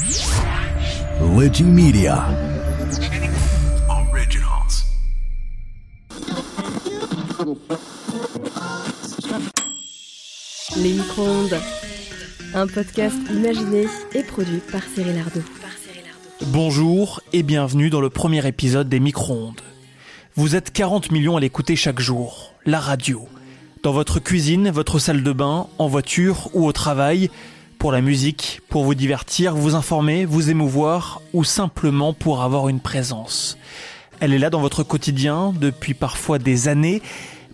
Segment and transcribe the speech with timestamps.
[0.00, 2.24] Ligi Media.
[3.88, 4.86] Originals.
[10.76, 11.60] Les micro-ondes.
[12.54, 15.42] Un podcast imaginé et produit par Cyril Ardo.
[16.46, 19.60] Bonjour et bienvenue dans le premier épisode des micro-ondes.
[20.34, 22.54] Vous êtes 40 millions à l'écouter chaque jour.
[22.64, 23.28] La radio.
[23.82, 27.28] Dans votre cuisine, votre salle de bain, en voiture ou au travail
[27.80, 32.78] pour la musique, pour vous divertir, vous informer, vous émouvoir ou simplement pour avoir une
[32.78, 33.56] présence.
[34.20, 37.00] Elle est là dans votre quotidien depuis parfois des années,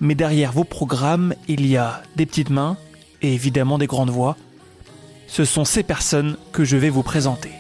[0.01, 2.77] mais derrière vos programmes, il y a des petites mains
[3.23, 4.37] et évidemment des grandes voix.
[5.29, 7.53] Ce sont ces personnes que je vais vous présenter.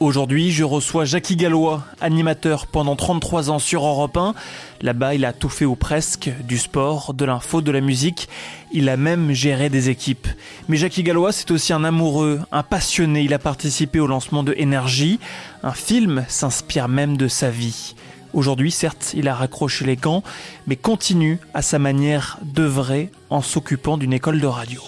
[0.00, 4.32] Aujourd'hui, je reçois Jackie Gallois, animateur pendant 33 ans sur Europe 1.
[4.80, 8.28] Là-bas, il a tout fait ou presque, du sport, de l'info, de la musique.
[8.70, 10.28] Il a même géré des équipes.
[10.68, 13.22] Mais Jackie Gallois, c'est aussi un amoureux, un passionné.
[13.22, 15.18] Il a participé au lancement de Énergie.
[15.64, 17.96] Un film s'inspire même de sa vie.
[18.32, 20.22] Aujourd'hui, certes, il a raccroché les gants,
[20.68, 24.80] mais continue à sa manière d'œuvrer en s'occupant d'une école de radio.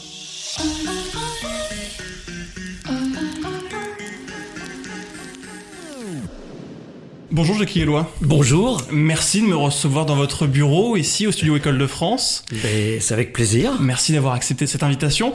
[7.32, 8.12] Bonjour Jackie Eloi.
[8.22, 8.82] Bonjour.
[8.90, 12.44] Merci de me recevoir dans votre bureau ici au studio École de France.
[12.50, 13.80] Ben, c'est avec plaisir.
[13.80, 15.32] Merci d'avoir accepté cette invitation.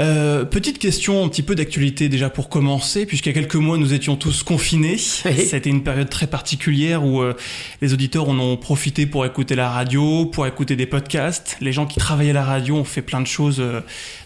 [0.00, 3.78] Euh, petite question un petit peu d'actualité déjà pour commencer, puisqu'il y a quelques mois
[3.78, 4.96] nous étions tous confinés.
[5.24, 5.46] Oui.
[5.46, 7.34] Ça a été une période très particulière où euh,
[7.80, 11.56] les auditeurs en ont profité pour écouter la radio, pour écouter des podcasts.
[11.60, 13.80] Les gens qui travaillaient à la radio ont fait plein de choses euh,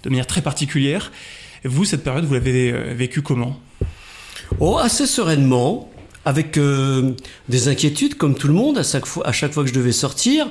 [0.04, 1.12] de manière très particulière.
[1.64, 3.60] Vous, cette période, vous l'avez euh, vécue comment?
[4.60, 5.90] Oh, assez sereinement,
[6.24, 7.12] avec euh,
[7.48, 9.92] des inquiétudes comme tout le monde à chaque fois, à chaque fois que je devais
[9.92, 10.50] sortir.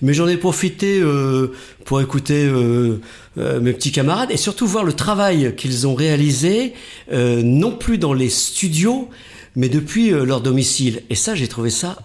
[0.00, 1.52] Mais j'en ai profité euh,
[1.84, 3.00] pour écouter euh,
[3.38, 6.72] euh, mes petits camarades et surtout voir le travail qu'ils ont réalisé,
[7.12, 9.08] euh, non plus dans les studios,
[9.54, 11.02] mais depuis euh, leur domicile.
[11.08, 11.98] Et ça, j'ai trouvé ça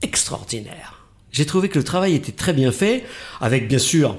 [0.00, 1.08] extraordinaire.
[1.30, 3.04] J'ai trouvé que le travail était très bien fait,
[3.42, 4.16] avec bien sûr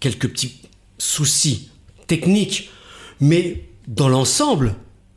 [0.00, 0.60] quelques petits
[0.98, 1.70] soucis
[2.08, 2.70] techniques,
[3.20, 4.74] mais dans l'ensemble,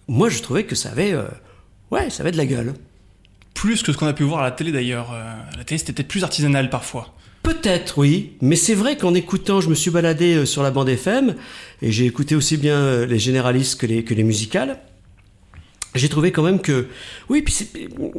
[0.08, 1.16] moi je trouvais que ça avait,
[1.92, 2.74] ouais, ça avait de la gueule.
[3.54, 5.12] Plus que ce qu'on a pu voir à la télé d'ailleurs.
[5.14, 7.14] Euh, la télé, c'était peut-être plus artisanal parfois.
[7.44, 10.90] Peut-être, oui, mais c'est vrai qu'en écoutant, je me suis baladé euh, sur la bande
[10.90, 11.36] FM
[11.84, 14.80] et j'ai écouté aussi bien euh, les généralistes que les, que les musicales.
[15.96, 16.88] J'ai trouvé quand même que
[17.30, 17.56] oui, puis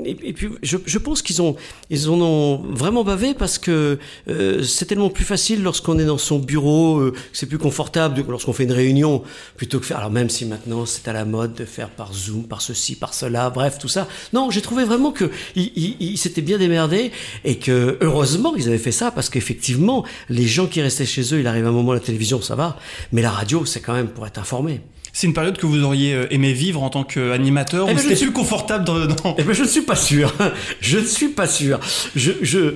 [0.04, 1.56] et, et puis je, pense qu'ils ont
[1.90, 3.98] ils en ont vraiment bavé parce que
[4.28, 8.54] euh, c'est tellement plus facile lorsqu'on est dans son bureau, euh, c'est plus confortable lorsqu'on
[8.54, 9.22] fait une réunion
[9.56, 9.98] plutôt que faire.
[9.98, 13.12] Alors même si maintenant c'est à la mode de faire par Zoom, par ceci, par
[13.12, 14.08] cela, bref tout ça.
[14.32, 17.12] Non, j'ai trouvé vraiment que ils s'étaient bien démerdés
[17.44, 21.40] et que heureusement ils avaient fait ça parce qu'effectivement les gens qui restaient chez eux,
[21.40, 22.78] il arrive un moment la télévision ça va,
[23.12, 24.80] mais la radio c'est quand même pour être informé.
[25.18, 28.34] C'est une période que vous auriez euh, aimé vivre en tant qu'animateur c'était suis- plus
[28.34, 30.30] confortable dans, dans- Eh ben, je ne suis pas sûr.
[30.82, 31.80] Je ne suis pas sûr.
[32.14, 32.74] Je, je,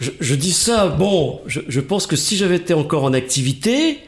[0.00, 3.98] je, je dis ça, bon, je, je pense que si j'avais été encore en activité,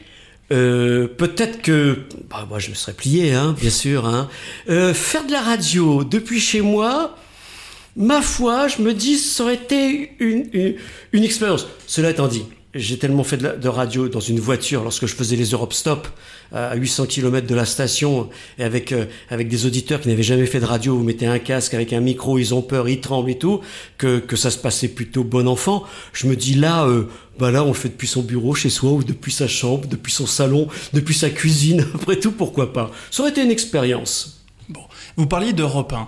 [0.51, 1.99] euh, peut-être que,
[2.29, 4.05] bah, moi, je me serais plié, hein, bien sûr.
[4.05, 4.27] Hein.
[4.69, 7.15] Euh, faire de la radio depuis chez moi,
[7.95, 10.75] ma foi, je me dis, ça aurait été une, une,
[11.13, 11.67] une expérience.
[11.87, 12.43] Cela étant dit,
[12.75, 15.71] j'ai tellement fait de, la- de radio dans une voiture lorsque je faisais les Europe
[15.73, 16.07] Stop
[16.53, 18.29] à 800 km de la station
[18.59, 21.39] et avec euh, avec des auditeurs qui n'avaient jamais fait de radio, vous mettez un
[21.39, 23.61] casque avec un micro, ils ont peur, ils tremblent et tout,
[23.97, 25.83] que que ça se passait plutôt bon enfant.
[26.13, 27.07] Je me dis là, euh,
[27.39, 30.11] bah là on le fait depuis son bureau chez soi ou depuis sa chambre, depuis
[30.11, 31.85] son salon, depuis sa cuisine.
[31.95, 32.91] Après tout, pourquoi pas?
[33.11, 34.41] Ça aurait été une expérience.
[34.69, 34.81] Bon,
[35.17, 36.07] vous parliez d'Europe 1.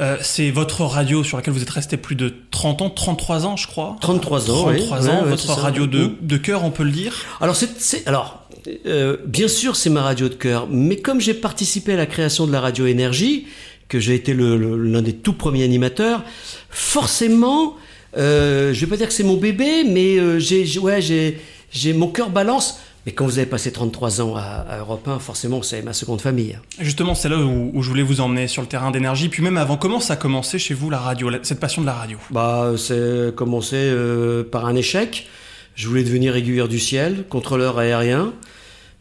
[0.00, 3.56] Euh, c'est votre radio sur laquelle vous êtes resté plus de 30 ans, 33 ans
[3.58, 4.78] je crois 33 ans, oui.
[4.78, 5.54] 33 Ouais, ans, votre ça.
[5.54, 6.16] radio de, Mhm.
[6.22, 8.41] de cœur on peut le dire Alors, c'est, c'est- alors
[8.86, 12.46] euh, bien sûr, c'est ma radio de cœur, mais comme j'ai participé à la création
[12.46, 13.46] de la radio Énergie,
[13.88, 16.22] que j'ai été l'un des tout premiers animateurs,
[16.70, 17.76] forcément,
[18.16, 21.38] euh, je vais pas dire que c'est mon bébé, mais euh, j'ai, j'ai- ouais, j'ai,
[21.70, 22.80] j'ai mon cœur balance.
[23.04, 26.20] Mais quand vous avez passé 33 ans à, à Europe 1, forcément, c'est ma seconde
[26.20, 26.56] famille.
[26.78, 29.28] Justement, c'est là où, où je voulais vous emmener sur le terrain d'énergie.
[29.28, 31.86] Puis même avant, comment ça a commencé chez vous la radio, la- cette passion de
[31.86, 32.16] la radio?
[32.30, 35.26] Bah, c'est commencé euh, par un échec.
[35.74, 38.32] Je voulais devenir aiguilleur du ciel, contrôleur aérien.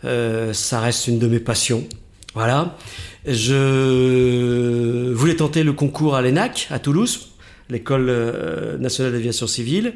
[0.03, 1.87] Euh, ça reste une de mes passions.
[2.33, 2.77] Voilà.
[3.25, 7.33] Je voulais tenter le concours à l'ENAC, à Toulouse,
[7.69, 9.93] l'école euh, nationale d'aviation civile.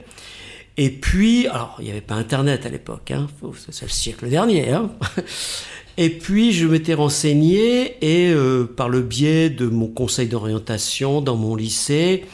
[0.78, 3.28] Et puis, alors, il n'y avait pas Internet à l'époque, hein,
[3.72, 4.72] c'est le siècle dernier.
[4.72, 4.92] Hein.
[5.98, 11.38] Et puis, je m'étais renseigné et euh, par le biais de mon conseil d'orientation dans
[11.38, 12.26] mon lycée,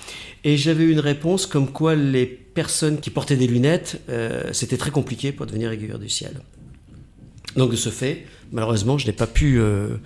[0.44, 4.02] et j'avais eu une réponse comme quoi les personnes qui portaient des lunettes,
[4.52, 6.42] c'était très compliqué pour devenir aiguilleur du ciel.
[7.56, 9.98] Donc de ce fait, malheureusement, je n'ai pas pu euh,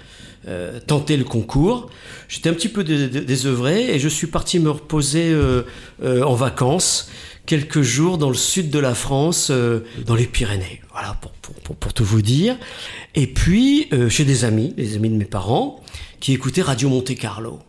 [0.48, 1.90] euh, tenter le concours.
[2.28, 5.64] J'étais un petit peu dé- dé- désœuvré et je suis parti me reposer euh,
[6.02, 7.10] en vacances
[7.46, 10.82] quelques jours dans le sud de la France, dans les Pyrénées.
[10.92, 12.58] Voilà, pour, pour, pour, pour tout vous dire.
[13.14, 15.84] Et puis, chez des amis, les amis de mes parents,
[16.20, 17.60] qui écoutaient Radio Monte Carlo.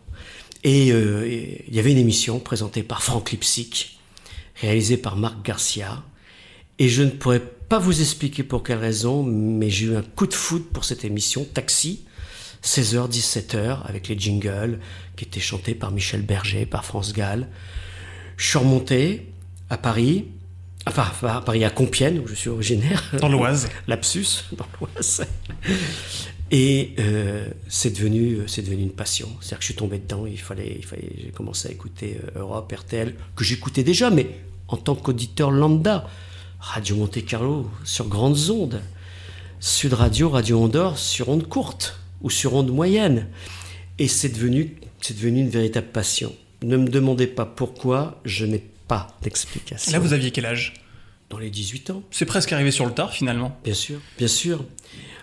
[0.63, 3.99] Et et il y avait une émission présentée par Franck Lipsic,
[4.59, 6.01] réalisée par Marc Garcia.
[6.79, 10.27] Et je ne pourrais pas vous expliquer pour quelle raison, mais j'ai eu un coup
[10.27, 12.05] de foudre pour cette émission, Taxi,
[12.63, 14.79] 16h, 17h, avec les jingles
[15.15, 17.47] qui étaient chantés par Michel Berger, par France Gall.
[18.37, 19.31] Je suis remonté
[19.69, 20.25] à Paris,
[20.87, 23.03] enfin à Paris, à Compiègne, où je suis originaire.
[23.19, 23.69] Dans l'Oise.
[23.87, 25.25] Lapsus, dans l'Oise.
[26.49, 29.27] Et euh, c'est devenu, c'est devenu une passion.
[29.41, 30.25] C'est-à-dire que je suis tombé dedans.
[30.25, 34.27] Il fallait, il fallait, j'ai commencé à écouter euh, Europe, RTL, que j'écoutais déjà, mais
[34.69, 36.07] en tant qu'auditeur lambda.
[36.59, 38.81] Radio Monte Carlo sur grandes ondes.
[39.59, 43.27] Sud Radio, Radio Andorre sur ondes courtes ou sur ondes moyennes.
[43.99, 46.33] Et c'est devenu, c'est devenu une véritable passion.
[46.63, 49.91] Ne me demandez pas pourquoi, je n'ai pas d'explication.
[49.91, 50.73] Là, vous aviez quel âge?
[51.29, 52.03] Dans les 18 ans.
[52.09, 53.59] C'est presque arrivé sur le tard, finalement.
[53.63, 54.63] Bien sûr, bien sûr.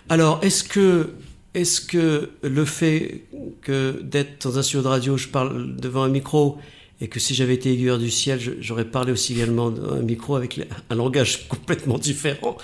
[0.07, 1.15] Alors, est-ce que,
[1.55, 3.23] est-ce que le fait
[3.61, 6.59] que d'être dans un studio de radio, je parle devant un micro,
[7.01, 10.59] et que si j'avais été aiguilleur du ciel, j'aurais parlé aussi également un micro avec
[10.89, 12.57] un langage complètement différent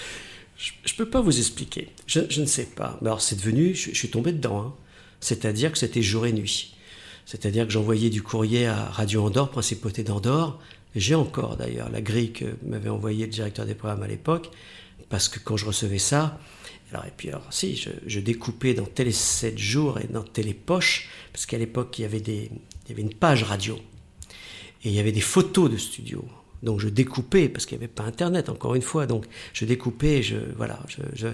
[0.57, 1.89] Je ne peux pas vous expliquer.
[2.07, 2.97] Je, ne sais pas.
[3.01, 4.61] Mais alors, c'est devenu, je, suis tombé dedans.
[4.61, 4.73] hein.
[5.19, 6.73] C'est-à-dire que c'était jour et nuit.
[7.25, 10.59] C'est-à-dire que j'envoyais du courrier à Radio Andorre, Principauté d'Andorre.
[10.95, 14.49] J'ai encore d'ailleurs la grille que m'avait envoyé le directeur des programmes à l'époque,
[15.09, 16.39] parce que quand je recevais ça,
[16.91, 20.53] alors, et puis alors, si, je, je découpais dans Télé 7 jours et dans Télé
[20.53, 23.79] Poche, parce qu'à l'époque, il il y avait une page radio.
[24.83, 26.25] Et il y avait des photos de studio.
[26.63, 29.07] Donc je découpais, parce qu'il n'y avait pas Internet, encore une fois.
[29.07, 31.27] Donc je découpais, je, voilà, je, je,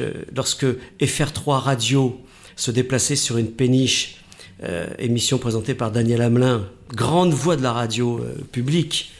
[0.00, 0.66] euh, lorsque
[1.00, 2.20] FR3 Radio
[2.56, 4.24] se déplaçait sur une péniche,
[4.62, 9.12] euh, émission présentée par Daniel Hamelin, grande voix de la radio euh, publique,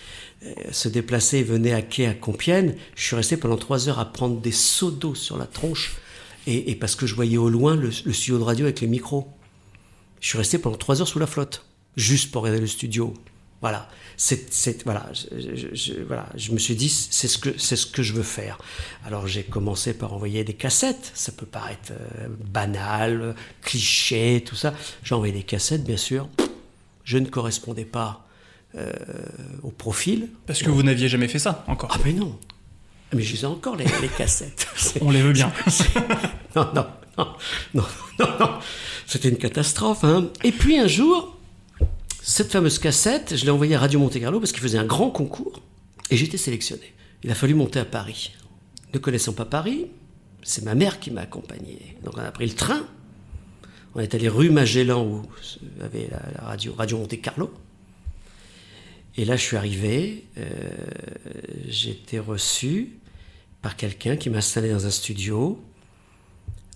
[0.45, 3.99] euh, se déplaçait et venait à quai à Compiègne, je suis resté pendant trois heures
[3.99, 5.97] à prendre des seaux d'eau sur la tronche,
[6.47, 8.87] et, et parce que je voyais au loin le, le studio de radio avec les
[8.87, 9.27] micros.
[10.21, 11.67] Je suis resté pendant trois heures sous la flotte,
[11.97, 13.15] juste pour regarder le studio.
[13.61, 13.89] Voilà,
[14.19, 17.87] c'est, voilà, je, je- je- voilà, je me suis dit, c'est ce que, c'est ce
[17.87, 18.59] que je veux faire.
[19.07, 21.11] Alors j'ai commencé par envoyer des cassettes.
[21.15, 24.75] Ça peut paraître euh, banal, cliché, tout ça.
[25.03, 26.29] J'ai envoyé des cassettes, bien sûr.
[27.05, 28.27] Je ne correspondais pas
[28.77, 28.93] euh,
[29.63, 30.29] au profil.
[30.47, 31.91] Parce que vous n'aviez jamais fait ça, encore.
[31.95, 32.39] Ah mais non,
[33.15, 34.67] mais je les ai encore les, les cassettes.
[35.01, 35.51] On les veut bien.
[36.55, 36.87] non, non,
[37.17, 37.27] non,
[37.73, 37.85] non,
[38.19, 38.51] non, non.
[39.07, 40.05] C'était une catastrophe.
[40.05, 40.29] Hein.
[40.43, 41.34] Et puis un jour,
[42.27, 45.11] cette fameuse cassette, je l'ai envoyée à Radio Monte Carlo parce qu'il faisait un grand
[45.11, 45.61] concours
[46.11, 46.95] et j'étais sélectionné.
[47.23, 48.33] Il a fallu monter à Paris.
[48.95, 49.89] Ne connaissant pas Paris,
[50.43, 51.99] c'est ma mère qui m'a accompagné.
[52.03, 52.87] Donc on a pris le train.
[53.95, 55.23] On est allé rue Magellan où
[55.83, 57.53] avait la, radio, Radio Monte Carlo.
[59.19, 60.49] Et là, je suis arrivé, euh,
[61.69, 62.95] j'ai été reçu
[63.61, 65.63] par quelqu'un qui m'a installé dans un studio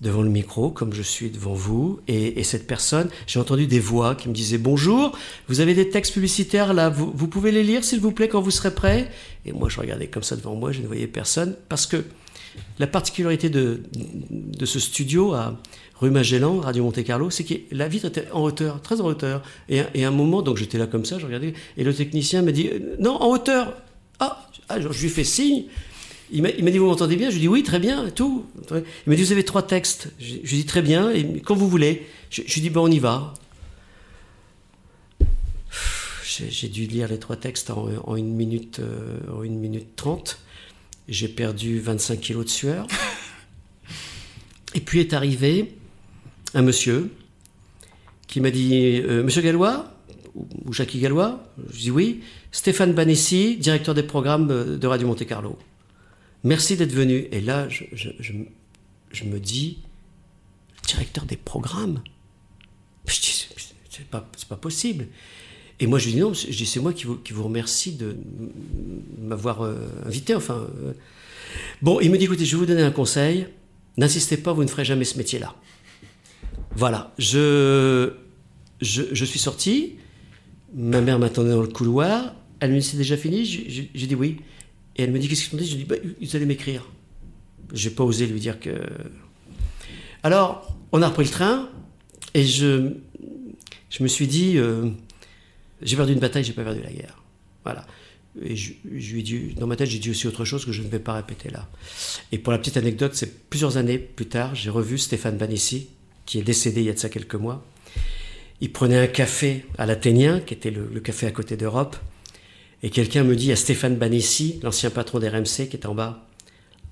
[0.01, 3.81] devant le micro, comme je suis devant vous, et, et cette personne, j'ai entendu des
[3.81, 5.17] voix qui me disaient bonjour,
[5.49, 8.51] vous avez des textes publicitaires là, vous, pouvez les lire s'il vous plaît quand vous
[8.51, 9.11] serez prêt
[9.45, 12.05] Et moi je regardais comme ça devant moi, je ne voyais personne, parce que
[12.79, 13.83] la particularité de,
[14.65, 15.61] ce studio à
[15.97, 19.43] rue Magellan, Radio Monte Carlo, c'est que la vitre était en hauteur, très en hauteur.
[19.69, 22.53] Et à un moment, donc j'étais là comme ça, je regardais, et le technicien me
[22.53, 23.75] dit euh, non, en hauteur.
[24.21, 25.65] Ah, ah, je lui fais signe.
[26.31, 27.31] Il m'a dit, vous m'entendez bien?
[27.31, 28.45] Je lui ai dit, oui, très bien, tout.
[28.71, 30.13] Il m'a dit, vous avez trois textes.
[30.19, 32.07] Je, lui ai dit, très bien, et quand vous voulez.
[32.31, 33.35] Je, je lui ai dit, ben, on y va.
[36.49, 40.39] J'ai dû lire les trois textes en, en une minute, euh, en une minute trente.
[41.09, 42.87] J'ai perdu 25 kilos de sueur.
[44.75, 45.75] Et puis est arrivé
[46.55, 47.11] un monsieur
[48.27, 49.91] qui m'a dit, euh, Monsieur Gallois,
[50.35, 51.43] ou, ou Jackie Gallois?
[51.73, 52.21] Je dis oui.
[52.53, 55.59] Stéphane Banessi, directeur des programmes euh, de Radio Monte Carlo.
[56.45, 57.29] Merci d'être venu.
[57.33, 59.79] Et là, je, me dis,
[60.87, 62.03] directeur des programmes
[63.07, 63.49] c'est-
[64.11, 65.09] pas, possible.
[65.81, 68.17] Et moi, je lui dis non, je dis, c'est moi qui vous, remercie de
[69.19, 70.35] m'avoir euh, invité.
[70.35, 70.93] Enfin, euh.
[71.83, 73.47] Bon, il me dit, écoutez, je vais vous donner un conseil.
[73.97, 75.55] N'insistez pas, vous ne ferez jamais ce métier-là.
[76.75, 78.13] Voilà, je,
[78.81, 79.97] je, suis sorti.
[80.75, 82.35] Ma mère m'attendait dans le couloir.
[82.61, 83.45] Elle me dit, c'est déjà fini?
[83.45, 84.39] J'ai dit oui.
[84.99, 85.71] Et elle me dit, qu'est-ce qu'ils t'ont dit?
[85.71, 86.85] Je dis, bah, ils allaient m'écrire.
[87.73, 88.71] J'ai pas osé lui dire que.
[90.25, 91.69] Alors, on a repris le train
[92.35, 92.91] et je,
[93.91, 94.91] je me suis dit, euh,
[95.83, 97.23] j'ai perdu une bataille, j'ai pas perdu la guerre.
[97.63, 97.87] Voilà.
[98.43, 100.73] Et je, je lui ai dit, dans ma tête, j'ai dit aussi autre chose que
[100.73, 101.69] je ne vais pas répéter là.
[102.33, 105.89] Et pour la petite anecdote, c'est plusieurs années plus tard, j'ai revu Stéphane Banessi,
[106.27, 107.65] qui est décédé il y a de ça quelques mois.
[108.61, 111.97] Il prenait un café à l'Athénien, qui était le café à côté d'Europe.
[112.83, 116.27] Et quelqu'un me dit à Stéphane Banessi, l'ancien patron d'RMC, qui est en bas,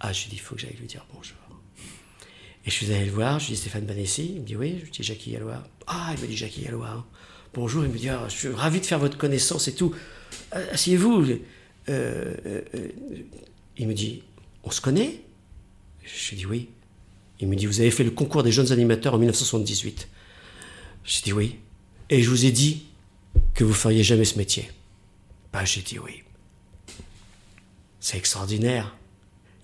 [0.00, 1.36] ah, je lui dis, il faut que j'aille lui dire bonjour.
[2.66, 4.76] Et je suis allé le voir, je lui dis Stéphane Banessi, il me dit oui,
[4.80, 5.62] je lui dis Jackie Gallois.
[5.86, 6.88] Ah, il me dit Jackie Gallois.
[6.88, 7.04] hein.
[7.54, 9.94] Bonjour, il me dit, ah, je suis ravi de faire votre connaissance et tout.
[10.52, 11.22] Ah, Asseyez-vous.
[11.22, 11.36] Euh,
[11.88, 12.88] euh, euh,
[13.78, 14.22] il me dit,
[14.64, 15.20] on se connaît?
[16.04, 16.68] Je lui dis oui.
[17.40, 20.08] Il me dit, vous avez fait le concours des jeunes animateurs en 1978.
[21.04, 21.56] J'ai dit oui.
[22.10, 22.86] Et je vous ai dit
[23.54, 24.68] que vous feriez jamais ce métier.
[25.56, 26.22] Bah, j'ai dit oui.
[27.98, 28.94] C'est extraordinaire.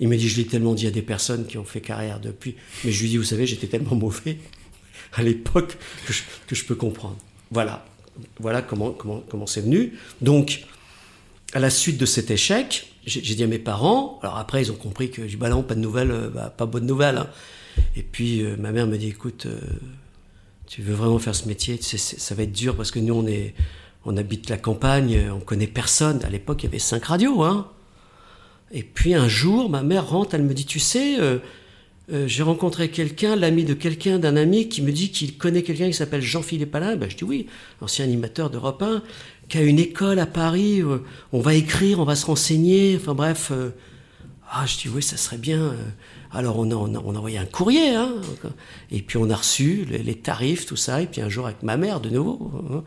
[0.00, 2.56] Il me dit, je l'ai tellement dit à des personnes qui ont fait carrière depuis.
[2.82, 4.38] Mais je lui dis, vous savez, j'étais tellement mauvais
[5.12, 7.18] à l'époque que je, peux comprendre.
[7.50, 7.84] Voilà.
[8.40, 9.99] Voilà comment comment comment c'est venu.
[10.22, 10.64] Donc,
[11.52, 14.18] à la suite de cet échec, j'ai dit à mes parents.
[14.22, 16.49] Alors après, ils ont compris que je dis, bah non, pas de nouvelles, euh, bah,
[16.56, 17.18] pas bonne nouvelle.
[17.18, 17.28] hein.
[17.96, 19.61] Et puis euh, ma mère me dit, écoute, euh,
[20.66, 23.52] tu veux vraiment faire ce métier, ça va être dur parce que nous, on est,
[24.04, 26.21] on habite la campagne, on connaît personne.
[26.25, 27.68] À l'époque, il y avait cinq radios, hein.
[28.73, 31.38] Et puis un jour, ma mère rentre, elle me dit, tu sais, euh,
[32.12, 35.87] euh, j'ai rencontré quelqu'un, l'ami de quelqu'un, d'un ami, qui me dit qu'il connaît quelqu'un
[35.87, 36.97] qui s'appelle Jean-Philippe Alain.
[36.97, 37.47] Ben, je dis oui,
[37.80, 39.02] ancien animateur d'Europe 1,
[39.49, 40.99] qui a une école à Paris, euh,
[41.32, 43.50] on va écrire, on va se renseigner, enfin bref.
[43.52, 43.71] euh,
[44.50, 45.61] ah, je dis oui, ça serait bien.
[45.61, 45.75] euh.
[46.30, 48.14] Alors on a, envoyé un courrier, hein,
[48.90, 51.62] et puis on a reçu les, les tarifs, tout ça, et puis un jour avec
[51.62, 52.85] ma mère, de nouveau, hein,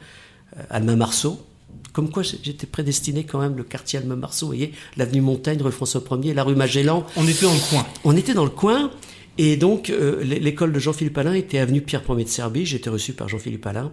[0.57, 1.45] euh, Alma Marceau,
[1.93, 5.71] comme quoi j'étais prédestiné quand même, le quartier Alma Marceau, vous voyez, l'avenue Montaigne, rue
[5.71, 7.05] François 1er, la rue Magellan.
[7.15, 7.85] On était dans le coin.
[8.03, 8.91] On était dans le coin,
[9.37, 12.65] et donc euh, l'é- l'école de Jean-Philippe Alain était avenue Pierre Ier de Serbie.
[12.65, 13.91] J'étais reçu par Jean-Philippe Alain,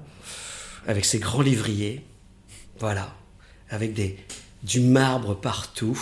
[0.86, 2.02] avec ses grands lévriers,
[2.80, 3.14] voilà,
[3.70, 4.16] avec des,
[4.64, 5.98] du marbre partout,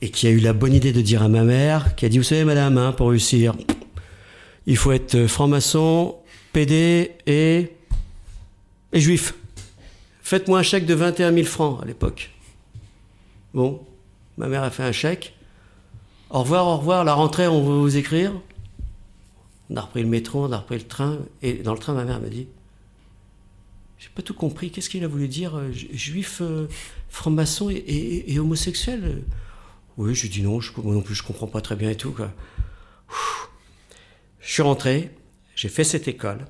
[0.00, 2.18] et qui a eu la bonne idée de dire à ma mère, qui a dit,
[2.18, 3.54] vous savez madame, hein, pour réussir,
[4.66, 6.16] il faut être euh, franc-maçon,
[6.52, 7.70] PD et,
[8.92, 9.34] et juif.
[10.24, 12.30] Faites-moi un chèque de 21 000 francs à l'époque.
[13.52, 13.86] Bon,
[14.38, 15.34] ma mère a fait un chèque.
[16.30, 18.32] Au revoir, au revoir, la rentrée, on va vous écrire.
[19.68, 21.18] On a repris le métro, on a repris le train.
[21.42, 22.48] Et dans le train, ma mère me dit
[23.98, 24.70] J'ai pas tout compris.
[24.70, 26.68] Qu'est-ce qu'il a voulu dire euh, ju- Juif, euh,
[27.10, 29.24] franc-maçon et, homosexuel?
[29.98, 32.16] Oui, je dis non, je, moi non plus, je comprends pas très bien et tout.
[34.40, 35.10] Je suis rentré,
[35.54, 36.46] j'ai fait cette école.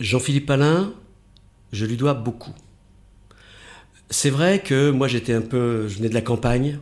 [0.00, 0.92] Jean-Philippe Alain,
[1.72, 2.54] je lui dois beaucoup.
[4.10, 6.80] C'est vrai que moi j'étais un peu, je venais de la campagne.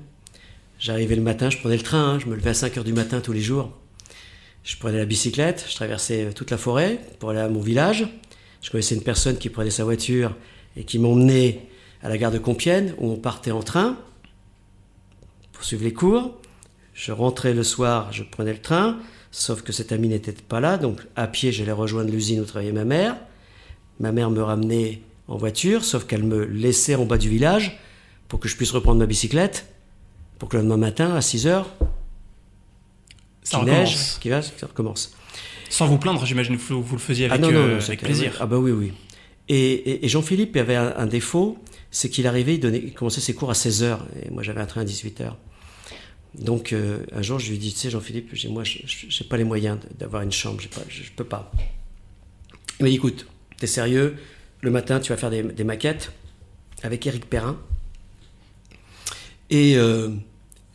[0.79, 2.95] J'arrivais le matin, je prenais le train, hein, je me levais à 5 heures du
[2.95, 3.71] matin tous les jours.
[4.65, 8.09] Je prenais la bicyclette, je traversais toute la forêt pour aller à mon village.
[8.63, 10.35] Je connaissais une personne qui prenait sa voiture
[10.77, 11.67] et qui m'emmenait
[12.03, 13.99] à la gare de Compiègne où on partait en train
[15.53, 16.41] pour suivre les cours.
[16.95, 18.99] Je rentrais le soir, je prenais le train,
[19.33, 22.71] sauf que cet ami n'était pas là, donc à pied j'allais rejoindre l'usine où travaillait
[22.73, 23.17] ma mère.
[23.99, 27.81] Ma mère me ramenait en voiture, sauf qu'elle me laissait en bas du village
[28.29, 29.67] pour que je puisse reprendre ma bicyclette,
[30.39, 31.69] pour que le lendemain matin, à 6 heures,
[33.43, 35.15] Ça qu'il neige, qu'il va, ça recommence.
[35.71, 38.37] Sans vous plaindre, j'imagine que vous, le faisiez avec, ah non, non, euh, avec plaisir.
[38.41, 38.93] Ah bah oui, oui.
[39.49, 41.59] Et, et- et Jean-Philippe avait un, un défaut,
[41.91, 44.67] c'est qu'il arrivait, il, donnait, il commençait ses cours à 16h, et moi j'avais un
[44.67, 45.33] train à 18h.
[46.35, 49.37] Donc euh, un jour, je lui ai dit, tu sais Jean-Philippe, moi je n'ai pas
[49.37, 51.53] les moyens d'avoir une chambre, je ne peux pas.
[52.79, 53.27] Il m'a dit, écoute,
[53.59, 54.17] t'es sérieux,
[54.61, 56.13] le matin tu vas faire des, maquettes
[56.83, 57.61] avec Éric Perrin,
[59.51, 60.09] et euh,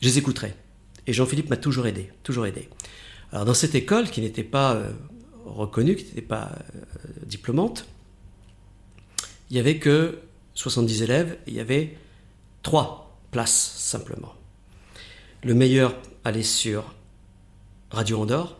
[0.01, 0.53] je les écouterai.
[1.07, 2.69] Et Jean-Philippe m'a toujours aidé, toujours aidé.
[3.31, 4.91] Alors dans cette école qui n'était pas euh,
[5.45, 6.51] reconnue, qui n'était pas
[7.25, 7.87] diplômante,
[9.49, 10.19] il n'y avait que
[10.53, 11.97] 70 élèves, il y avait
[12.61, 14.33] trois places simplement.
[15.43, 16.95] Le meilleur allait sur
[17.91, 18.57] Radio Andorre,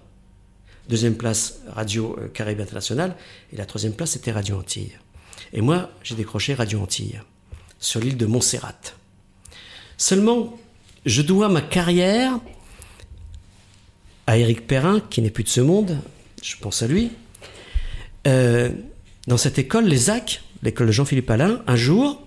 [0.87, 3.15] deuxième place Radio euh, Caraïbes International,
[3.51, 4.97] et la troisième place c'était Radio Antilles.
[5.53, 7.19] Et moi, j'ai décroché Radio Antilles,
[7.79, 8.75] sur l'île de Montserrat.
[9.97, 10.55] Seulement,
[11.05, 12.39] je dois ma carrière
[14.27, 15.97] à Éric Perrin, qui n'est plus de ce monde,
[16.43, 17.11] je pense à lui.
[18.27, 18.69] Euh,
[19.25, 22.26] dans cette école, les AC, l'école de Jean-Philippe Alain, un jour,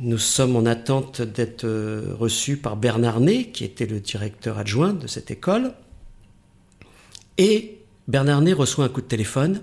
[0.00, 4.92] nous sommes en attente d'être euh, reçus par Bernard Ney, qui était le directeur adjoint
[4.92, 5.74] de cette école.
[7.36, 9.62] Et Bernard Ney reçoit un coup de téléphone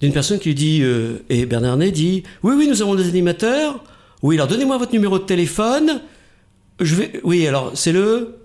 [0.00, 3.08] d'une personne qui lui dit, euh, et Bernard Ney dit, oui, oui, nous avons des
[3.08, 3.82] animateurs.
[4.22, 6.02] Oui, alors donnez-moi votre numéro de téléphone.
[6.80, 8.38] Je vais, oui, alors c'est le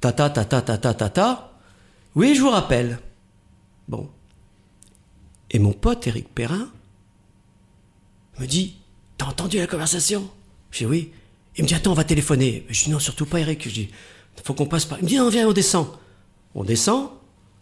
[0.00, 1.52] ta ta ta ta ta ta ta ta.
[2.14, 2.98] Oui, je vous rappelle.
[3.88, 4.08] Bon.
[5.50, 6.68] Et mon pote Éric Perrin
[8.38, 8.76] me dit
[9.18, 10.28] T'as entendu la conversation?
[10.70, 11.10] Je dis Oui.
[11.56, 12.64] Il me dit Attends, on va téléphoner.
[12.68, 13.68] Je dis Non, surtout pas, Eric.
[13.68, 13.88] Je dis
[14.44, 14.98] Faut qu'on passe par.
[14.98, 15.86] Il me dit Non, viens, on descend.
[16.54, 17.10] On descend,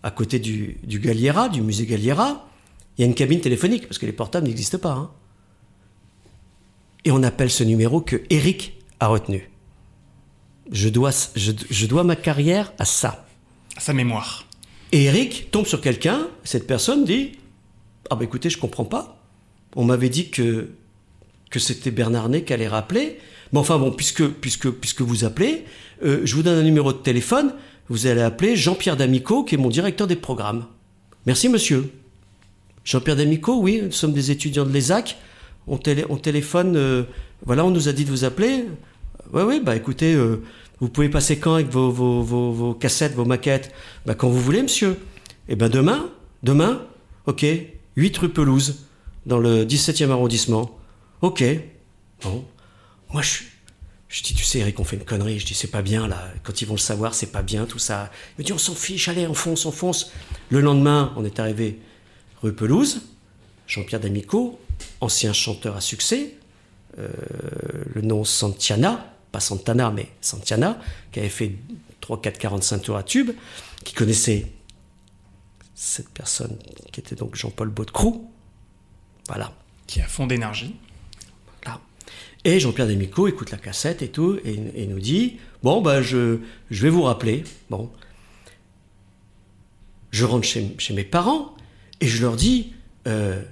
[0.02, 2.48] à côté du, du Galliera, du musée Galliera.
[2.96, 4.92] Il y a une cabine téléphonique, parce que les portables n'existent pas.
[4.92, 5.10] hein.
[7.04, 9.50] Et on appelle ce numéro que Eric a retenu.
[10.70, 13.26] Je dois, je, je dois ma carrière à ça.
[13.76, 14.46] À sa mémoire.
[14.92, 17.32] Et Eric tombe sur quelqu'un, cette personne dit
[18.10, 19.18] Ah bah écoutez, je comprends pas.
[19.74, 20.70] On m'avait dit que,
[21.52, 23.18] que c'était Bernard Ney qui allait rappeler.
[23.52, 25.64] Mais enfin bon, puisque, puisque, vous appelez,
[26.04, 27.54] euh, je vous donne un numéro de téléphone.
[27.88, 30.64] Vous allez appeler Jean-Pierre D'Amico, qui est mon directeur des programmes.
[31.26, 31.90] Merci monsieur.
[32.84, 35.16] Jean-Pierre D'Amico, oui, nous sommes des étudiants de l'ESAC.
[35.68, 37.02] On, télé- on téléphone, euh,
[37.44, 38.64] voilà, on nous a dit de vous appeler.
[39.32, 40.42] Oui, oui, bah écoutez, euh,
[40.80, 43.70] vous pouvez passer quand avec vos cassettes, vos maquettes?
[44.06, 44.96] Bah quand vous voulez, monsieur.
[45.48, 46.08] Eh ben demain,
[46.42, 46.82] demain,
[47.26, 47.44] ok,
[47.96, 48.86] 8 rue Pelouse,
[49.26, 50.76] dans le 17e arrondissement.
[51.22, 51.44] Ok,
[52.22, 52.44] bon.
[53.12, 53.44] Moi, je,
[54.08, 55.38] je dis, tu sais, Eric, on fait une connerie.
[55.38, 56.28] Je dis, c'est pas bien, là.
[56.42, 58.10] Quand ils vont le savoir, c'est pas bien, tout ça.
[58.36, 60.12] Il me dit, on s'en fiche, allez, on fonce, on fonce.
[60.50, 61.78] Le lendemain, on est arrivé
[62.42, 63.02] rue Pelouse.
[63.68, 64.60] Jean-Pierre D'Amico,
[65.00, 66.34] ancien chanteur à succès,
[66.98, 67.08] euh,
[67.94, 70.78] le nom Santiana, pas Santana, mais Santiana,
[71.10, 71.54] qui avait fait
[72.00, 73.30] 3, 4, 45 tours à tube,
[73.84, 74.52] qui connaissait
[75.74, 76.58] cette personne
[76.92, 78.30] qui était donc Jean-Paul Baudecroux.
[79.28, 79.52] Voilà.
[79.86, 80.76] Qui a fond d'énergie.
[82.44, 86.38] Et Jean-Pierre Demico écoute la cassette et tout, et, nous dit Bon, bah, je,
[86.70, 87.44] je vais vous rappeler.
[87.70, 87.90] Bon.
[90.10, 91.56] Je rentre chez, chez mes parents
[92.00, 92.72] et je leur dis
[93.06, 93.42] euh,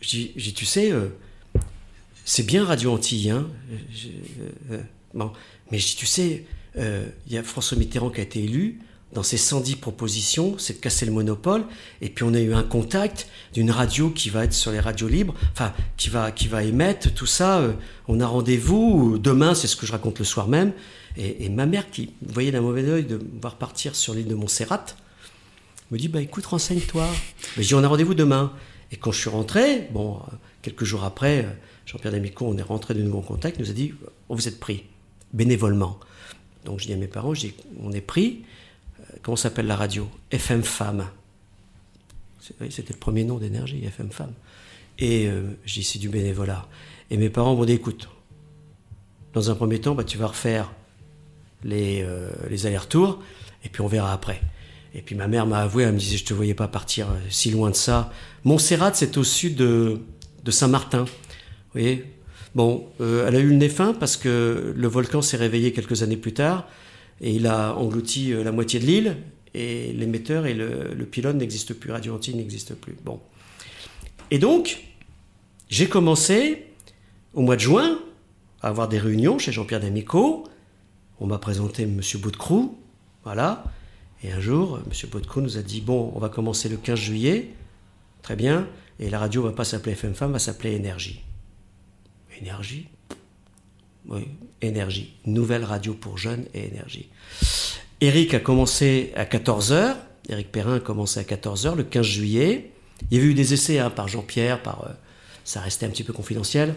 [0.00, 1.08] je Tu sais, euh,
[2.24, 3.48] c'est bien Radio Antilles, hein,
[4.70, 4.82] euh,
[5.14, 5.32] bon.
[5.70, 6.44] mais je dis, tu sais,
[6.76, 8.80] il y a François Mitterrand qui a été élu.
[9.12, 11.64] Dans ses 110 propositions, c'est de casser le monopole.
[12.00, 15.08] Et puis on a eu un contact d'une radio qui va être sur les radios
[15.08, 17.58] libres, enfin qui va qui va émettre tout ça.
[17.58, 17.72] euh,
[18.08, 20.72] on a rendez-vous demain, c'est ce que je raconte le soir même.
[21.18, 24.34] Et, ma mère qui voyait d'un mauvais œil de me voir partir sur l'île de
[24.34, 24.86] Montserrat,
[25.90, 27.06] me dit bah écoute renseigne-toi.
[27.58, 28.54] Mais dis on a rendez-vous demain.
[28.92, 31.50] Et quand je suis rentré, bon euh, quelques jours après, euh,
[31.84, 33.92] Jean-Pierre D'Amico, on est rentré de nouveau en contact, nous a dit
[34.30, 34.84] oh, vous êtes pris
[35.34, 36.00] bénévolement.
[36.64, 37.48] Donc je dis à mes parents, je
[37.82, 38.44] on est pris.
[39.02, 40.08] Euh, Comment s'appelle la radio?
[40.30, 41.06] FM Femme.
[42.70, 44.32] C'était le premier nom d'énergie, FM Femme.
[44.98, 45.28] Et
[45.64, 46.66] je dis c'est du bénévolat.
[47.10, 48.08] Et mes parents m'ont dit écoute,
[49.32, 50.70] dans un premier temps, bah, tu vas refaire
[51.64, 53.22] les, euh, les allers-retours,
[53.64, 54.40] et puis on verra après.
[54.94, 57.18] Et puis ma mère m'a avoué, elle me disait, je te voyais pas partir euh,
[57.30, 58.12] si loin de ça.
[58.44, 60.00] Montserrat, c'est au sud de,
[60.44, 61.04] de Saint-Martin.
[61.04, 62.04] Vous voyez?
[62.54, 66.18] Bon, elle a eu le nez fin parce que le volcan s'est réveillé quelques années
[66.18, 66.68] plus tard,
[67.22, 69.16] et il a englouti euh, la moitié de l'île,
[69.54, 72.96] et l'émetteur et le, pylône n'existent plus, Radio Antilles n'existe plus.
[73.04, 73.20] Bon.
[74.30, 74.84] Et donc,
[75.68, 76.66] j'ai commencé
[77.34, 77.98] au mois de juin
[78.60, 80.44] à avoir des réunions chez Jean-Pierre D'Amico.
[81.20, 82.00] On m'a présenté M.
[82.20, 82.78] Baudecroux,
[83.24, 83.64] voilà.
[84.24, 85.10] Et un jour, M.
[85.10, 87.50] Baudecroux nous a dit Bon, on va commencer le 15 juillet,
[88.22, 88.66] très bien,
[88.98, 91.20] et la radio va pas s'appeler FM Femme, va s'appeler Énergie.
[92.40, 92.88] Énergie?
[94.08, 94.26] Oui,
[94.62, 95.12] Énergie.
[95.26, 97.08] Nouvelle radio pour jeunes et énergie.
[98.00, 99.94] Eric a commencé à 14h,
[100.28, 102.70] Eric Perrin a commencé à 14h le 15 juillet.
[103.10, 104.92] Il y avait eu des essais hein, par Jean-Pierre, par, euh,
[105.44, 106.74] ça restait un petit peu confidentiel.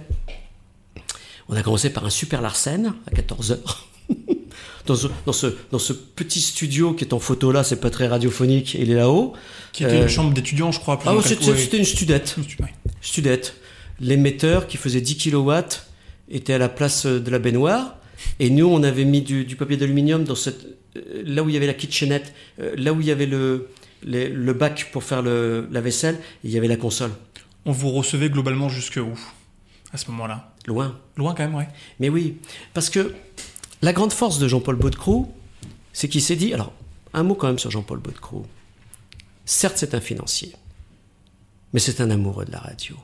[1.47, 3.57] On a commencé par un super Larsen à 14h.
[4.87, 7.89] dans, ce, dans, ce, dans ce petit studio qui est en photo là, c'est pas
[7.91, 9.33] très radiophonique, il est là-haut.
[9.71, 10.99] Qui était Euh, une chambre d'étudiants, je crois.
[10.99, 12.35] plus Ah, ouais, c'était une studette.
[12.59, 12.73] Ouais.
[13.01, 13.55] Studette.
[13.99, 15.51] L'émetteur qui faisait 10 kW
[16.29, 17.97] était à la place de la baignoire.
[18.39, 21.53] Et nous, on avait mis du, du papier d'aluminium dans cette, euh, là où il
[21.53, 23.69] y avait la kitchenette, euh, là où il y avait le,
[24.03, 27.11] les- le bac pour faire le, la vaisselle, il y avait la console.
[27.65, 29.17] On vous recevait globalement jusque où
[29.93, 30.53] À ce moment-là?
[30.65, 30.97] Loin.
[31.17, 31.67] Loin quand même, ouais.
[31.99, 32.37] Mais oui,
[32.73, 33.13] parce que
[33.81, 35.31] la grande force de Jean-Paul Baudecroux,
[35.93, 36.53] c'est qu'il s'est dit.
[36.53, 36.73] Alors,
[37.13, 38.45] un mot quand même sur Jean-Paul Baudecroux.
[39.45, 40.53] Certes, c'est un financier,
[41.73, 42.95] mais c'est un amoureux de la radio.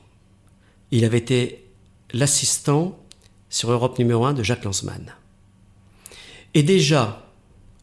[0.92, 1.64] Il avait été
[2.14, 2.98] l'assistant
[3.52, 5.14] sur Europe numéro 1 de Jacques Lanzmann.
[6.56, 7.28] Et déjà,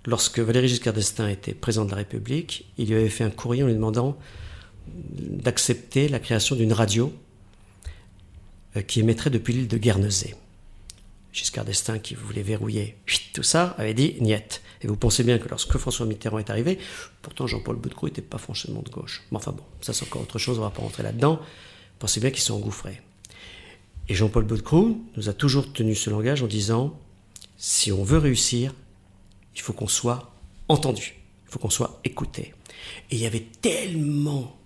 [0.07, 3.63] lorsque Valéry Giscard d'Estaing était président de la République, il lui avait fait un courrier
[3.63, 4.19] en lui demandant
[4.89, 7.13] d'accepter la création d'une radio
[8.77, 10.35] euh, qui émettrait depuis l'île de Guernesey.
[11.33, 12.97] Giscard d'Estaing, qui voulait verrouiller
[13.35, 14.63] tout ça, avait dit niet.
[14.81, 16.79] Et vous pensez bien que lorsque François Mitterrand est arrivé,
[17.21, 19.23] pourtant Jean-Paul Baudecroux n'était pas franchement de gauche.
[19.31, 21.41] Mais enfin bon, ça c'est encore autre chose, on ne va pas rentrer là-dedans.
[21.99, 23.03] Pensez bien qu'ils sont engouffrés.
[24.09, 26.99] Et Jean-Paul Baudecroux nous a toujours tenu ce langage en disant
[27.57, 28.75] si on veut réussir,
[29.55, 30.33] il faut qu'on soit
[30.69, 31.17] entendu,
[31.47, 32.55] il faut qu'on soit écouté.
[33.11, 34.57] Et il y avait tellement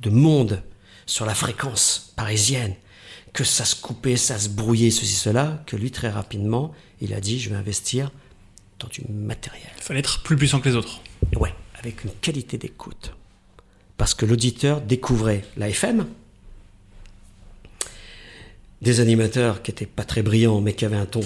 [0.00, 0.62] de monde
[1.06, 2.74] sur la fréquence parisienne
[3.32, 7.20] que ça se coupait, ça se brouillait, ceci, cela, que lui, très rapidement, il a
[7.20, 8.10] dit, je vais investir
[8.78, 9.70] dans du matériel.
[9.78, 11.00] Il fallait être plus puissant que les autres.
[11.36, 13.14] Ouais, avec une qualité d'écoute.
[13.96, 16.06] Parce que l'auditeur découvrait la FM,
[18.82, 21.20] des animateurs qui étaient pas très brillants, mais qui avaient un ton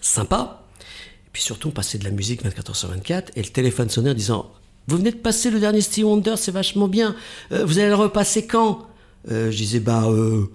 [0.00, 3.48] sympa, et puis surtout on passait de la musique 24 h sur 24, et le
[3.48, 4.50] téléphone sonnait en disant
[4.86, 7.14] Vous venez de passer le dernier Steve Wonder, c'est vachement bien,
[7.50, 8.86] Euh, vous allez le repasser quand?
[9.30, 10.46] Euh, Je disais Bah, euh,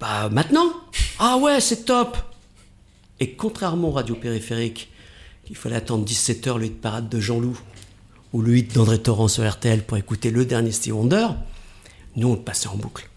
[0.00, 0.72] bah maintenant.
[1.18, 2.16] Ah ouais, c'est top
[3.20, 4.90] Et contrairement aux radios périphériques,
[5.48, 7.58] il fallait attendre 17h le hit parade de Jean-Loup
[8.32, 11.28] ou le hit d'André Torrent sur RTL pour écouter le dernier Steve Wonder,
[12.16, 13.08] nous on passait en boucle.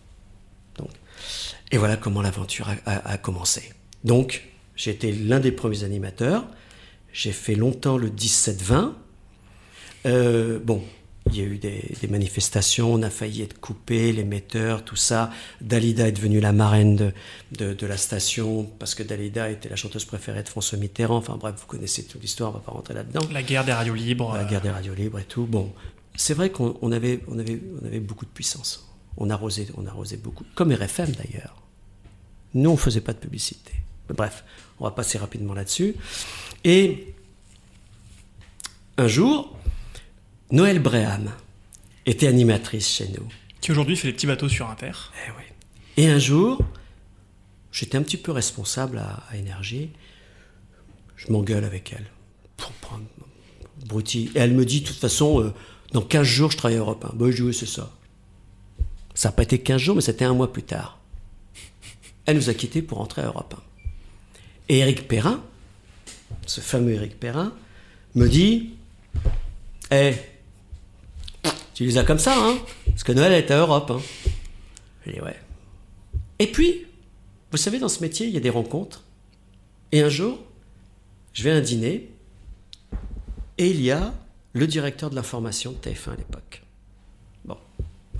[1.72, 3.72] Et voilà comment l'aventure a, a- a commencé.
[4.04, 4.44] Donc,
[4.76, 6.46] j'ai été l'un des premiers animateurs.
[7.14, 8.94] J'ai fait longtemps le 17-20.
[10.06, 10.84] Euh, bon,
[11.30, 15.30] il y a eu des, des manifestations, on a failli être coupé, l'émetteur, tout ça.
[15.60, 17.12] Dalida est devenue la marraine de,
[17.58, 21.18] de- de la station parce que Dalida était la chanteuse préférée de François Mitterrand.
[21.18, 23.20] Enfin bref, vous connaissez toute l'histoire, on va pas rentrer là-dedans.
[23.34, 24.34] La guerre des radios libres.
[24.36, 25.46] La euh, guerre des radios libres et tout.
[25.46, 25.74] Bon,
[26.16, 28.88] c'est vrai qu'on on avait, on avait, on avait beaucoup de puissance.
[29.18, 30.46] On arrosait, on arrosait beaucoup.
[30.56, 31.56] Comme RFM d'ailleurs.
[32.54, 33.74] Nous, on faisait pas de publicité.
[34.10, 34.44] Mais bref,
[34.80, 35.96] on va passer rapidement là-dessus.
[36.64, 37.14] Et
[38.98, 39.58] un jour,
[40.52, 41.32] Noël Bréham
[42.06, 43.28] était animatrice chez nous.
[43.60, 44.92] Qui aujourd'hui fait les petits bateaux sur Inter.
[45.28, 45.44] Eh oui.
[45.98, 46.60] Et un jour,
[47.72, 49.90] j'étais un petit peu responsable à, à Énergie.
[51.16, 52.06] Je m'engueule avec elle.
[52.56, 53.04] Pour prendre
[53.86, 54.32] Bruti.
[54.36, 55.54] Et elle me dit, de toute façon, euh,
[55.92, 57.16] dans 15 jours, je travaille à Europe 1.
[57.16, 57.92] Bah, je dis, oui, c'est ça.
[59.18, 61.00] Ça n'a pas été 15 jours, mais c'était un mois plus tard.
[62.28, 63.64] Elle nous a quittés pour rentrer à Europe 1.
[64.70, 65.44] Et Éric Perrin,
[66.46, 67.52] ce fameux Éric Perrin,
[68.14, 68.76] me dit,
[69.90, 70.14] Eh,
[71.74, 74.02] tu dis ça comme ça, hein Parce que Noël est à Europe, hein
[75.04, 75.40] je dis ouais.
[76.38, 76.86] Et puis,
[77.50, 79.04] vous savez, dans ce métier, il y a des rencontres.
[79.92, 80.38] Et un jour,
[81.34, 82.08] je vais à un dîner,
[83.58, 84.14] et il y a
[84.54, 86.67] le directeur de l'information de TF1 à l'époque.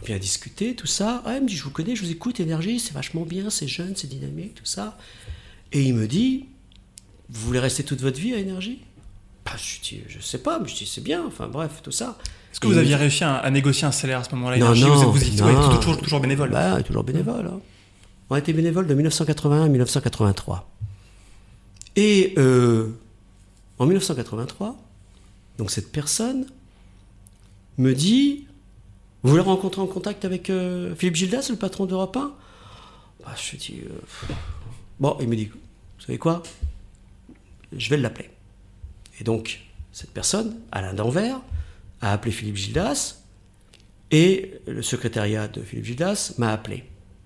[0.02, 1.22] On vient discuter, tout ça.
[1.26, 3.68] Ah, il me dit, je vous connais, je vous écoute, Énergie, c'est vachement bien, c'est
[3.68, 4.98] jeune, c'est dynamique, tout ça.
[5.74, 6.46] Et il me dit,
[7.30, 8.80] vous voulez rester toute votre vie à Énergie?
[9.46, 12.18] Bah, Je dis, je sais pas, mais je dis, c'est bien, enfin bref, tout ça.
[12.52, 14.58] Est-ce que vous aviez réussi à, à négocier un salaire à ce moment-là?
[14.58, 15.76] Non, non, Vous, vous ouais, non.
[15.78, 16.50] toujours, toujours bénévole.
[16.52, 17.48] Bah, toujours bénévole.
[17.48, 17.60] hein.
[18.30, 20.70] On a été bénévole de 1981 à 1983.
[21.96, 22.90] Et euh,
[23.80, 24.78] en 1983,
[25.58, 26.46] donc cette personne
[27.78, 28.47] me dit
[29.24, 32.34] Vous voulez rentrer en contact avec euh, Philippe Gildas, le patron d'Europe 1
[33.24, 34.34] bah, Je dis euh.
[35.00, 36.44] Bon, il me dit Vous savez quoi?
[37.76, 38.30] Je vais l'appeler.
[39.20, 41.42] Et donc, cette personne, Alain Danvers,
[42.02, 43.18] a appelé Philippe Gildas
[44.12, 46.84] et le secrétariat de Philippe Gildas m'a appelé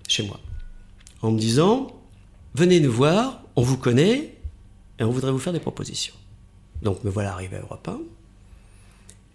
[0.07, 0.39] chez moi
[1.21, 1.91] en me disant
[2.53, 4.35] Venez nous voir, on vous connaît
[4.99, 6.15] et on voudrait vous faire des propositions.
[6.81, 7.99] Donc me voilà arrivé à Europe 1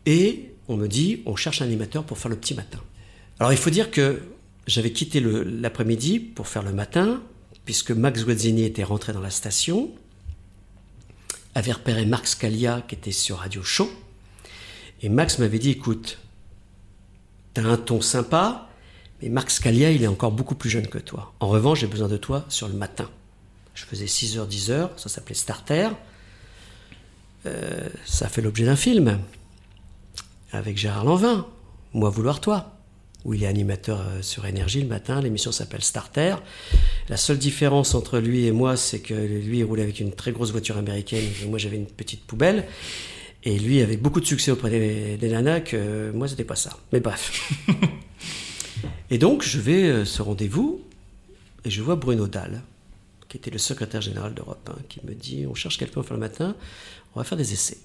[0.06, 2.80] et on me dit On cherche un animateur pour faire le petit matin.
[3.38, 4.22] Alors il faut dire que
[4.66, 7.22] j'avais quitté l'après-midi pour faire le matin,
[7.64, 9.90] puisque Max Guazzini était rentré dans la station,
[11.54, 13.90] avait repéré Marc Scalia qui était sur Radio Show.
[15.02, 16.18] Et Max m'avait dit écoute,
[17.54, 18.68] t'as un ton sympa,
[19.22, 21.34] mais Marc Scalia, il est encore beaucoup plus jeune que toi.
[21.40, 23.10] En revanche, j'ai besoin de toi sur le matin.
[23.74, 25.90] Je faisais 6h, 10h, ça s'appelait Starter.
[27.44, 29.20] Euh, ça fait l'objet d'un film
[30.56, 31.46] avec Gérard Lanvin,
[31.92, 32.72] Moi vouloir toi,
[33.24, 35.20] où il est animateur euh, sur Énergie le matin.
[35.20, 36.36] L'émission s'appelle Starter.
[37.08, 40.32] La seule différence entre lui et moi, c'est que lui, il roulait avec une très
[40.32, 42.66] grosse voiture américaine et moi, j'avais une petite poubelle.
[43.44, 46.56] Et lui avait beaucoup de succès auprès des, des nanas que euh, moi, c'était pas
[46.56, 46.76] ça.
[46.92, 47.52] Mais bref.
[49.10, 50.80] et donc, je vais à ce rendez-vous
[51.64, 52.62] et je vois Bruno Dalle,
[53.28, 56.20] qui était le secrétaire général d'Europe 1, qui me dit On cherche quelqu'un pour le
[56.20, 56.54] matin,
[57.14, 57.78] on va faire des essais.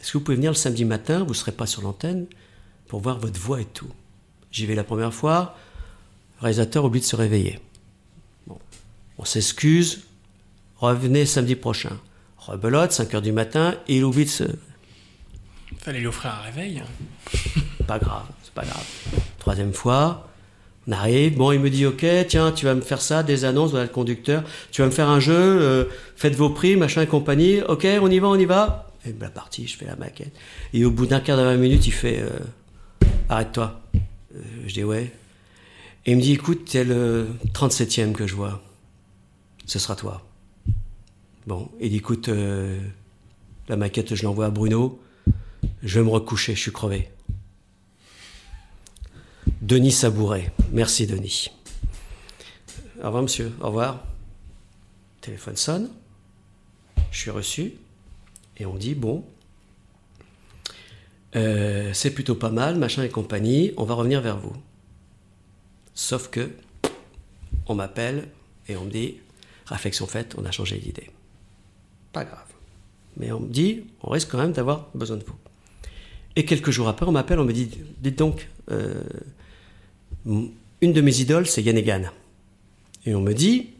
[0.00, 2.26] Est-ce que vous pouvez venir le samedi matin Vous ne serez pas sur l'antenne
[2.88, 3.90] pour voir votre voix et tout?
[4.50, 5.56] J'y vais la première fois,
[6.38, 7.60] le réalisateur oublie de se réveiller.
[8.46, 8.58] Bon,
[9.18, 10.04] on s'excuse,
[10.78, 11.98] revenez samedi prochain.
[12.38, 14.44] Rebelote, 5 heures du matin, et il oublie de se.
[15.78, 16.82] Fallait lui offrir un réveil.
[17.86, 18.84] Pas grave, c'est pas grave.
[19.38, 20.28] Troisième fois,
[20.88, 23.70] on arrive, bon, il me dit, ok, tiens, tu vas me faire ça, des annonces,
[23.70, 25.84] voilà le conducteur, tu vas me faire un jeu, euh,
[26.16, 28.92] faites vos prix, machin et compagnie, ok, on y va, on y va.
[29.06, 30.34] Et la partie, je fais la maquette.
[30.72, 32.38] Et au bout d'un quart de 20 minutes, il fait, euh,
[33.28, 33.80] arrête-toi.
[34.34, 35.12] Euh, je dis, ouais.
[36.04, 38.62] Et il me dit, écoute, t'es le 37e que je vois.
[39.66, 40.26] Ce sera toi.
[41.46, 42.78] Bon, il dit, écoute, euh,
[43.68, 45.00] la maquette, je l'envoie à Bruno.
[45.82, 47.08] Je vais me recoucher, je suis crevé.
[49.62, 50.52] Denis Sabouret.
[50.72, 51.50] Merci, Denis.
[53.02, 54.04] au revoir monsieur, au revoir.
[55.20, 55.90] téléphone sonne,
[57.10, 57.74] je suis reçu,
[58.58, 59.24] et on dit, bon,
[61.34, 64.54] euh, c'est plutôt pas mal, machin et compagnie, on va revenir vers vous.
[65.94, 66.50] Sauf que,
[67.66, 68.28] on m'appelle
[68.68, 69.16] et on me dit,
[69.66, 71.10] réflexion faite, on a changé d'idée.
[72.12, 72.46] Pas grave.
[73.16, 75.36] Mais on me dit, on risque quand même d'avoir besoin de vous.
[76.36, 79.02] Et quelques jours après, on m'appelle, on me dit, dites donc, euh,
[80.26, 82.10] une de mes idoles, c'est Yann.
[83.06, 83.70] Et on me dit,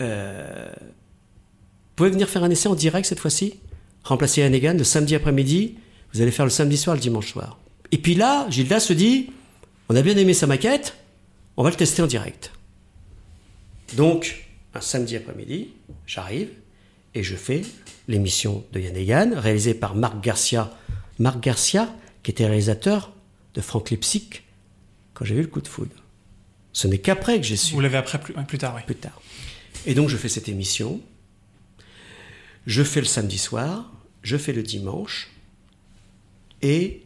[0.00, 3.58] euh, vous pouvez venir faire un essai en direct cette fois-ci?
[4.06, 5.74] Remplacer Yann Egan le samedi après-midi,
[6.12, 7.58] vous allez faire le samedi soir, le dimanche soir.
[7.90, 9.30] Et puis là, Gilda se dit,
[9.88, 10.96] on a bien aimé sa maquette,
[11.56, 12.52] on va le tester en direct.
[13.96, 15.70] Donc, un samedi après-midi,
[16.06, 16.50] j'arrive
[17.14, 17.62] et je fais
[18.06, 20.70] l'émission de Yann Egan, réalisée par Marc Garcia.
[21.18, 21.92] Marc Garcia,
[22.22, 23.12] qui était réalisateur
[23.54, 24.44] de Franck Lipsic
[25.14, 25.96] quand j'ai eu le coup de foudre.
[26.72, 27.74] Ce n'est qu'après que j'ai su.
[27.74, 28.82] Vous l'avez après plus, plus tard, oui.
[28.86, 29.20] Plus tard.
[29.86, 31.00] Et donc je fais cette émission.
[32.66, 35.30] Je fais le samedi soir, je fais le dimanche
[36.62, 37.02] et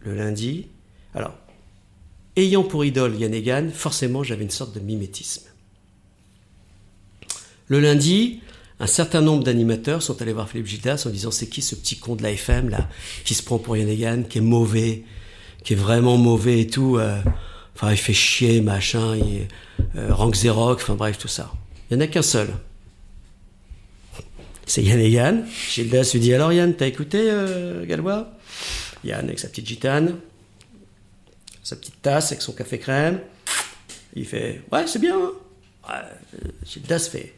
[0.00, 0.66] le lundi.
[1.14, 1.34] Alors,
[2.36, 5.46] ayant pour idole Yann Egan, forcément j'avais une sorte de mimétisme.
[7.68, 8.40] Le lundi,
[8.80, 11.98] un certain nombre d'animateurs sont allés voir Philippe Gildas en disant c'est qui ce petit
[11.98, 12.88] con de la FM là
[13.24, 15.04] qui se prend pour Yann Egan, qui est mauvais,
[15.62, 16.96] qui est vraiment mauvais et tout.
[16.98, 17.22] euh,
[17.76, 19.46] enfin, il fait chier, machin, il
[19.96, 21.52] euh, rank Xerox, enfin bref, tout ça.
[21.90, 22.48] Il n'y en a qu'un seul.
[24.66, 25.44] C'est Yann Egan.
[25.70, 28.32] Gildas lui dit alors Yann, t'as écouté euh, Galois
[29.04, 30.18] Yann avec sa petite gitane,
[31.62, 33.20] sa petite tasse avec son café crème.
[34.14, 35.18] Il fait ouais c'est bien.
[35.88, 36.02] Hein
[36.64, 37.34] Gildas fait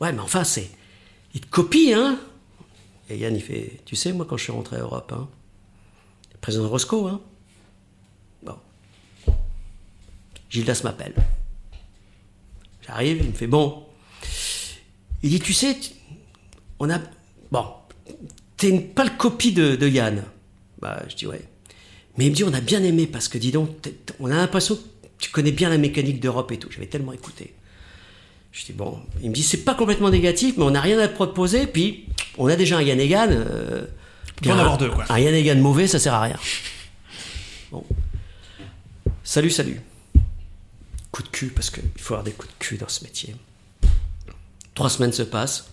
[0.00, 0.70] ouais mais enfin c'est
[1.34, 2.18] il te copie hein.
[3.08, 5.28] Et Yann il fait tu sais moi quand je suis rentré à Europe hein,
[6.40, 7.20] président Roscoe hein.
[8.42, 8.56] Bon.
[10.50, 11.14] Gildas m'appelle.
[12.86, 13.84] J'arrive, il me fait bon.
[15.22, 15.76] Il dit tu sais
[16.78, 16.98] on a
[17.50, 17.64] bon
[18.56, 20.22] t'es une pâle copie de, de Yann.
[20.80, 21.42] Bah je dis ouais.
[22.16, 23.70] Mais il me dit on a bien aimé parce que dis donc
[24.20, 24.80] on a l'impression que
[25.18, 26.70] tu connais bien la mécanique d'Europe et tout.
[26.70, 27.54] J'avais tellement écouté.
[28.52, 31.08] Je dis bon, il me dit c'est pas complètement négatif, mais on n'a rien à
[31.08, 31.66] proposer.
[31.66, 32.06] Puis
[32.38, 33.28] on a déjà un Yann Egan.
[33.30, 33.84] Euh,
[34.42, 35.04] peut en un- avoir deux, quoi.
[35.10, 36.38] Un Yann Egan mauvais, ça sert à rien.
[37.70, 37.84] Bon.
[39.24, 39.80] Salut, salut.
[41.10, 43.34] Coup de cul, parce qu'il faut avoir des coups de cul dans ce métier.
[44.74, 45.70] Trois semaines se passent.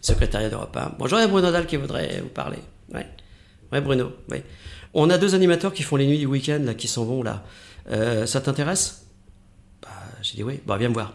[0.00, 0.94] Secrétariat d'Europe 1.
[0.98, 2.58] Bonjour, il y a Bruno Dalle qui voudrait vous parler.
[2.92, 3.06] Ouais.
[3.70, 4.12] Ouais, Bruno.
[4.30, 4.42] Ouais.
[4.94, 7.44] On a deux animateurs qui font les nuits du week-end, là, qui s'en vont, là.
[7.90, 9.04] Euh, ça t'intéresse?
[9.82, 9.88] Bah,
[10.22, 10.60] J'ai dit oui.
[10.66, 11.14] Bah, viens me voir.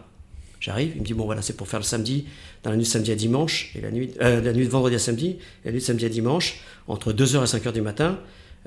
[0.60, 2.26] J'arrive, il me dit bon voilà, c'est pour faire le samedi,
[2.62, 4.96] dans la nuit de samedi à dimanche, et la nuit, euh, la nuit de vendredi
[4.96, 8.18] à samedi, et la nuit de samedi à dimanche, entre 2h et 5h du matin.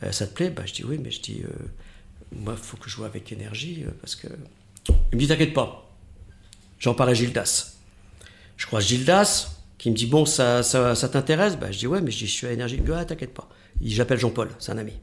[0.03, 0.49] Euh, ça te plaît?
[0.49, 1.41] Bah je dis oui, mais je dis,
[2.32, 4.27] moi, il faut que je joue avec énergie, parce que...
[5.12, 5.91] Il me dit t'inquiète pas,
[6.79, 7.73] j'en parle à Gildas.
[8.55, 11.57] Je crois Gildas, qui me dit bon, ça, ça, ça t'intéresse?
[11.57, 12.75] Bah je dis ouais, mais je dis je suis à énergie.
[12.75, 13.49] Il me dit ah, t'inquiète pas.
[13.81, 14.93] J'appelle Jean-Paul, c'est un ami.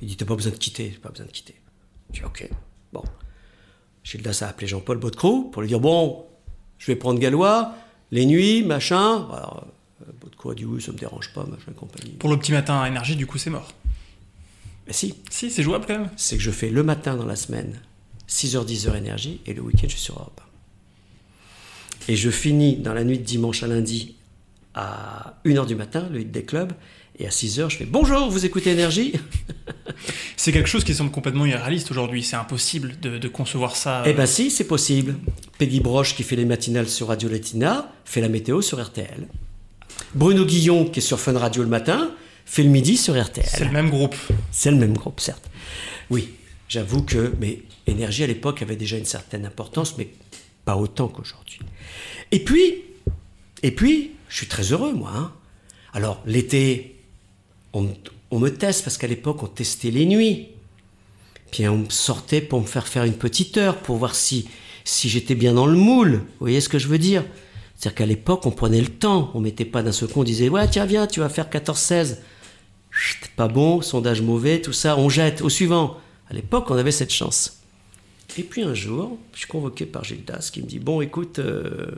[0.00, 1.54] Il dit t'as pas besoin de quitter, t'as pas besoin de quitter.
[2.12, 2.48] Je dis ok,
[2.92, 3.02] bon.
[4.04, 6.26] Gildas a appelé Jean-Paul Baudecroux pour lui dire bon,
[6.78, 7.74] je vais prendre Gallois,
[8.10, 9.28] les nuits, machin.
[9.32, 9.66] Alors,
[10.02, 12.12] euh, Baudecroux a dit oui, ça me dérange pas, machin compagnie.
[12.12, 13.72] Pour le petit matin à énergie, du coup, c'est mort.
[14.86, 16.10] Mais si, Si, c'est jouable quand même.
[16.16, 17.80] c'est que je fais le matin dans la semaine
[18.28, 20.51] 6h, 10h énergie et le week-end je suis sur Europe 1.
[22.08, 24.16] Et je finis dans la nuit de dimanche à lundi
[24.74, 26.72] à 1h du matin, le hit des clubs,
[27.18, 29.12] et à 6h je fais bonjour, vous écoutez énergie?
[30.36, 32.22] C'est quelque chose qui semble complètement irréaliste aujourd'hui.
[32.22, 34.02] C'est impossible de, de concevoir ça.
[34.06, 35.14] Eh ben si, c'est possible.
[35.58, 39.28] Peggy Broche qui fait les matinales sur Radio Latina fait la météo sur RTL.
[40.14, 42.10] Bruno Guillon qui est sur Fun Radio le matin
[42.44, 43.46] fait le midi sur RTL.
[43.46, 44.16] c'est le même groupe.
[44.50, 45.48] C'est le même groupe, certes.
[46.10, 46.30] Oui,
[46.68, 50.08] j'avoue que mais énergie à l'époque avait déjà une certaine importance, mais
[50.64, 51.51] pas autant qu'aujourd'hui.
[52.32, 52.82] Et puis,
[53.62, 55.12] et puis, je suis très heureux, moi.
[55.14, 55.32] hein.
[55.92, 56.96] Alors, l'été,
[57.74, 57.88] on,
[58.38, 60.48] me- teste, parce qu'à l'époque, on testait les nuits.
[61.50, 64.48] Puis on me sortait pour me faire faire une petite heure, pour voir si,
[64.84, 66.12] si j'étais bien dans le moule.
[66.12, 67.24] Vous voyez ce que je veux dire?
[67.76, 69.30] C'est-à-dire qu'à l'époque, on prenait le temps.
[69.34, 72.18] On mettait pas d'un seul on disait, ouais, tiens, viens, tu vas faire 14-16.
[72.90, 75.42] Chut, Pas bon, sondage mauvais, tout ça, on jette.
[75.42, 75.98] Au suivant.
[76.30, 77.58] À l'époque, on avait cette chance.
[78.38, 81.38] Et puis un jour, je suis convoqué par Gildas qui me dit Bon, écoute.
[81.38, 81.90] euh,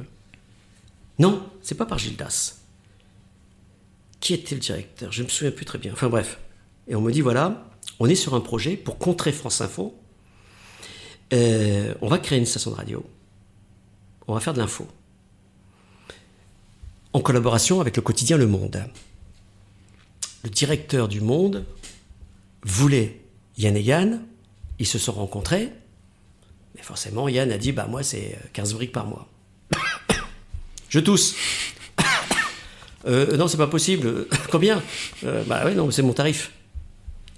[1.18, 2.57] Non, c'est pas par Gildas.
[4.20, 5.12] Qui était le directeur?
[5.12, 5.92] Je me souviens plus très bien.
[5.92, 6.38] Enfin bref.
[6.88, 9.94] Et on me dit Voilà, on est sur un projet pour contrer France Info.
[11.33, 13.05] Euh, on va créer une station de radio.
[14.27, 14.87] On va faire de l'info.
[17.12, 18.85] En collaboration avec le quotidien Le Monde.
[20.42, 21.64] Le directeur du Monde
[22.62, 23.20] voulait
[23.57, 24.24] Yann et Yann.
[24.79, 25.72] Ils se sont rencontrés.
[26.74, 29.29] Mais forcément, Yann a dit, bah moi, c'est 15 briques par mois.
[30.94, 31.35] Je tousse.
[33.07, 34.26] Euh, non, c'est pas possible.
[34.50, 34.83] Combien
[35.26, 36.52] euh, Bah oui, non, c'est mon tarif.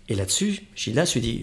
[0.08, 1.40] Et là-dessus, Gildas lui dit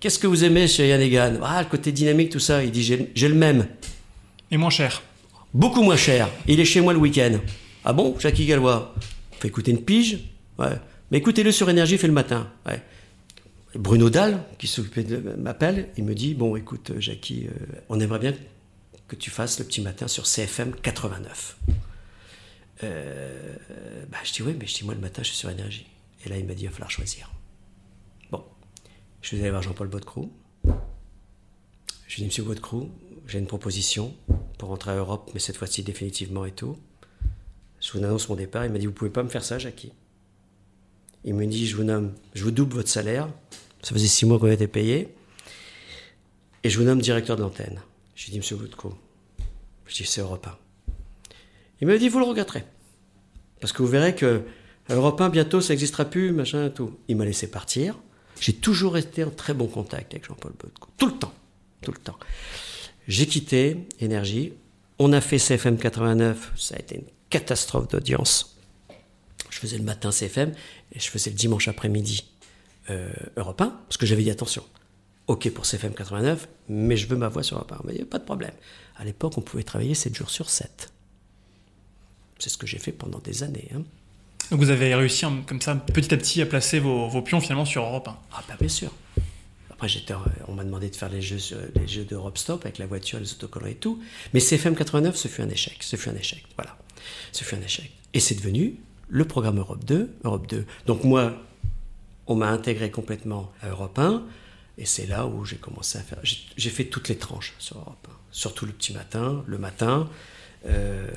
[0.00, 2.64] Qu'est-ce que vous aimez chez Yann Egan Ah, le côté dynamique, tout ça.
[2.64, 3.68] Il dit J'ai le même.
[4.50, 5.00] Et moins cher.
[5.54, 6.28] Beaucoup moins cher.
[6.48, 7.38] Il est chez moi le week-end.
[7.84, 8.92] Ah bon, Jackie Gallois
[9.38, 10.18] Fait écouter une pige
[10.58, 10.80] Ouais.
[11.12, 12.50] Mais écoutez-le sur Énergie, fait le matin.
[12.66, 12.82] Ouais.
[13.76, 18.18] Bruno Dalle, qui s'occupait de m'appelle, il me dit Bon, écoute, Jackie, euh, on aimerait
[18.18, 18.34] bien
[19.08, 21.58] que tu fasses le petit matin sur CFM 89.
[22.82, 23.56] Euh,
[24.08, 25.86] bah, je dis Oui, mais je dis Moi, le matin, je suis sur Énergie.
[26.24, 27.30] Et là, il m'a dit Il va falloir choisir.
[28.30, 28.44] Bon.
[29.22, 30.32] Je suis allé voir Jean-Paul Baudecroux.
[30.64, 32.90] Je lui ai dit Monsieur Baudecroux,
[33.26, 34.14] j'ai une proposition
[34.58, 36.76] pour rentrer à Europe, mais cette fois-ci définitivement et tout.
[37.80, 38.64] Je vous annonce mon départ.
[38.64, 39.92] Il m'a dit Vous pouvez pas me faire ça, Jackie
[41.24, 43.28] Il me dit Je vous nomme, je vous double votre salaire.
[43.82, 45.14] Ça faisait six mois qu'on était payé.
[46.64, 47.80] Et je vous nomme directeur de l'antenne.
[48.16, 48.94] Je lui ai dit Monsieur Baudecroux.
[49.86, 50.58] Je dis C'est Europe 1.
[51.80, 52.64] Il m'a dit Vous le regretterez.
[53.60, 54.42] Parce que vous verrez que
[54.88, 56.98] Europe 1, bientôt, ça n'existera plus, machin, tout.
[57.08, 57.98] Il m'a laissé partir.
[58.40, 60.90] J'ai toujours resté en très bon contact avec Jean-Paul Baudecroux.
[60.96, 61.34] Tout le temps.
[61.82, 62.18] Tout le temps.
[63.06, 64.52] J'ai quitté Énergie.
[64.98, 66.52] On a fait CFM 89.
[66.56, 68.56] Ça a été une catastrophe d'audience.
[69.50, 70.52] Je faisais le matin CFM
[70.92, 72.24] et je faisais le dimanche après-midi
[72.90, 73.68] euh, Europe 1.
[73.88, 74.64] Parce que j'avais dit attention.
[75.26, 77.80] OK pour CFM 89, mais je veux ma voix sur Europe 1.
[77.84, 78.54] Mais pas de problème.
[78.96, 80.92] À l'époque, on pouvait travailler 7 jours sur 7.
[82.38, 83.70] C'est ce que j'ai fait pendant des années.
[83.74, 83.82] Hein.
[84.50, 87.64] Donc vous avez réussi comme ça petit à petit à placer vos, vos pions finalement
[87.64, 88.16] sur Europe 1.
[88.32, 88.92] Ah bah bien sûr.
[89.70, 90.14] Après, j'étais,
[90.48, 91.38] on m'a demandé de faire les jeux,
[91.74, 94.00] les jeux d'Europe Stop avec la voiture, les autocollants et tout.
[94.32, 95.82] Mais CFM 89, ce fut un échec.
[95.82, 96.44] Ce fut un échec.
[96.56, 96.78] Voilà.
[97.32, 97.90] Ce fut un échec.
[98.14, 98.76] Et c'est devenu
[99.08, 100.14] le programme Europe 2.
[100.24, 100.64] Europe 2.
[100.86, 101.34] Donc moi,
[102.26, 104.24] on m'a intégré complètement à Europe 1.
[104.78, 106.18] Et c'est là où j'ai commencé à faire.
[106.22, 108.14] J'ai fait toutes les tranches sur Europe 1.
[108.30, 110.10] Surtout le petit matin, le matin,
[110.66, 111.08] euh,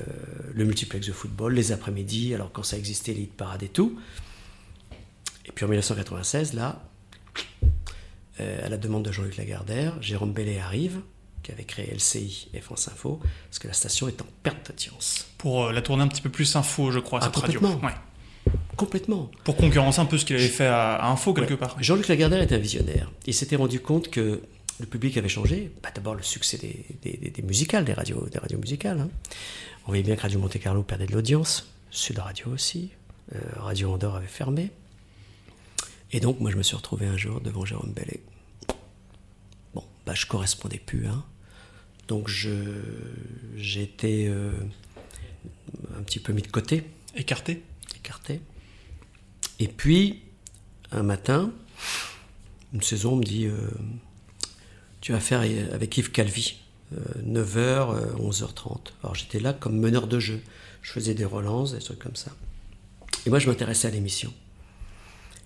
[0.54, 3.98] le multiplex de football, les après-midi, alors quand ça existait, les parade et tout.
[5.46, 6.82] Et puis en 1996, là,
[8.40, 11.00] euh, à la demande de Jean-Luc Lagardère, Jérôme Bellet arrive,
[11.42, 15.26] qui avait créé LCI et France Info, parce que la station est en perte d'audience.
[15.36, 17.60] Pour euh, la tourner un petit peu plus info, je crois, ah, cette radio.
[17.60, 17.92] Ouais.
[18.80, 19.30] Complètement.
[19.44, 21.56] Pour concurrencer un peu ce qu'il avait fait à, à Info, quelque Ouais.
[21.58, 21.76] part.
[21.82, 23.10] Jean-Luc Lagardère était un visionnaire.
[23.26, 24.40] Il s'était rendu compte que
[24.80, 25.70] le public avait changé.
[25.82, 28.98] Bah, D'abord, le succès des, des- des- des musicales, des radios, des radios musicales.
[29.00, 29.10] hein.
[29.84, 31.68] On voyait bien que Radio Monte Carlo perdait de l'audience.
[31.90, 32.88] Sud Radio aussi.
[33.34, 34.70] Euh, Radio Andorre avait fermé.
[36.12, 38.20] Et donc, moi, je me suis retrouvé un jour devant Jérôme Bellet.
[39.74, 41.06] Bon, bah, je correspondais plus.
[41.06, 41.22] hein.
[42.08, 42.28] Donc,
[43.82, 44.52] été euh,
[45.98, 47.62] un petit peu mis de côté Écarté.
[47.96, 48.40] écarté.
[49.60, 50.22] Et puis,
[50.90, 51.52] un matin,
[52.72, 53.56] une saison, on me dit euh,
[55.00, 56.56] Tu vas faire avec Yves Calvi,
[56.94, 58.78] euh, 9h, 11h30.
[59.04, 60.40] Alors j'étais là comme meneur de jeu.
[60.82, 62.32] Je faisais des relances, des trucs comme ça.
[63.26, 64.32] Et moi, je m'intéressais à l'émission.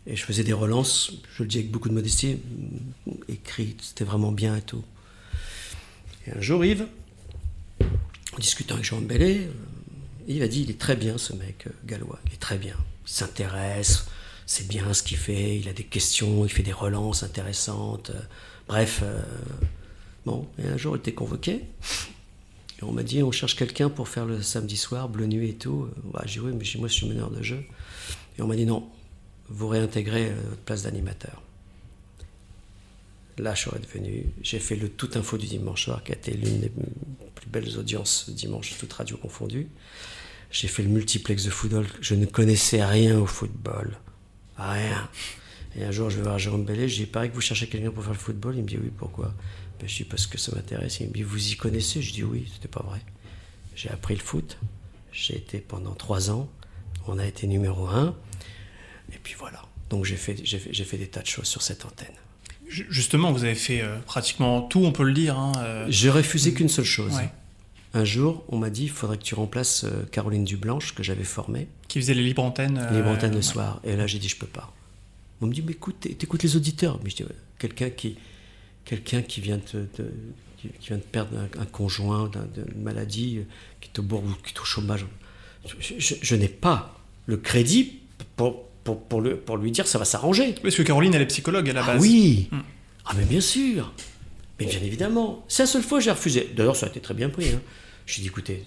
[0.07, 2.38] Et je faisais des relances, je le dis avec beaucoup de modestie,
[3.29, 4.85] écrit, c'était vraiment bien et tout.
[6.27, 6.87] Et un jour, Yves,
[7.81, 9.53] en discutant avec Jean Bellet, euh,
[10.29, 12.77] Yves a dit il est très bien ce mec, euh, Gallois, il est très bien.
[13.05, 14.07] S'intéresse,
[14.47, 18.12] c'est bien ce qu'il fait, il a des questions, il fait des relances intéressantes.
[18.69, 19.21] bref, euh,
[20.27, 21.64] bon, et un jour il était convoqué.
[22.81, 25.55] Et on m'a dit on cherche quelqu'un pour faire le samedi soir, bleu nuit et
[25.55, 25.85] tout.
[25.85, 27.62] Euh, Bah, j'ai dit oui, mais moi je suis meneur de jeu.
[28.38, 28.88] Et on m'a dit non,
[29.49, 31.43] vous réintégrez euh, votre place d'animateur.
[33.38, 34.27] Là, je suis redevenu.
[34.43, 36.71] J'ai fait le tout info du dimanche soir, qui a été l'une des
[37.35, 39.67] plus belles audiences dimanche, toute radio confondue.
[40.55, 41.85] J'ai fait le multiplex de football.
[42.01, 43.99] Je ne connaissais rien au football.
[44.57, 45.09] Rien.
[45.77, 46.88] Et un jour, je vais voir Jérôme Bellet.
[46.88, 48.55] Je dis, il paraît que vous cherchez quelqu'un pour faire le football.
[48.57, 49.35] Il me dit, oui, pourquoi?
[49.81, 51.01] Ben, Je dis, parce que ça m'intéresse.
[51.01, 52.01] Il me dit, vous y connaissez?
[52.03, 53.01] Je dis, oui, c'était pas vrai.
[53.75, 54.57] J'ai appris le foot.
[55.11, 56.49] J'ai été pendant trois ans.
[57.09, 58.14] On a été numéro un.
[59.12, 59.61] Et puis voilà.
[59.90, 62.14] Donc j'ai fait, j'ai fait, j'ai fait des tas de choses sur cette antenne.
[62.69, 65.37] Ju- Justement, vous avez fait euh, pratiquement tout, on peut le dire.
[65.38, 67.12] hein, euh, J'ai refusé qu'une seule chose.
[67.14, 67.29] ouais.
[67.96, 71.23] Un jour, on m'a dit, il faudrait que tu remplaces euh, Caroline Dublanche, que j'avais
[71.25, 72.79] formée, Qui faisait les libres antennes.
[72.83, 73.42] euh, les antennes le ouais.
[73.42, 73.81] soir.
[73.85, 74.73] Et là, j'ai dit, je peux pas.
[75.40, 76.98] On me dit, mais écoute, t'é- t'écoutes les auditeurs.
[77.04, 78.16] Mais je dis, ouais, quelqu'un qui,
[78.85, 83.42] quelqu'un qui vient qui, vient de perdre un, un conjoint d'un- d'une maladie, euh,
[83.81, 85.06] qui est au bord ou qui est au chômage.
[85.79, 88.00] Je, je- je n'ai pas le crédit
[88.37, 90.54] pour, pour, pour, le, pour lui dire, ça va s'arranger.
[90.62, 92.00] Parce que Caroline, elle est psychologue à la Ah base.
[92.02, 92.58] oui Mm.
[93.06, 93.92] Ah mais bien sûr
[94.58, 96.50] Mais bien évidemment C'est la seule fois que j'ai refusé.
[96.56, 97.50] D'ailleurs, ça a été très bien pris.
[97.50, 97.60] Hein.
[98.07, 98.65] J'ai dit, écoutez,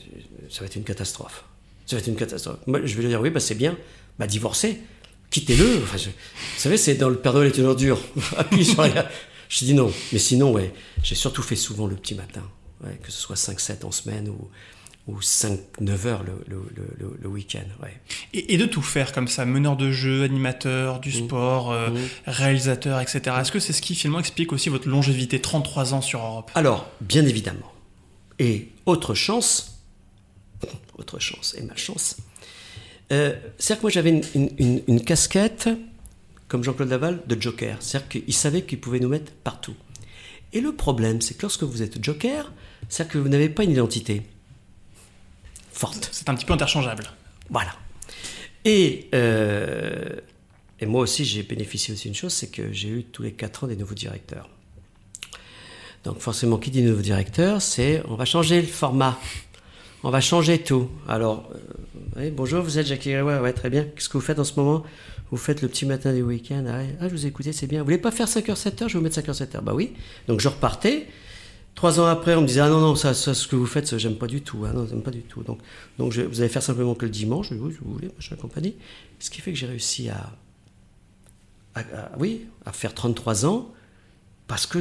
[0.50, 1.44] ça va être une catastrophe.
[1.86, 2.58] Ça va être une catastrophe.
[2.68, 3.78] Moi, je vais lui dire, oui, bah, c'est bien.
[4.20, 4.80] Bah, divorcez.
[5.30, 5.82] Quittez-le.
[5.84, 8.00] Enfin, je- Vous savez, c'est dans le Noël est une ordure.
[8.38, 9.10] Appuie sur la...
[9.50, 9.92] Je dis non.
[10.12, 10.74] Mais sinon, ouais,
[11.04, 12.44] j'ai surtout fait souvent le petit matin.
[12.84, 14.50] Ouais, que ce soit 5-7 en semaine ou,
[15.08, 17.64] ou 5-9 heures le, le, le, le week-end.
[17.82, 17.98] Ouais.
[18.34, 21.26] Et, et, de tout faire comme ça, meneur de jeu, animateur, du mmh.
[21.26, 21.98] sport, euh, mmh.
[22.28, 23.22] réalisateur, etc.
[23.40, 26.52] Est-ce que c'est ce qui finalement explique aussi votre longévité, 33 ans sur Europe?
[26.56, 27.72] Alors, bien évidemment.
[28.40, 29.82] Et autre chance,
[30.98, 32.18] autre chance et malchance,
[33.12, 35.70] euh, c'est-à-dire que moi j'avais une, une, une, casquette,
[36.48, 37.78] comme Jean-Claude Laval, de joker.
[37.82, 39.76] C'est-à-dire qu'il savait qu'il pouvait nous mettre partout.
[40.54, 42.52] Et le problème, c'est que lorsque vous êtes joker,
[42.90, 44.24] c'est-à-dire que vous n'avez pas une identité
[45.72, 46.10] forte.
[46.12, 47.04] C'est un petit peu interchangeable.
[47.50, 47.76] Voilà.
[48.66, 50.20] Et, euh,
[50.80, 53.64] et moi aussi, j'ai bénéficié aussi d'une chose, c'est que j'ai eu tous les 4
[53.64, 54.50] ans des nouveaux directeurs.
[56.08, 59.20] Donc forcément, qui dit nouveau directeur, c'est on va changer le format.
[60.04, 60.90] On va changer tout.
[61.06, 61.52] Alors,
[62.16, 63.84] euh, bonjour, vous êtes Grégoire, ouais, très bien.
[63.84, 64.84] Qu'est-ce que vous faites en ce moment?
[65.32, 66.64] Vous faites le petit matin du week-end.
[66.66, 67.80] Ah, ah, je vous écoutez, c'est bien.
[67.80, 69.60] Vous voulez pas faire 5h, 7h Je vais vous mettre 5h, 7h.
[69.62, 69.96] Bah oui.
[70.30, 71.08] Donc je repartais.
[71.76, 74.16] Trois ans après, on me disait Ah non, non, ça, ce que vous faites, j'aime
[74.16, 74.64] pas du tout.
[74.66, 75.44] Ah non, j'aime pas du tout.
[75.44, 75.60] Donc,
[75.98, 77.52] donc vous allez faire simplement que le dimanche.
[77.52, 78.76] Oui, vous voulez, machin, compagnie.
[79.20, 80.32] Ce qui fait que j'ai réussi à,
[81.76, 81.82] à,
[82.18, 83.74] oui, à faire 33 ans
[84.48, 84.80] parce que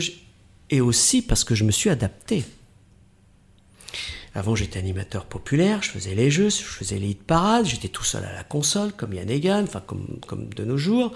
[0.70, 2.44] et aussi parce que je me suis adapté.
[4.34, 8.04] Avant, j'étais animateur populaire, je faisais les jeux, je faisais les hit parades, j'étais tout
[8.04, 11.14] seul à la console, comme Yann Egan, enfin comme, de nos jours.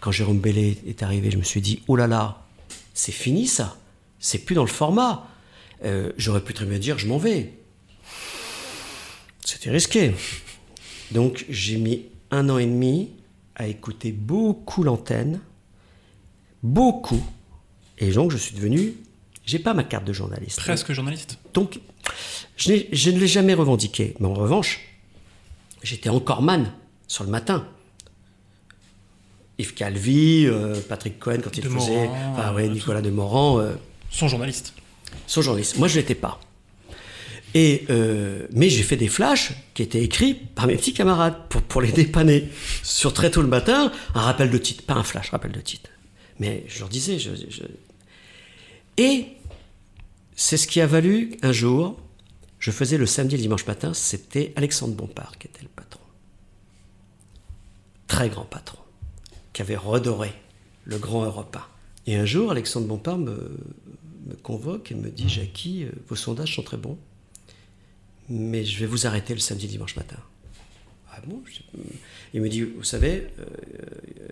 [0.00, 2.46] Quand Jérôme Bellet est arrivé, je me suis dit, oh là là,
[2.94, 3.76] c'est fini ça,
[4.18, 5.28] c'est plus dans le format.
[5.84, 7.52] Euh, j'aurais pu très bien dire, je m'en vais.
[9.44, 10.14] C'était risqué.
[11.10, 13.10] Donc j'ai mis un an et demi
[13.56, 15.40] à écouter beaucoup l'antenne,
[16.62, 17.22] beaucoup,
[17.98, 18.94] et donc, je suis devenu.
[19.46, 20.58] J'ai pas ma carte de journaliste.
[20.58, 21.38] Presque journaliste.
[21.52, 21.78] Donc,
[22.56, 24.14] je, je ne l'ai jamais revendiqué.
[24.20, 24.80] Mais en revanche,
[25.82, 26.72] j'étais encore man
[27.06, 27.66] sur le matin.
[29.58, 32.08] Yves Calvi, euh, Patrick Cohen quand il faisait.
[32.32, 33.60] enfin, ouais, Nicolas de Morand.
[33.60, 33.74] Euh,
[34.10, 34.74] son journaliste.
[35.26, 35.78] Son journaliste.
[35.78, 36.40] Moi, je l'étais pas.
[37.56, 41.62] Et, euh, mais j'ai fait des flashs qui étaient écrits par mes petits camarades pour,
[41.62, 42.48] pour les dépanner.
[42.82, 44.82] Sur très tôt le matin, un rappel de titre.
[44.84, 45.90] Pas un flash, rappel de titre.
[46.40, 47.18] Mais je leur disais,
[48.96, 49.26] et
[50.36, 51.98] c'est ce qui a valu un jour,
[52.58, 56.00] je faisais le samedi et le dimanche matin, c'était Alexandre Bompard qui était le patron.
[58.06, 58.78] Très grand patron,
[59.52, 60.32] qui avait redoré
[60.84, 61.68] le grand Europa.
[62.06, 63.56] Et un jour, Alexandre Bompard me,
[64.42, 66.98] convoque et me dit Jackie, euh, vos sondages sont très bons,
[68.28, 70.16] mais je vais vous arrêter le samedi et dimanche matin.
[71.12, 71.42] Ah bon?
[72.32, 73.44] Il me dit Vous savez, euh,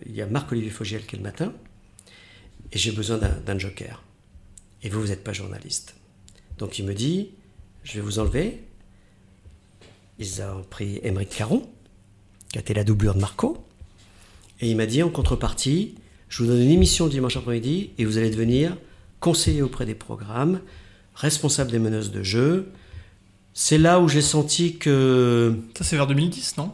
[0.07, 1.53] il y a Marc-Olivier Fogiel qui est le matin,
[2.72, 4.02] et j'ai besoin d'un joker.
[4.82, 5.94] Et vous, vous n'êtes pas journaliste.
[6.58, 7.30] Donc il me dit,
[7.84, 8.62] je vais vous enlever.
[10.18, 11.68] Ils ont pris Émeric Caron,
[12.50, 13.64] qui a été la doublure de Marco.
[14.60, 15.96] Et il m'a dit, en contrepartie,
[16.28, 18.76] je vous donne une émission dimanche après-midi et vous allez devenir
[19.20, 20.60] conseiller auprès des programmes,
[21.14, 22.72] responsable des meneuses de jeu.
[23.54, 25.54] C'est là où j'ai senti que...
[25.76, 26.72] Ça c'est vers 2010, non?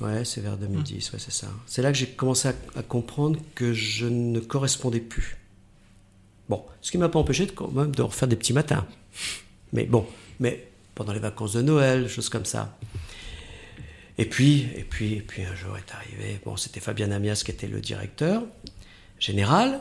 [0.00, 1.48] Ouais, c'est vers 2010, ouais, c'est ça.
[1.66, 5.36] C'est là que j'ai commencé à, comprendre que je ne correspondais plus.
[6.48, 8.86] Bon, ce qui m'a pas empêché de, quand même de refaire des petits matins.
[9.72, 10.06] Mais bon,
[10.38, 12.78] mais pendant les vacances de Noël, choses comme ça.
[14.18, 17.50] Et puis, et puis, et puis un jour est arrivé, bon, c'était Fabien Amias qui
[17.50, 18.42] était le directeur
[19.18, 19.80] général.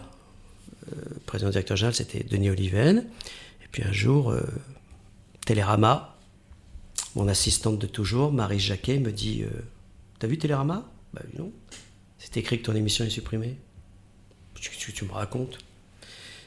[0.91, 3.05] Euh, le président directeur général, c'était Denis Oliven.
[3.63, 4.41] Et puis un jour, euh,
[5.45, 6.17] Télérama,
[7.15, 9.49] mon assistante de toujours, Marie Jacquet, me dit euh,
[10.19, 10.89] T'as vu Télérama?
[11.13, 11.51] Bah non.
[12.17, 13.57] C'est écrit que ton émission est supprimée.
[14.55, 15.59] Tu, me racontes?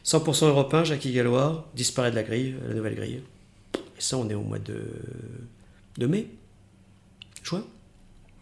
[0.05, 3.23] 100% européen, Jackie Gallois, disparaît de la grille, la nouvelle grille.
[3.75, 4.83] Et ça, on est au mois de,
[5.99, 6.27] de mai.
[7.43, 7.65] Juin.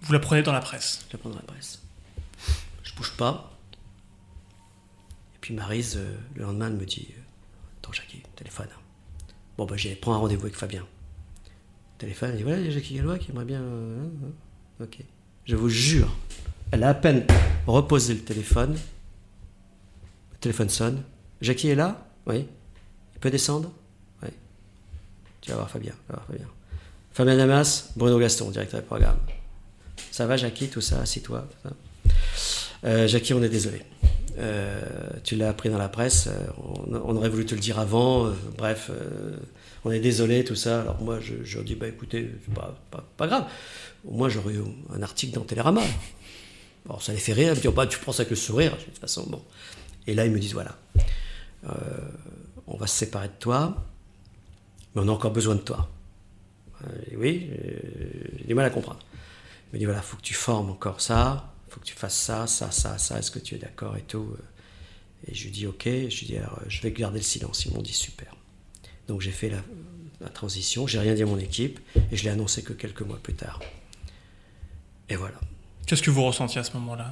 [0.03, 1.83] Vous la prenez dans la presse Je la prends dans la presse.
[2.83, 3.59] Je bouge pas.
[5.35, 7.09] Et puis Marise, euh, le lendemain, elle me dit
[7.79, 8.69] Attends, Jackie, téléphone.
[9.57, 10.87] Bon, bah, j'ai prends un rendez-vous avec Fabien.
[11.99, 13.61] Téléphone, elle dit Voilà, il y a Jackie Gallois qui aimerait bien.
[13.61, 14.85] Euh, hein, hein.
[14.85, 15.05] ok.
[15.49, 16.15] Je vous jure,
[16.73, 17.25] elle a à peine
[17.67, 18.75] reposé le téléphone.
[18.75, 21.03] Le téléphone sonne.
[21.41, 22.07] Jackie est là?
[22.27, 22.47] Oui.
[23.15, 23.73] Il peut descendre?
[24.23, 24.29] Oui.
[25.41, 25.95] Tu vas voir Fabien.
[27.15, 27.35] Fabien.
[27.35, 29.17] Damas, Bruno Gaston, directeur du programme.
[30.11, 31.01] Ça va, Jackie, tout ça?
[31.01, 31.49] Assis-toi.
[32.85, 33.81] Euh, Jackie, on est désolé.
[34.39, 34.83] Euh,
[35.25, 36.27] tu l'as appris dans la presse.
[36.27, 38.31] Euh, on, aurait voulu te le dire avant.
[38.59, 38.91] Bref,
[39.85, 40.83] on est désolé, tout ça.
[40.83, 43.47] Alors moi, je, je dis, bah écoutez, pas, pas, pas grave.
[44.05, 44.63] Moins, j'aurais eu
[44.93, 45.83] un article dans Télérama.
[46.87, 47.49] Alors ça les fait rire.
[47.49, 48.77] Ils me disent, bah, tu prends ça avec le sourire.
[48.77, 49.43] De toute façon, bon.
[50.07, 50.77] Et là, ils me disent, voilà.
[51.65, 51.71] Euh,
[52.67, 53.75] on va se séparer de toi,
[54.95, 55.89] mais on a encore besoin de toi.
[56.85, 57.81] Euh, oui, euh,
[58.39, 59.01] j'ai du mal à comprendre.
[59.71, 62.47] Il me dit voilà, faut que tu formes encore ça, faut que tu fasses ça,
[62.47, 64.35] ça, ça, ça, est-ce que tu es d'accord et tout
[65.27, 66.37] Et je lui dis ok, je lui dis
[66.69, 67.65] je vais garder le silence.
[67.67, 68.35] Ils m'ont dit super.
[69.09, 69.63] Donc j'ai fait la,
[70.21, 71.81] la transition, j'ai rien dit à mon équipe
[72.13, 73.61] et je l'ai annoncé que quelques mois plus tard.
[75.09, 75.41] Et voilà.
[75.87, 77.11] Qu'est-ce que vous ressentiez à ce moment-là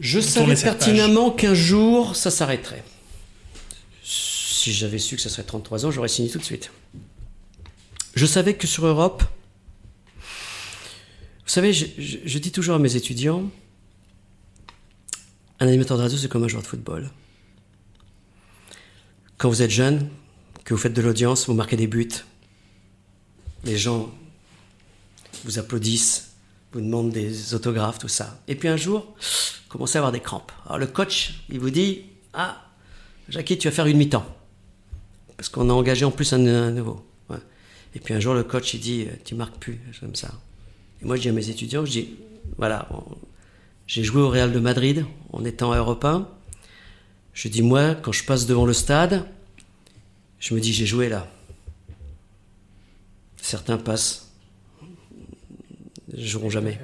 [0.00, 2.82] Je savais pertinemment qu'un jour ça s'arrêterait.
[4.02, 6.70] Si j'avais su que ça serait 33 ans, j'aurais signé tout de suite.
[8.14, 9.22] Je savais que sur Europe,
[10.22, 13.50] vous savez, je, je- je dis toujours à mes étudiants,
[15.60, 17.10] un animateur de radio, c'est comme un joueur de football.
[19.38, 20.08] Quand vous êtes jeune,
[20.64, 22.08] que vous faites de l'audience, vous marquez des buts,
[23.64, 24.12] les gens
[25.44, 26.32] vous applaudissent,
[26.72, 28.40] vous demandent des autographes, tout ça.
[28.48, 30.52] Et puis un jour, vous commencez à avoir des crampes.
[30.66, 32.62] Alors le coach, il vous dit Ah,
[33.28, 34.26] Jackie, tu vas faire une mi-temps.
[35.36, 37.04] Parce qu'on a engagé en plus un, un nouveau.
[37.96, 40.32] Et puis un jour, le coach, il dit Tu marques plus, j'aime ça.
[41.00, 42.08] Et moi, je dis à mes étudiants Je dis
[42.58, 42.88] Voilà,
[43.86, 46.28] j'ai joué au Real de Madrid en étant européen.
[47.34, 49.26] Je dis Moi, quand je passe devant le stade,
[50.38, 51.28] je me dis J'ai joué là.
[53.36, 54.32] Certains passent,
[56.16, 56.80] ne joueront jamais.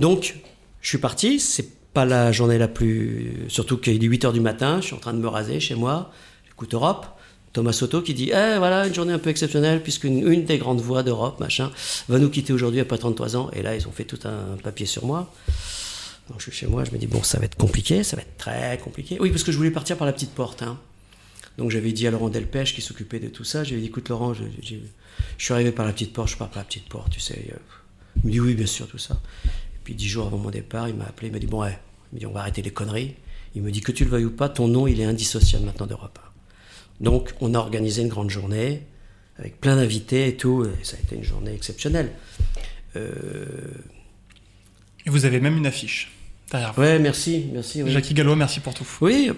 [0.00, 0.36] Donc,
[0.82, 1.40] je suis parti.
[1.40, 3.46] C'est pas la journée la plus.
[3.48, 4.80] Surtout qu'il est 8 h du matin.
[4.80, 6.12] Je suis en train de me raser chez moi.
[6.46, 7.06] J'écoute Europe.
[7.52, 10.80] Thomas Soto qui dit Eh voilà, une journée un peu exceptionnelle, puisqu'une une des grandes
[10.80, 11.70] voix d'Europe, machin,
[12.08, 13.50] va nous quitter aujourd'hui après 33 ans.
[13.52, 15.32] Et là, ils ont fait tout un papier sur moi.
[16.32, 16.82] Donc, je suis chez moi.
[16.84, 18.02] Je me dis Bon, ça va être compliqué.
[18.02, 19.18] Ça va être très compliqué.
[19.20, 20.62] Oui, parce que je voulais partir par la petite porte.
[20.62, 20.80] hein.
[21.58, 24.32] Donc, j'avais dit à Laurent Delpech, qui s'occupait de tout ça J'avais dit Écoute, Laurent,
[24.34, 24.42] je,
[25.38, 26.30] suis arrivé par la petite porte.
[26.30, 27.50] Je pars par la petite porte, tu sais.
[27.52, 27.56] euh,
[28.24, 29.20] Il me dit Oui, bien sûr, tout ça.
[29.46, 31.78] Et puis dix jours avant mon départ, il m'a appelé, il m'a dit bon ouais,
[32.12, 33.14] il me dit on va arrêter les conneries.
[33.54, 35.86] Il me dit que tu le veuilles ou pas, ton nom il est indissociable maintenant
[35.86, 36.18] d'Europe
[37.00, 37.04] 1.
[37.04, 38.82] Donc on a organisé une grande journée
[39.38, 40.64] avec plein d'invités et tout.
[40.64, 42.12] Et ça a été une journée exceptionnelle.
[42.94, 43.74] Euh,
[45.04, 46.12] Et vous avez même une affiche
[46.52, 47.82] derrière ouais, merci, merci.
[47.82, 47.90] oui.
[47.90, 48.86] Jackie Gallois, merci pour tout.
[49.00, 49.30] Oui,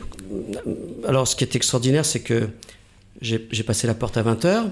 [1.07, 2.49] alors ce qui est extraordinaire, c'est que
[3.21, 4.71] j'ai passé la porte à 20h.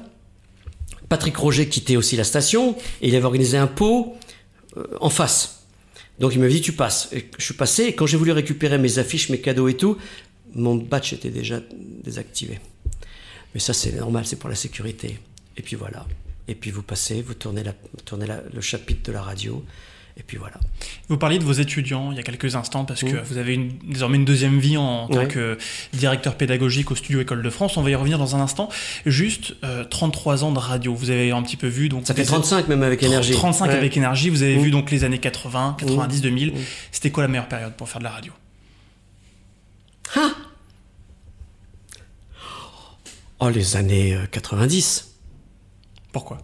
[1.08, 4.16] Patrick Roger quittait aussi la station et il avait organisé un pot
[4.76, 5.66] euh, en face.
[6.18, 7.08] Donc il m'a dit tu passes.
[7.12, 9.96] Et je suis passé et quand j'ai voulu récupérer mes affiches, mes cadeaux et tout,
[10.54, 11.60] mon badge était déjà
[12.04, 12.60] désactivé.
[13.54, 15.18] Mais ça c'est normal, c'est pour la sécurité.
[15.56, 16.06] Et puis voilà.
[16.48, 19.62] Et puis vous passez, vous tournez, la, vous tournez la- le chapitre de la radio.
[20.18, 20.56] Et puis voilà.
[21.08, 23.22] Vous parliez de vos étudiants il y a quelques instants parce que Mm.
[23.24, 25.28] vous avez une- désormais une deuxième vie en tant Ouais.
[25.28, 25.56] que
[25.94, 27.76] directeur pédagogique au studio École de France.
[27.78, 28.68] On va y revenir dans un instant.
[29.06, 30.94] Juste euh, 33 ans de radio.
[30.94, 33.32] Vous avez un petit peu vu donc Ça fait les- 35 même avec énergie.
[33.32, 33.74] 35 Ouais.
[33.74, 34.28] avec énergie.
[34.28, 34.62] Vous avez Mm.
[34.62, 36.52] vu donc les années 80, 90, 2000.
[36.52, 36.56] Mm.
[36.92, 38.32] C'était quoi la meilleure période pour faire de la radio?
[43.40, 45.14] Oh les années euh, 90.
[46.12, 46.38] Pourquoi?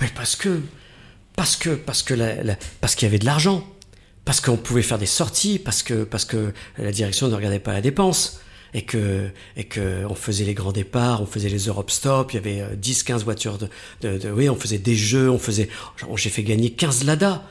[0.00, 0.60] Mais parce que,
[1.36, 2.14] parce que, parce que,
[2.80, 3.64] parce qu'il y avait de l'argent,
[4.24, 7.72] parce qu'on pouvait faire des sorties, parce que, parce que la direction ne regardait pas
[7.72, 8.40] la dépense.
[8.74, 12.34] Et que, et que on faisait les grands départs, on faisait les Europe Stop, il
[12.34, 15.70] y avait euh, 10, 15 voitures de, oui, on faisait des jeux, on faisait,
[16.16, 17.44] j'ai fait gagner 15 Lada.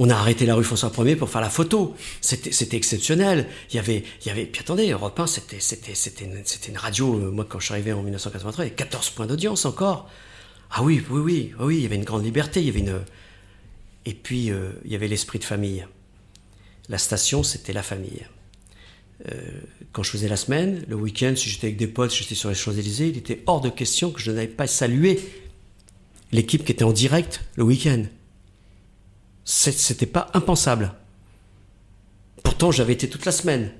[0.00, 1.94] On a arrêté la rue François 1er pour faire la photo.
[2.20, 3.46] C'était, exceptionnel.
[3.70, 6.78] Il y avait, il y avait, puis attendez, Europe 1, c'était, c'était, c'était une, une
[6.78, 9.66] radio, euh, moi, quand je suis arrivé en 1983, il y avait 14 points d'audience
[9.66, 10.08] encore.
[10.76, 13.00] Ah oui, oui, oui, oui, il y avait une grande liberté, il y avait une...
[14.06, 15.86] Et puis, euh, il y avait l'esprit de famille.
[16.88, 18.26] La station, c'était la famille.
[19.30, 19.60] Euh,
[19.92, 22.48] quand je faisais la semaine, le week-end, si j'étais avec des potes, si j'étais sur
[22.48, 25.20] les Champs-Élysées, il était hors de question que je n'avais pas salué
[26.32, 28.02] l'équipe qui était en direct le week-end.
[29.44, 30.92] C'était pas impensable.
[32.42, 33.70] Pourtant, j'avais été toute la semaine.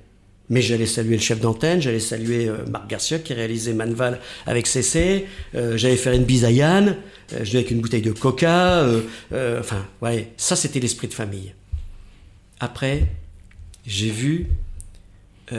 [0.51, 4.67] Mais j'allais saluer le chef d'antenne, j'allais saluer euh, Marc Garcia qui réalisait Manval avec
[4.67, 6.97] CC, euh, j'allais faire une bise à Yann,
[7.33, 8.87] euh, je venais avec une bouteille de coca,
[9.59, 11.55] enfin, ouais, ça c'était l'esprit de famille.
[12.61, 13.09] Après,
[13.87, 14.49] j'ai vu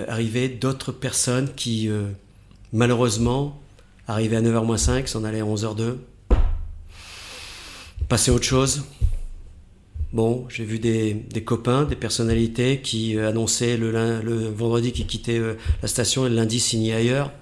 [0.07, 1.89] arriver d'autres personnes qui,
[2.73, 3.61] malheureusement,
[4.07, 5.97] arrivaient à 9h moins 5, s'en allaient à 11h02,
[8.07, 8.83] passaient à autre chose.
[10.15, 15.37] Bon, j'ai vu des, des copains, des personnalités qui euh, annonçaient le, vendredi qu'ils quittaient
[15.37, 17.33] euh, la station et le lundi signaient ailleurs.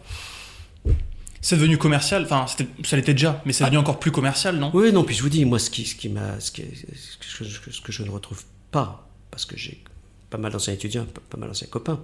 [1.39, 2.23] C'est devenu commercial.
[2.23, 2.47] Enfin,
[2.83, 4.71] ça l'était déjà, mais c'est devenu encore plus commercial, non?
[4.73, 7.37] Oui, non, puis je vous dis, moi, ce qui, ce qui m'a, ce, qui- ce
[7.37, 9.83] que, je- ce que je ne retrouve pas, parce que j'ai
[10.31, 12.01] pas mal d'anciens étudiants, pas, pas mal d'anciens copains.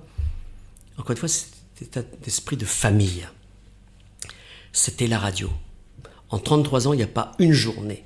[1.00, 3.28] Encore une fois, c'était un esprit de famille.
[4.72, 5.50] C'était la radio.
[6.30, 8.04] En 33 ans, il n'y a pas une journée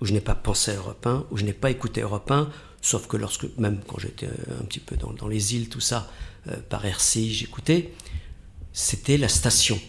[0.00, 2.50] où je n'ai pas pensé à Europe 1, où je n'ai pas écouté Europe 1,
[2.82, 6.10] sauf que lorsque, même quand j'étais euh, un petit peu dans, les îles, tout ça,
[6.48, 7.92] euh, par RCI, j'écoutais,
[8.72, 9.80] c'était la station.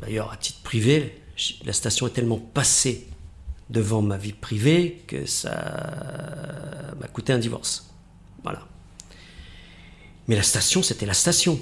[0.00, 1.22] D'ailleurs, à titre privé,
[1.64, 3.06] la station est tellement passée
[3.70, 5.50] devant ma vie privée que ça
[7.00, 7.90] m'a coûté un divorce.
[8.42, 8.66] Voilà.
[10.26, 11.60] Mais la station, c'était la station.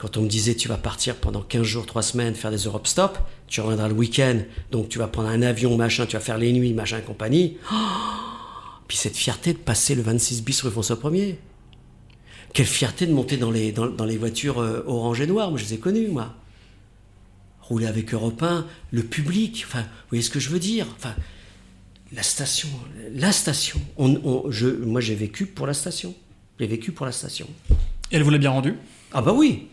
[0.00, 2.86] Quand on me disait tu vas partir pendant 15 jours, 3 semaines faire des Europe
[2.86, 4.38] Stop, tu reviendras le week-end,
[4.70, 7.58] donc tu vas prendre un avion, machin, tu vas faire les nuits, machin, compagnie.
[7.70, 7.74] Oh
[8.88, 11.36] Puis cette fierté de passer le 26 bis rue François 1er.
[12.52, 15.58] Quelle fierté de monter dans les, dans, dans les voitures euh, orange et noires, moi
[15.58, 16.34] je les ai connues, moi.
[17.60, 20.86] Rouler avec Europe 1, le public, enfin, vous voyez ce que je veux dire?
[20.96, 21.14] Enfin,
[22.12, 22.68] La station,
[23.14, 23.80] la station.
[23.96, 26.14] On, on- je, moi j'ai vécu pour la station.
[26.58, 27.46] J'ai vécu pour la station.
[28.10, 28.74] Et elle vous l'a bien rendu
[29.12, 29.68] Ah bah oui.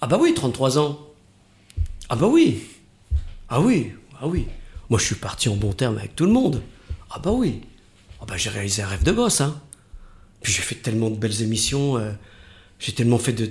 [0.00, 0.98] Ah bah oui, 33 ans.
[2.08, 2.62] Ah bah oui.
[3.48, 4.46] Ah oui, ah oui.
[4.88, 6.62] Moi je suis parti en bon terme avec tout le monde.
[7.10, 7.60] Ah bah oui.
[8.20, 9.60] Ah bah j'ai réalisé un rêve de gosse, hein.
[10.42, 11.96] Puis j'ai fait tellement de belles émissions.
[11.98, 12.12] euh,
[12.78, 13.50] j'ai tellement fait de,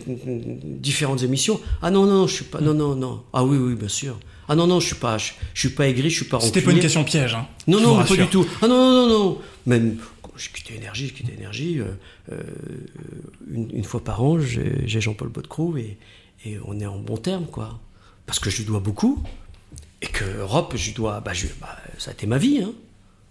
[0.63, 1.61] différentes émissions.
[1.83, 2.61] Ah non, non, je suis pas.
[2.61, 3.23] Non, non, non.
[3.31, 4.17] Ah oui, oui, bien sûr.
[4.47, 5.19] Ah non, non, je suis pas.
[5.19, 7.35] Je, je suis pas aigri, je suis pas C'était pas une question piège.
[7.35, 8.45] Hein, Non, non, pas du tout.
[8.63, 9.37] Ah non, non, non, non.
[9.67, 11.79] Même quand j'ai quitté Énergie, j'ai quitté Énergie.
[11.79, 11.85] euh,
[12.31, 12.41] euh,
[13.51, 15.97] une, une fois par an, j'ai Jean-Paul Baudecroux et,
[16.45, 17.79] et on est en bon terme, quoi.
[18.25, 19.21] Parce que je lui dois beaucoup.
[20.01, 21.19] Et que Europe, je lui dois.
[21.19, 22.71] Bah, je- bah, ça a été ma vie, hein.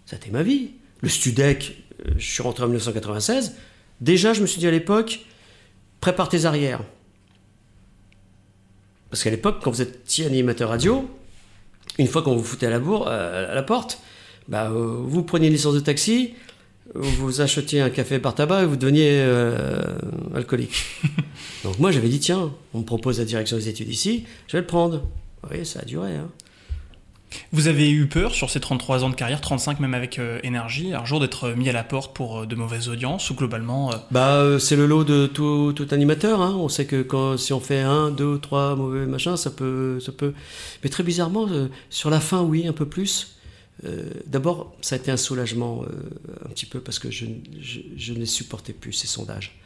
[0.06, 0.72] Ça a ma vie.
[1.00, 3.54] Le Studec, euh, je suis rentré en 1996.
[4.00, 5.20] Déjà, je me suis dit à l'époque,
[6.00, 6.82] prépare tes arrières.
[9.10, 11.08] Parce qu'à l'époque, quand vous étiez animateur radio,
[11.98, 14.00] une fois qu'on vous foutait à la, euh, porte,
[14.48, 16.34] bah, euh, vous preniez une licence de taxi,
[16.94, 19.82] vous achetiez un café par tabac et vous deveniez euh,
[20.34, 20.84] alcoolique.
[21.64, 24.60] Donc moi j'avais dit tiens, on me propose la direction des études ici, je vais
[24.60, 25.02] le prendre.
[25.50, 26.14] Oui, ça a duré.
[26.14, 26.28] Hein.
[27.52, 30.94] Vous avez eu peur sur ces 33 ans de carrière, 35 même avec euh, énergie,
[30.94, 33.96] un jour d'être mis à la porte pour euh, de mauvaises audiences ou globalement euh,
[34.10, 36.40] Bah euh, c'est le lot de tout, tout animateur.
[36.40, 36.54] Hein.
[36.58, 40.12] On sait que quand si on fait un, deux, trois mauvais machins, ça peut, ça
[40.12, 40.32] peut.
[40.82, 43.37] Mais très bizarrement, euh, sur la fin, oui, un peu plus.
[43.84, 45.88] Euh, D'abord, ça a été un soulagement euh,
[46.44, 47.26] un petit peu parce que je,
[47.60, 49.58] je, je ne supportais plus ces sondages.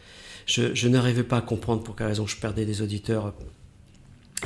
[0.47, 3.35] Je, je n'arrivais pas à comprendre pour quelle raison je perdais des auditeurs.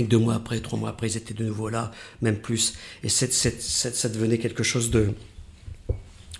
[0.00, 1.90] Deux mois après, trois mois après, ils étaient de nouveau là,
[2.20, 2.74] même plus.
[3.02, 5.12] Et ça devenait quelque chose de.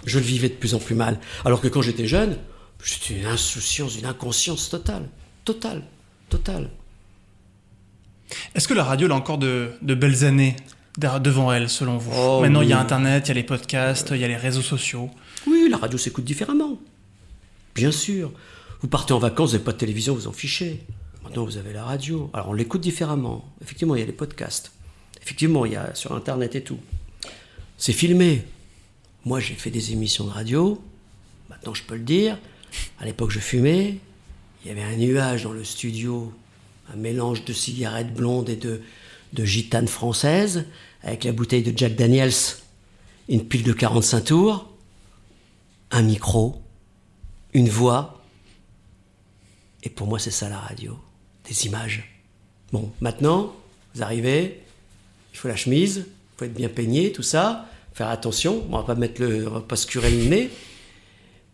[0.05, 1.19] Je le vivais de plus en plus mal.
[1.45, 2.37] Alors que quand j'étais jeune,
[2.85, 5.09] j'étais une insouciance, une inconscience totale.
[5.45, 5.83] Totale.
[6.29, 6.71] Totale.
[8.55, 10.57] Est-ce que la radio a encore de, belles années?
[10.99, 12.79] Devant elle, selon vous Oh, Maintenant, il y a.
[12.81, 15.11] Internet, il y a les podcasts, il y a les réseaux sociaux.
[15.47, 16.79] Oui, la radio s'écoute différemment.
[17.75, 18.33] Bien sûr.
[18.81, 20.83] Vous partez en vacances, vous n'avez pas de télévision, vous en fichez.
[21.23, 22.31] Maintenant, vous avez la radio.
[22.33, 23.45] Alors, on l'écoute différemment.
[23.63, 24.73] Effectivement, il y a les podcasts.
[25.23, 26.79] Effectivement, il y a sur Internet et tout.
[27.79, 28.45] C'est filmé.
[29.25, 30.81] Moi, j'ai fait des émissions de radio.
[31.51, 32.39] Maintenant, je peux le dire.
[33.01, 33.99] À l'époque, je fumais.
[34.65, 36.33] Il y avait un nuage dans le studio,
[36.93, 38.81] un mélange de cigarettes blondes et de,
[39.33, 40.65] de gitanes françaises,
[41.07, 42.33] avec la bouteille de Jack Daniels,
[43.29, 44.69] une pile de 45 tours,
[45.93, 46.61] un micro,
[47.55, 48.21] une voix.
[49.85, 50.99] Et pour moi, c'est ça la radio.
[51.49, 52.21] Des images.
[52.73, 53.55] Bon, maintenant,
[53.95, 54.61] vous arrivez,
[55.33, 58.83] il faut la chemise, il faut être bien peigné, tout ça, faire attention, on va
[58.83, 60.51] pas mettre le, pas se curer le nez,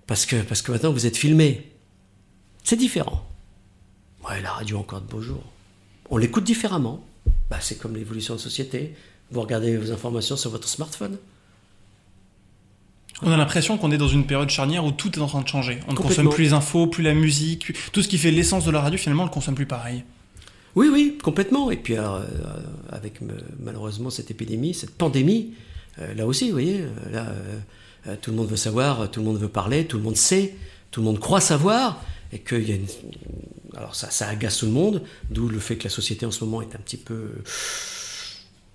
[0.06, 1.70] parce que, parce que maintenant vous êtes filmé.
[2.64, 3.22] C'est différent.
[4.26, 5.44] Ouais, la radio encore de beaux jours.
[6.08, 7.04] On l'écoute différemment.
[7.50, 8.94] Bah, c'est comme l'évolution de société.
[9.32, 11.16] Vous regardez vos informations sur votre smartphone.
[13.22, 15.48] On a l'impression qu'on est dans une période charnière où tout est en train de
[15.48, 15.78] changer.
[15.88, 18.70] On ne consomme plus les infos, plus la musique, tout ce qui fait l'essence de
[18.70, 20.04] la radio, finalement, on ne le consomme plus pareil.
[20.74, 21.70] Oui, oui, complètement.
[21.70, 22.26] Et puis, alors, euh,
[22.90, 25.52] avec me- malheureusement cette épidémie, cette pandémie,
[26.00, 27.58] euh, là aussi, vous voyez, euh, là, euh,
[28.08, 30.56] euh, tout le monde veut savoir, tout le monde veut parler, tout le monde sait,
[30.90, 32.02] tout le monde croit savoir,
[32.32, 32.86] et qu'il y a une...
[33.76, 36.42] Alors ça, ça agace tout le monde, d'où le fait que la société en ce
[36.44, 37.30] moment est un petit peu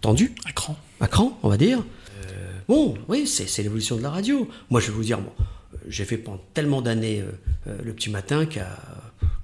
[0.02, 0.78] tendue, À cran.
[1.00, 1.80] à cran, on va dire.
[2.26, 4.48] Euh, bon, oui, c'est l'évolution de la radio.
[4.70, 7.22] Moi, je vais vous dire, bon, euh, j'ai fait pendant tellement d'années
[7.68, 8.78] euh, le petit matin qu'à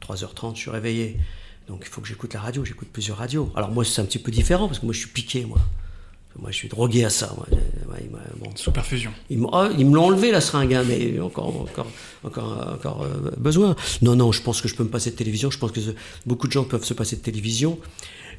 [0.01, 1.18] 3h30, je suis réveillé.
[1.68, 3.51] Donc, il faut que j'écoute la radio, j'écoute plusieurs radios.
[3.56, 5.60] Alors, moi, c'est un petit peu différent parce que moi, je suis piqué, moi.
[6.39, 7.32] Moi, je suis drogué à ça.
[7.38, 7.45] Moi.
[7.91, 8.49] Ouais, il m'a- bon.
[8.56, 9.12] Sous perfusion.
[9.30, 9.38] Ils
[9.78, 11.88] ils me l'ont enlevé la seringue, hein, mais encore, encore,
[12.24, 13.76] encore, encore euh, besoin.
[14.01, 15.51] Non, non, je pense que je peux me passer de télévision.
[15.51, 15.91] Je pense que ce-
[16.26, 17.78] beaucoup de gens peuvent se passer de télévision,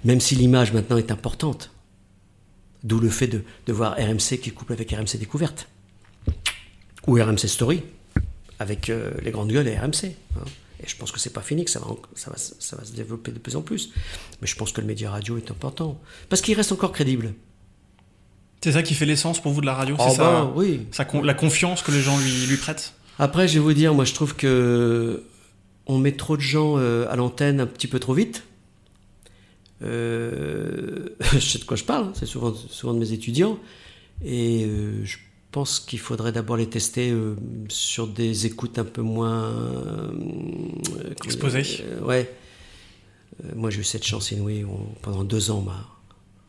[0.05, 1.71] même si l'image maintenant est importante.
[2.85, 5.69] D'où le fait de, de voir RMC qui couple avec RMC Découverte
[7.07, 7.83] ou RMC Story
[8.59, 10.15] avec euh, les grandes gueules et RMC.
[10.37, 10.45] hein.
[10.83, 12.93] Et je pense que c'est pas fini, que ça va, ça, va, ça va se
[12.93, 13.91] développer de plus en plus.
[14.43, 17.33] Mais je pense que le média radio est important parce qu'il reste encore crédible.
[18.63, 20.87] C'est ça qui fait l'essence pour vous de la radio Oh C'est ça, bah, oui.
[20.91, 22.95] ça la confiance que les gens lui, lui prêtent?
[23.19, 25.23] Après, je vais vous dire, moi, je trouve que
[25.87, 28.43] on met trop de gens euh, à l'antenne un petit peu trop vite.
[29.83, 33.59] Euh, je sais de quoi je parle, c'est souvent, souvent de mes étudiants.
[34.23, 35.19] Et euh, je
[35.51, 37.37] pense qu'il faudrait d'abord les tester euh,
[37.69, 39.53] sur des écoutes un peu moins,
[41.25, 41.63] Exposé.
[41.83, 42.33] Euh, ouais.
[43.55, 44.65] Moi, j'ai eu cette chance inouïe.
[44.65, 45.59] où pendant deux ans,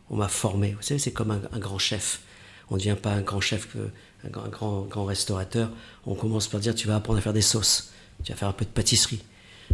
[0.10, 0.74] on m'a, on formé.
[0.74, 2.22] Vous savez, c'est comme un, un grand chef.
[2.70, 3.78] On ne devient pas un grand chef, que,
[4.26, 5.70] un, grand, un grand, grand restaurateur.
[6.06, 7.92] On commence par dire tu vas apprendre à faire des sauces,
[8.24, 9.22] tu vas faire un peu de pâtisserie,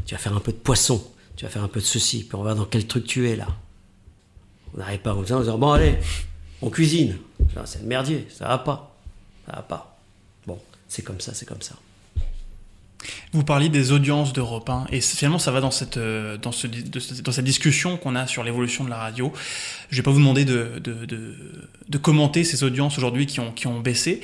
[0.06, 1.02] tu vas faire un peu de poisson,
[1.36, 2.24] tu vas faire un peu de ceci.
[2.24, 3.48] Puis on va voir dans quel truc tu es là.
[4.74, 5.98] On n'arrive pas en disant bon, allez,
[6.62, 7.18] on cuisine.
[7.56, 8.96] Non, C'est le merdier, ça va pas.
[9.46, 10.00] Ça va pas.
[10.46, 11.76] Bon, c'est comme ça, c'est comme ça.
[13.34, 16.52] Vous parliez des audiences d'Europe 1, et c- finalement ça va dans cette, euh, dans
[16.52, 19.32] cette discussion qu'on a sur l'évolution de la radio.
[19.89, 23.80] Je vais pas vous demander de, de, commenter ces audiences aujourd'hui qui ont, qui ont
[23.80, 24.22] baissé,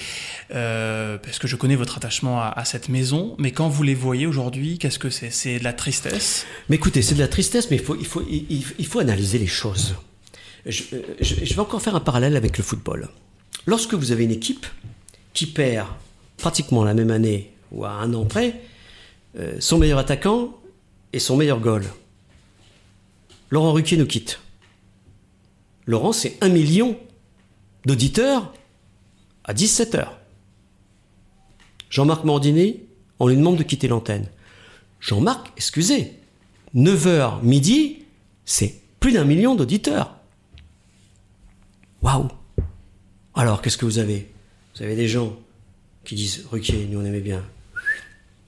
[0.54, 4.26] euh, parce que je connais votre attachement à, cette maison, mais quand vous les voyez
[4.28, 5.30] aujourd'hui, qu'est-ce que c'est?
[5.32, 6.46] C'est de la tristesse?
[6.70, 9.48] Mais écoutez, c'est de la tristesse, mais il faut, il faut, il, faut analyser les
[9.48, 9.96] choses.
[10.66, 10.72] Euh,
[11.22, 13.10] je vais encore faire un parallèle avec le football.
[13.66, 14.66] Lorsque vous avez une équipe
[15.34, 15.88] qui perd
[16.38, 18.62] pratiquement la même année ou à un an près,
[19.38, 20.56] euh, son meilleur attaquant
[21.14, 21.84] et son meilleur goal,
[23.50, 24.40] Laurent Ruquier nous quitte.
[25.86, 26.98] Laurent, c'est un million
[27.86, 28.54] d'auditeurs
[29.46, 30.18] à 17 heures.
[31.90, 32.84] Jean-Marc Mordinet,
[33.20, 34.28] on lui demande de quitter l'antenne.
[35.00, 36.14] Jean-Marc, excusez,
[36.76, 38.04] 9h midi,
[38.44, 40.16] c'est plus d'un million d'auditeurs.
[42.02, 42.28] Waouh
[43.36, 44.30] Alors, qu'est-ce que vous avez?
[44.76, 45.38] Vous avez des gens
[46.04, 47.44] qui disent Ruquier, nous on aimait bien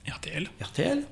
[0.09, 1.03] RTL.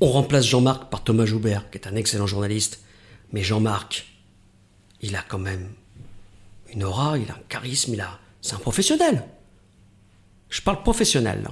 [0.00, 2.82] On remplace Jean-Marc par Thomas Joubert, qui est un excellent journaliste.
[3.32, 4.06] Mais Jean-Marc,
[5.02, 5.68] il a quand même
[6.72, 8.18] une aura, il a un charisme, il a.
[8.40, 9.24] C'est un professionnel.
[10.50, 11.46] Je parle professionnel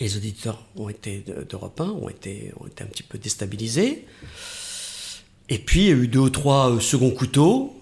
[0.00, 4.06] les auditeurs ont été de- d'Europe 1 ont été, ont été un petit peu déstabilisés.
[5.48, 7.74] Et puis il y a eu deux ou trois euh, seconds couteaux,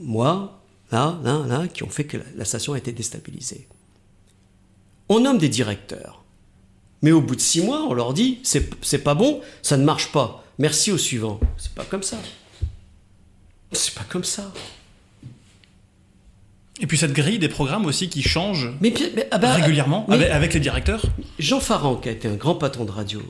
[0.00, 0.60] moi,
[0.92, 3.66] là, là, là, qui ont fait que la station a été déstabilisée.
[5.08, 6.22] On nomme des directeurs.
[7.02, 10.10] Mais au bout de six mois, on leur dit c'est pas bon, ça ne marche
[10.12, 10.44] pas.
[10.58, 11.38] Merci au suivant.
[11.58, 12.16] C'est pas comme ça.
[13.72, 14.52] C'est pas comme ça.
[16.80, 20.04] Et puis cette grille des programmes aussi qui change Mais, bien- mais- ah bah, régulièrement
[20.08, 21.02] mais- avec, avec les directeurs.
[21.38, 23.22] Jean Farran, qui a été un grand patron de radio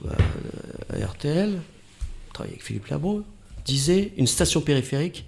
[0.90, 1.60] à, à RTL,
[2.32, 3.22] travaillé avec Philippe Labro,
[3.64, 5.26] disait une station périphérique,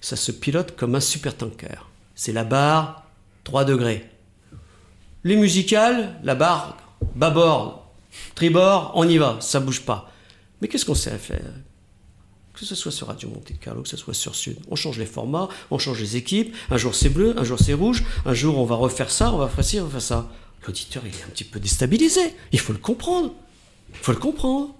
[0.00, 1.88] ça se pilote comme un supertanker.
[2.14, 3.04] C'est la barre
[3.44, 4.08] 3 degrés.
[5.24, 6.76] Les musicales, la barre
[7.14, 7.92] bâbord,
[8.34, 10.10] tribord, on y va, ça bouge pas.
[10.60, 11.52] Mais qu'est-ce qu'on sait faire?
[12.52, 14.58] Que ce soit sur Radio Monte Carlo, que ce soit sur Sud.
[14.68, 16.54] On change les formats, on change les équipes.
[16.70, 19.38] Un jour c'est bleu, un jour c'est rouge, un jour on va refaire ça, on
[19.38, 20.28] va faire ci, on va faire ça.
[20.66, 22.34] L'auditeur, il est un petit peu déstabilisé.
[22.50, 23.32] Il faut le comprendre.
[23.90, 24.74] Il faut le comprendre.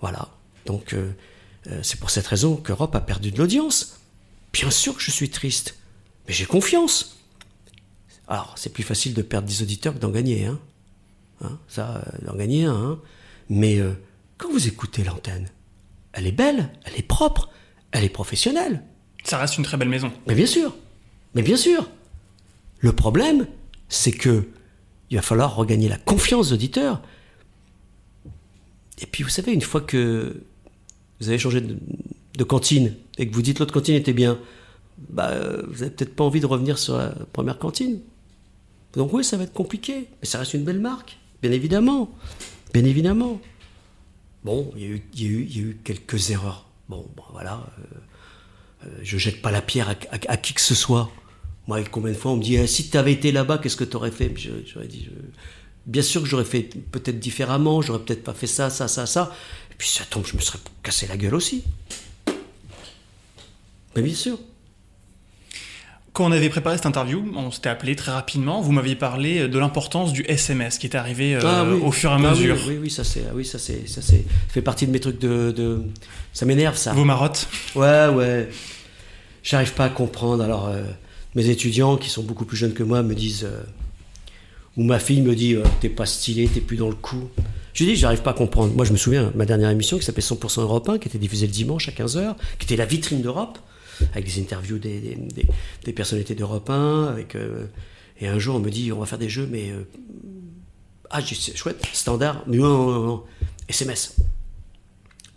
[0.00, 0.28] Voilà.
[0.66, 1.12] Donc, euh,
[1.68, 4.00] euh, c'est pour cette raison qu'Europe a perdu de l'audience.
[4.52, 5.76] Bien sûr que je suis triste,
[6.26, 7.23] mais j'ai confiance.
[8.28, 10.58] Alors, c'est plus facile de perdre 10 auditeurs que d'en gagner un.
[11.42, 12.72] Hein, ça, euh, d'en gagner un.
[12.74, 12.98] hein.
[13.50, 13.92] Mais euh,
[14.38, 15.48] quand vous écoutez l'antenne,
[16.12, 17.50] elle est belle, elle est propre,
[17.92, 18.82] elle est professionnelle.
[19.24, 20.10] Ça reste une très belle maison.
[20.26, 20.74] Mais bien sûr,
[21.34, 21.88] mais bien sûr.
[22.80, 23.46] Le problème,
[23.88, 24.48] c'est que
[25.10, 27.02] il va falloir regagner la confiance des auditeurs.
[29.00, 30.42] Et puis, vous savez, une fois que
[31.20, 31.76] vous avez changé de,
[32.36, 34.38] de cantine et que vous dites l'autre cantine était bien,
[35.10, 38.00] bah, euh, vous n'avez peut-être pas envie de revenir sur la première cantine.
[38.96, 42.10] Donc oui, ça va être compliqué, mais ça reste une belle marque, bien évidemment,
[42.72, 43.40] bien évidemment.
[44.44, 46.68] Bon, il y a eu, quelques erreurs.
[46.88, 47.66] Bon, bon, voilà.
[47.78, 51.10] euh, euh, je jette pas la pierre à, qui que ce soit.
[51.66, 53.84] Moi, combien de fois on me dit, Eh, si tu avais été là-bas, qu'est-ce que
[53.84, 54.32] tu aurais fait
[54.66, 55.08] J'aurais dit,
[55.86, 59.32] bien sûr que j'aurais fait peut-être différemment, j'aurais peut-être pas fait ça, ça, ça, ça.
[59.70, 61.64] Et puis ça tombe, je me serais cassé la gueule aussi.
[63.96, 64.38] Mais bien sûr.
[66.14, 68.60] Quand on avait préparé cette interview, on s'était appelé très rapidement.
[68.60, 71.80] Vous m'aviez parlé de l'importance du SMS qui est arrivé euh, Ah oui.
[71.82, 72.56] au fur et à Ah oui, mesure.
[72.68, 75.00] Oui, oui, ça c'est, ah oui, ça c'est, ça c'est, ça fait partie de mes
[75.00, 75.82] trucs de, de-
[76.32, 76.92] ça m'énerve ça.
[76.92, 77.48] Vos marottes.
[77.74, 78.48] Ouais, ouais.
[79.42, 80.44] J'arrive pas à comprendre.
[80.44, 80.84] Alors, euh,
[81.34, 83.62] mes étudiants qui sont beaucoup plus jeunes que moi me disent, euh,
[84.76, 87.28] ou ma fille me dit, euh, t'es pas stylé, t'es plus dans le coup.
[87.72, 88.72] Je lui dis, j'arrive pas à comprendre.
[88.72, 91.46] Moi, je me souviens, ma dernière émission qui s'appelait 100% Europe 1, qui était diffusée
[91.48, 93.58] le dimanche à 15h, qui était la vitrine d'Europe,
[94.12, 95.18] avec des interviews des,
[95.84, 97.66] des, personnalités d'Europe 1, avec, euh,
[98.20, 99.84] et un jour, on me dit, on va faire des jeux, mais, euh,
[101.10, 103.24] ah, c'est chouette, standard, mais non, non, non, non,
[103.68, 104.16] SMS.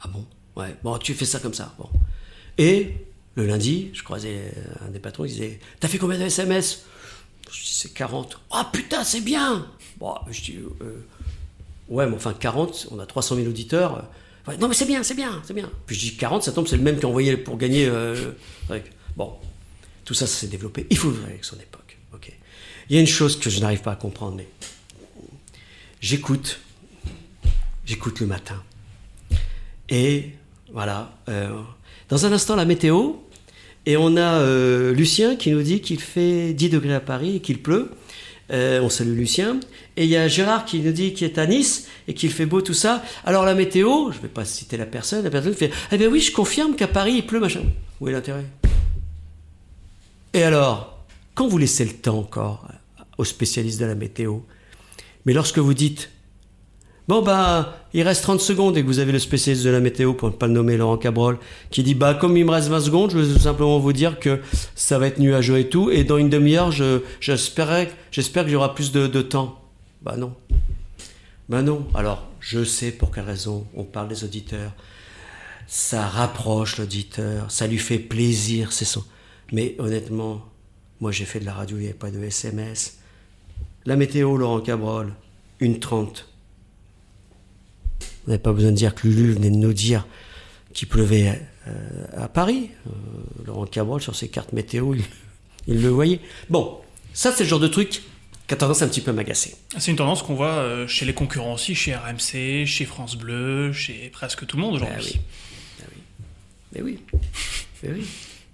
[0.02, 0.26] Ah bon?
[0.56, 1.74] Ouais, bon, tu fais ça comme ça.
[1.78, 1.90] Bon.
[2.58, 2.94] Et
[3.36, 4.52] le lundi, je croisais
[4.82, 6.86] un des patrons, il disait T'as fait combien de SMS
[7.52, 8.40] Je dis C'est 40.
[8.50, 9.68] Ah putain, c'est bien
[10.00, 11.06] Bon, je dis euh,
[11.90, 14.10] Ouais, mais enfin 40, on a 300 000 auditeurs.
[14.60, 15.70] Non, mais c'est bien, c'est bien, c'est bien.
[15.86, 17.86] Puis je dis 40, ça tombe, c'est le même qui a envoyé pour gagner.
[17.86, 18.32] euh,
[19.16, 19.34] Bon,
[20.06, 20.86] tout ça, ça s'est développé.
[20.90, 21.98] Il faut vivre avec son époque.
[22.90, 24.48] Il y a une chose que je n'arrive pas à comprendre, mais
[26.00, 26.62] j'écoute.
[27.86, 28.64] J'écoute le matin.
[29.90, 30.32] Et
[30.72, 31.14] voilà.
[31.28, 31.50] euh,
[32.08, 33.14] dans un instant, la météo.
[33.86, 37.40] Et on a euh, Lucien qui nous dit qu'il fait 10 degrés à Paris et
[37.42, 37.92] qu'il pleut.
[38.50, 39.60] On salue Lucien.
[39.98, 42.46] Et il y a Gérard qui nous dit qu'il est à Nice et qu'il fait
[42.46, 43.04] beau tout ça.
[43.26, 46.08] Alors la météo, je ne vais pas citer la personne, la personne fait Eh bien
[46.08, 47.64] oui, je confirme qu'à Paris il pleut, machin.
[48.00, 48.46] Où est l'intérêt?
[50.36, 52.68] Et alors, quand vous laissez le temps encore
[53.18, 54.38] aux spécialistes de la météo,
[55.26, 56.12] mais lorsque vous dites
[57.08, 60.14] Bon bah, il reste 30 secondes et que vous avez le spécialiste de la météo,
[60.14, 61.40] pour ne pas le nommer Laurent Cabrol,
[61.72, 64.20] qui dit bah comme il me reste 20 secondes, je vais tout simplement vous dire
[64.20, 64.42] que
[64.76, 68.56] ça va être nuageux et tout, et dans une demi-heure, je, j'espérais, j'espère qu'il y
[68.56, 69.57] aura plus de temps.
[70.02, 70.36] Bah non.
[71.50, 71.88] Bah non.
[71.94, 74.74] Alors, je sais pour quelle raison on parle des auditeurs.
[75.68, 79.04] Ça rapproche l'auditeur, ça lui fait plaisir, c'est son.
[79.52, 80.46] Mais honnêtement,
[81.02, 83.00] moi j'ai fait de la radio, il n'y avait pas de SMS.
[83.86, 85.14] La météo, Laurent Cabrol,
[85.60, 86.30] une 30.
[88.00, 90.08] Vous n'avez pas besoin de dire que Lulu venait de nous dire
[90.74, 92.70] qu'il pleuvait euh, à Paris.
[92.88, 92.92] Euh,
[93.46, 94.96] Laurent Cabrol, sur ses cartes météo,
[95.68, 96.20] il, le voyait.
[96.50, 96.78] Bon,
[97.14, 98.04] ça c'est le genre de truc
[98.56, 99.56] tendance un petit peu à m'agacer.
[99.78, 103.74] C'est une tendance qu'on voit euh, chez les concurrents aussi, chez RMC, chez France Bleu,
[103.74, 105.20] chez presque tout le monde Ben aujourd'hui.
[105.82, 105.90] oui.
[106.74, 107.00] Ben oui.
[107.04, 107.20] Mais oui.
[107.84, 108.06] Mais oui.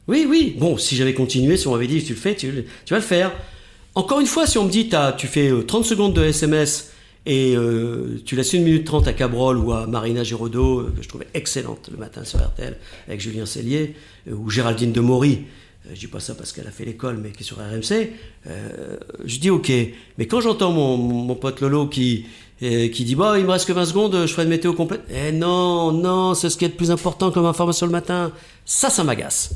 [0.08, 0.56] Oui, oui.
[0.58, 3.06] Bon, si j'avais continué, si on m'avait dit tu le fais, tu, tu vas le
[3.06, 3.32] faire.
[3.96, 6.91] Encore une fois, si on me dit tu fais euh, 30 secondes de SMS
[7.26, 11.02] et euh, tu laisses 1 minute 30 à Cabrol ou à Marina Giraudot, euh, que
[11.04, 12.76] je trouvais excellente le matin sur RTL
[13.08, 13.96] avec Julien Cellier,
[14.28, 15.44] euh, ou Géraldine de Maury, euh,
[15.91, 18.11] je dis pas ça parce qu'elle a fait l'école, mais qui est sur RMC,
[18.47, 19.71] euh, je dis ok.
[20.17, 22.25] Mais quand j'entends mon, mon pote Lolo qui,
[22.61, 25.01] euh, qui dit bah il me reste que 20 secondes, je ferai une météo complète.
[25.13, 28.31] Eh non, non, c'est ce qui est le plus important comme information le matin.
[28.65, 29.55] Ça, ça m'agace.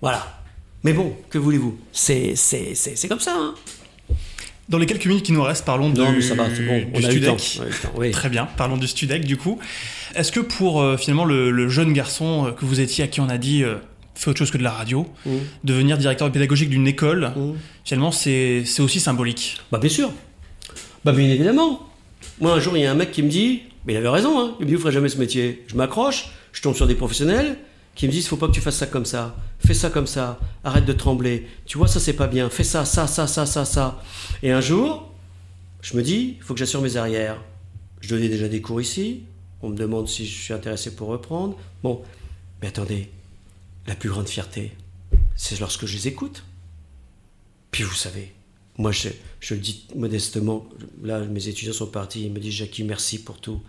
[0.00, 0.40] Voilà.
[0.82, 1.78] Mais bon, que voulez-vous?
[1.92, 3.34] C'est c'est- c'est- c'est comme ça.
[3.38, 3.54] Hein
[4.68, 6.84] Dans les quelques minutes qui nous restent, parlons non, du, mais ça va, bon.
[6.94, 7.10] On du a.
[7.10, 7.58] Studec.
[7.58, 8.10] On a eu le temps, oui.
[8.10, 9.58] Très bien, parlons du Studec du coup.
[10.14, 13.20] Est-ce que pour euh, finalement le, le jeune garçon euh, que vous étiez à qui
[13.20, 13.62] on a dit
[14.14, 15.30] fais autre chose que de la radio, Mmh.
[15.64, 17.52] devenir directeur pédagogique d'une école, Mmh.
[17.84, 19.58] finalement c'est c'est aussi symbolique.
[19.72, 20.12] Bah bien sûr.
[21.04, 21.88] Bah bien évidemment.
[22.40, 24.40] Moi un jour il y a un mec qui me dit, mais il avait raison,
[24.40, 24.54] hein.
[24.60, 25.64] il me dit vous ferez jamais ce métier.
[25.66, 27.56] Je m'accroche, je tombe sur des professionnels
[27.94, 30.38] qui me disent faut pas que tu fasses ça comme ça, fais ça comme ça,
[30.64, 31.46] arrête de trembler.
[31.66, 34.02] Tu vois ça c'est pas bien, fais ça, ça, ça, ça, ça, ça.
[34.42, 35.12] Et un jour,
[35.82, 37.40] je me dis il faut que j'assure mes arrières.
[38.00, 39.22] Je donnais déjà des cours ici.
[39.62, 41.56] On me demande si je suis intéressé pour reprendre.
[41.82, 42.02] Bon,
[42.60, 43.08] mais attendez,
[43.86, 44.72] la plus grande fierté,
[45.36, 46.44] c'est lorsque je les écoute.
[47.70, 48.32] Puis vous savez,
[48.78, 49.08] moi je,
[49.50, 50.66] le dis modestement,
[51.02, 53.60] là mes étudiants sont partis, ils me disent Jackie merci pour tout.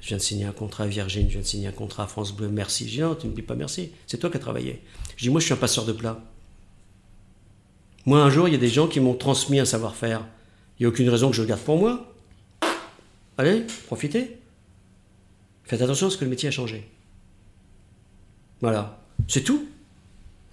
[0.00, 2.06] Je viens de signer un contrat à Virgin, je viens de signer un contrat à
[2.06, 2.88] France Bleu, merci.
[2.88, 4.82] Je dis non, tu ne me dis pas merci, c'est toi qui as travaillé.
[5.16, 6.22] Je dis moi je suis un passeur de plat.
[8.06, 10.26] Moi un jour il y a des gens qui m'ont transmis un savoir-faire.
[10.78, 12.14] Il n'y a aucune raison que je le garde pour moi.
[13.36, 14.38] Allez, profitez.
[15.64, 16.88] Faites attention parce que le métier a changé.
[18.60, 18.99] Voilà,
[19.30, 19.68] c'est tout.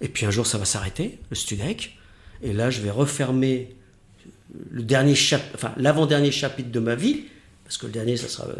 [0.00, 1.98] Et puis un jour, ça va s'arrêter, le Studec.
[2.42, 3.74] Et là, je vais refermer
[4.70, 5.14] le dernier
[5.54, 7.24] enfin l'avant-dernier chapitre de ma vie,
[7.64, 8.54] parce que le dernier, ça sera, euh,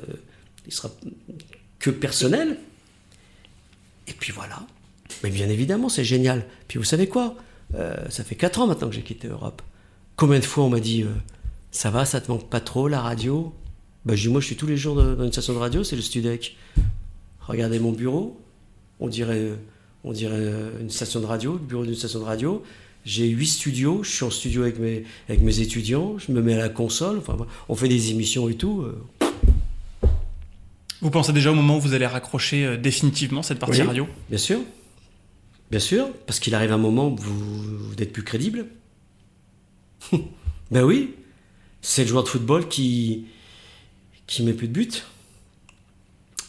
[0.67, 0.91] il sera
[1.79, 2.59] que personnel.
[4.09, 4.67] Et puis voilà.
[5.23, 6.45] Mais bien évidemment, c'est génial.
[6.67, 7.37] Puis vous savez quoi?
[7.75, 9.63] Euh, Ça fait 4 ans maintenant que j'ai quitté Europe.
[10.17, 11.13] Combien de fois on m'a dit euh,
[11.71, 13.55] Ça va, ça te manque pas trop la radio?
[14.05, 15.97] Bah, Je dis Moi, je suis tous les jours dans une station de radio, c'est
[15.97, 16.57] le Studec.
[17.41, 18.39] Regardez mon bureau,
[19.01, 19.53] on dirait,
[20.09, 22.63] on dirait euh, une station de radio, le bureau d'une station de radio.
[23.05, 26.55] J'ai huit studios, je suis en studio avec mes, avec mes étudiants, je me mets
[26.55, 27.37] à la console, enfin,
[27.69, 28.83] on fait des émissions et tout.
[28.83, 29.05] euh.
[31.03, 33.87] Vous pensez déjà au moment où vous allez raccrocher euh, définitivement cette partie Oui.
[33.87, 34.07] radio?
[34.31, 34.61] Bien sûr,
[35.71, 38.67] bien sûr, parce qu'il arrive un moment où vous, vous n'êtes plus crédible.
[40.71, 41.15] ben oui,
[41.83, 43.27] c'est le joueur de football qui,
[44.27, 44.89] qui met plus de buts.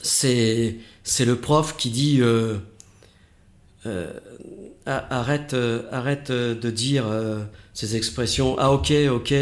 [0.02, 2.58] C'est, c'est le prof qui dit euh,
[3.86, 4.12] euh,
[4.86, 7.06] arrête, euh, arrête euh, de dire
[7.74, 8.58] ces expressions.
[8.60, 9.34] Ah ok, ok,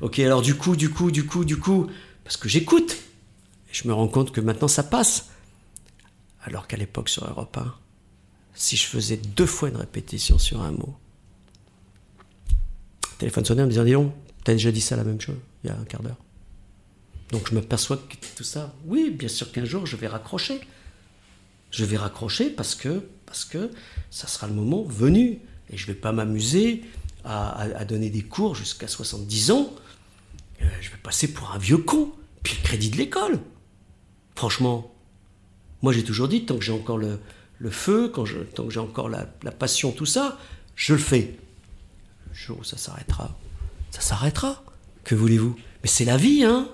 [0.00, 0.18] ok.
[0.20, 1.88] Alors du coup, du coup, du coup, du coup,
[2.24, 2.96] parce que j'écoute.
[3.70, 5.30] Et je me rends compte que maintenant ça passe.
[6.42, 7.74] Alors qu'à l'époque sur Europe 1,
[8.54, 10.96] si je faisais deux fois une répétition sur un mot,
[13.18, 14.12] téléphone sonnait en me disant Dis
[14.44, 16.16] t'as déjà dit ça la même chose il y a un quart d'heure.
[17.32, 20.60] Donc je m'aperçois que tout ça, oui, bien sûr qu'un jour je vais raccrocher.
[21.72, 23.70] Je vais raccrocher parce que, parce que
[24.10, 25.40] ça sera le moment venu.
[25.70, 26.82] Et je ne vais pas m'amuser
[27.24, 29.74] à, donner des cours jusqu'à 70 ans.
[30.62, 32.12] Euh, je vais passer pour un vieux con.
[32.42, 33.40] Puis le crédit de l'école.
[34.36, 34.94] Franchement,
[35.82, 37.18] moi j'ai toujours dit, tant que j'ai encore le,
[37.70, 38.12] feu,
[38.54, 40.38] tant que j'ai encore la, la passion, tout ça,
[40.76, 41.36] je le fais.
[42.28, 43.36] Le jour où ça s'arrêtera,
[43.90, 44.62] ça s'arrêtera.
[45.02, 45.56] Que voulez-vous?
[45.82, 46.68] Mais c'est la vie, hein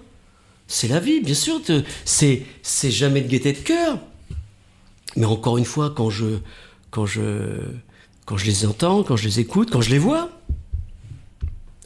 [0.72, 1.60] c'est la vie, bien sûr.
[2.04, 3.98] c'est jamais de gaieté de cœur.
[5.16, 6.38] Mais encore une fois, quand je,
[6.90, 7.22] quand je,
[8.24, 10.30] quand je les entends, quand je les écoute, quand je les vois,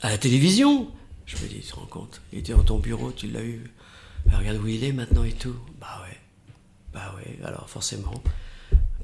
[0.02, 0.88] à la télévision,
[1.26, 3.70] je me dis, tu te rends compte, il était dans ton bureau, tu l'as eu.
[4.32, 5.54] Ah, regarde où il est maintenant et tout.
[5.80, 6.16] Bah ouais.
[6.92, 8.14] Bah ouais, alors forcément,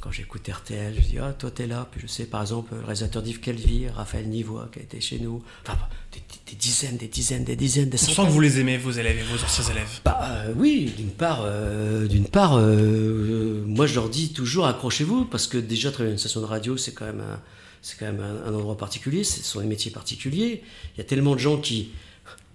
[0.03, 1.87] quand j'écoute RTL, je dis, ah, toi t'es là.
[1.93, 5.21] Puis je sais, par exemple, le réalisateur d'Yves Calvi, Raphaël Nivois, qui a été chez
[5.21, 5.43] nous.
[5.65, 5.79] Enfin,
[6.13, 8.27] des, dizaines, des dizaines, des dizaines, des On sent centaines.
[8.27, 10.01] que vous les aimez, vos élèves et vos anciens élèves.
[10.05, 15.25] Bah euh, oui, d'une part, euh, d'une part, euh, moi je leur dis toujours accrochez-vous
[15.27, 17.41] parce que déjà travailler dans une station de radio, c'est quand même un,
[17.81, 20.63] c'est quand même un, un endroit particulier, ce sont des métiers particuliers.
[20.95, 21.91] Il y a tellement de gens qui,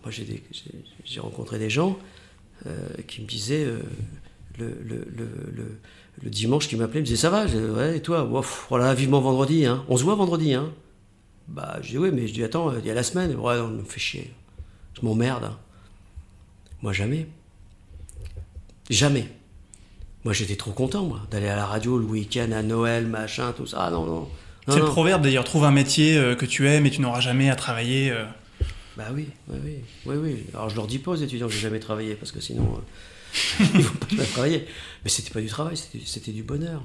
[0.04, 1.98] moi j'ai des- j'ai- j'ai rencontré des gens
[3.08, 3.66] qui me disaient
[4.58, 5.80] le, le, le, le,
[6.22, 8.94] le dimanche qui m'appelaient, me disaient ça va, Je dis, ouais et toi, Ouf, voilà
[8.94, 9.84] vivement vendredi, hein.
[9.90, 10.72] On se voit vendredi, hein.
[11.48, 13.68] Bah je dis oui, mais je dis attends, il y a la semaine, ouais, on
[13.70, 14.34] me fait chier,
[15.00, 15.44] je m'emmerde.
[15.46, 15.58] hein.
[16.82, 17.28] Moi jamais.
[18.90, 19.28] Jamais.
[20.24, 23.66] Moi, j'étais trop content, moi, d'aller à la radio le week-end, à Noël, machin, tout
[23.66, 23.78] ça.
[23.88, 24.20] Ah non, non.
[24.22, 24.28] non,
[24.74, 27.50] C'est le proverbe d'ailleurs, trouve un métier euh, que tu aimes et tu n'auras jamais
[27.50, 28.12] à travailler.
[28.12, 28.26] euh.
[28.98, 30.46] Bah oui, oui, oui, oui, oui.
[30.54, 32.82] Alors, je leur dis pas aux étudiants que j'ai jamais travaillé, parce que sinon, euh,
[33.76, 34.66] ils vont pas travailler.
[35.04, 35.76] Mais c'était pas du travail,
[36.06, 36.82] c'était du bonheur.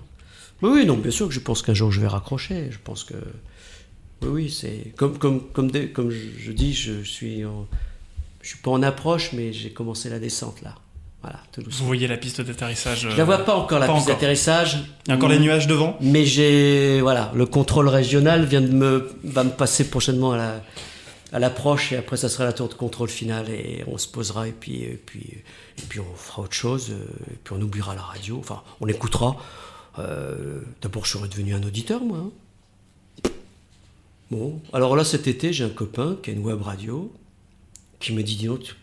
[0.62, 2.68] Oui, oui, non, bien sûr que je pense qu'un jour je vais raccrocher.
[2.70, 3.14] Je pense que.
[4.22, 4.92] Oui, oui, c'est.
[4.96, 7.66] Comme, comme, comme, des- comme je, je dis, je suis en-
[8.42, 10.74] Je suis pas en approche, mais j'ai commencé la descente, là.
[11.22, 13.06] Voilà, tout Vous voyez la piste d'atterrissage.
[13.10, 14.78] Je la vois pas encore, la pas piste d'atterrissage.
[15.06, 15.96] Il y a encore les nuages devant.
[16.00, 20.64] Mais j'ai voilà, le contrôle régional vient de me va me passer prochainement à la
[21.32, 24.48] à l'approche et après ça sera la tour de contrôle finale et on se posera
[24.48, 25.38] et puis et puis
[25.78, 26.90] et puis on fera autre chose
[27.30, 28.38] et puis on oubliera la radio.
[28.38, 29.36] Enfin, on écoutera.
[29.98, 32.18] Euh, D'abord, je serais devenu un auditeur moi.
[32.18, 32.30] hein.
[34.30, 37.12] Bon, alors là cet été, j'ai un copain qui a une web radio
[38.00, 38.74] qui me dit dis donc,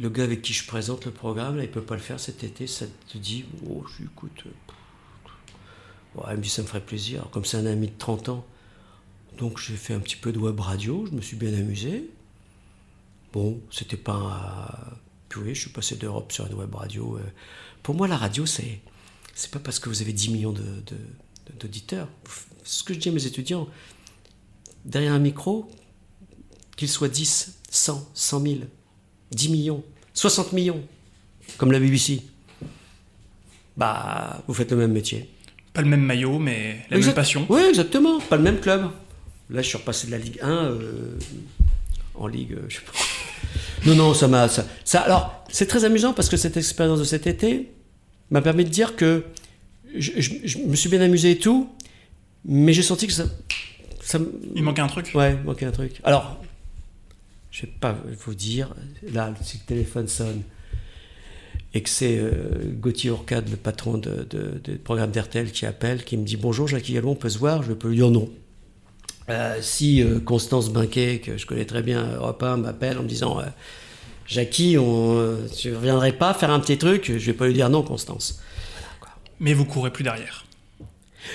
[0.00, 2.42] le gars avec qui je présente le programme, là, il peut pas le faire cet
[2.44, 4.50] été, ça te dit Oh, je dis, écoute, euh,
[6.16, 7.26] Ouais, il me ça me ferait plaisir.
[7.32, 8.44] Comme c'est un ami de 30 ans,
[9.38, 12.08] donc j'ai fait un petit peu de web radio, je me suis bien amusé.
[13.32, 14.12] Bon, c'était pas.
[14.14, 14.96] un-
[15.28, 17.16] Puis oui, je suis passé d'Europe sur une web radio.
[17.16, 17.22] euh.
[17.82, 18.80] Pour moi, la radio, c'est.
[19.34, 22.08] C'est pas parce que vous avez 10 millions de- de- d'auditeurs.
[22.62, 23.68] Ce que je dis à mes étudiants,
[24.84, 25.68] derrière un micro,
[26.76, 28.54] qu'il soit 10, 100, 100 000,
[29.32, 29.82] 10 millions,
[30.12, 30.82] 60 millions,
[31.58, 32.22] comme la BBC,
[33.76, 35.28] bah, vous faites le même métier.
[35.72, 37.46] Pas le même maillot, mais la Exact- même passion.
[37.48, 38.20] Oui, exactement.
[38.20, 38.88] Pas le même club.
[39.50, 41.18] Là, je suis repassé de la Ligue 1 euh,
[42.14, 42.92] en Ligue, euh, je sais pas.
[43.86, 44.48] Non, non, ça m'a.
[44.48, 47.70] Ça, ça- alors, c'est très amusant parce que cette expérience de cet été
[48.30, 49.24] m'a permis de dire que
[49.94, 51.68] je, je- je me suis bien amusé et tout,
[52.46, 53.24] mais j'ai senti que ça.
[54.02, 54.18] ça
[54.54, 55.10] Il manquait un truc?
[55.14, 56.00] Ouais, il manquait un truc.
[56.02, 56.42] Alors,
[57.50, 58.74] je vais pas vous dire,
[59.12, 60.42] là, si le téléphone sonne
[61.74, 62.32] et que c'est euh,
[62.80, 66.66] Gauthier Orcade, le patron de, de, de programme d'RTL, qui appelle, qui me dit Bonjour
[66.68, 67.62] Jacques Gallo, on peut se voir?
[67.62, 68.30] Je peux lui dire non.
[69.30, 73.08] Euh, si euh, Constance Binquet, que je connais très bien, Europe 1, m'appelle en me
[73.08, 73.44] disant euh,
[74.26, 77.06] Jackie, on, euh, tu ne reviendrais pas faire un petit truc?
[77.06, 78.40] Je vais pas lui dire non, Constance.
[79.40, 80.44] Mais vous courez plus derrière.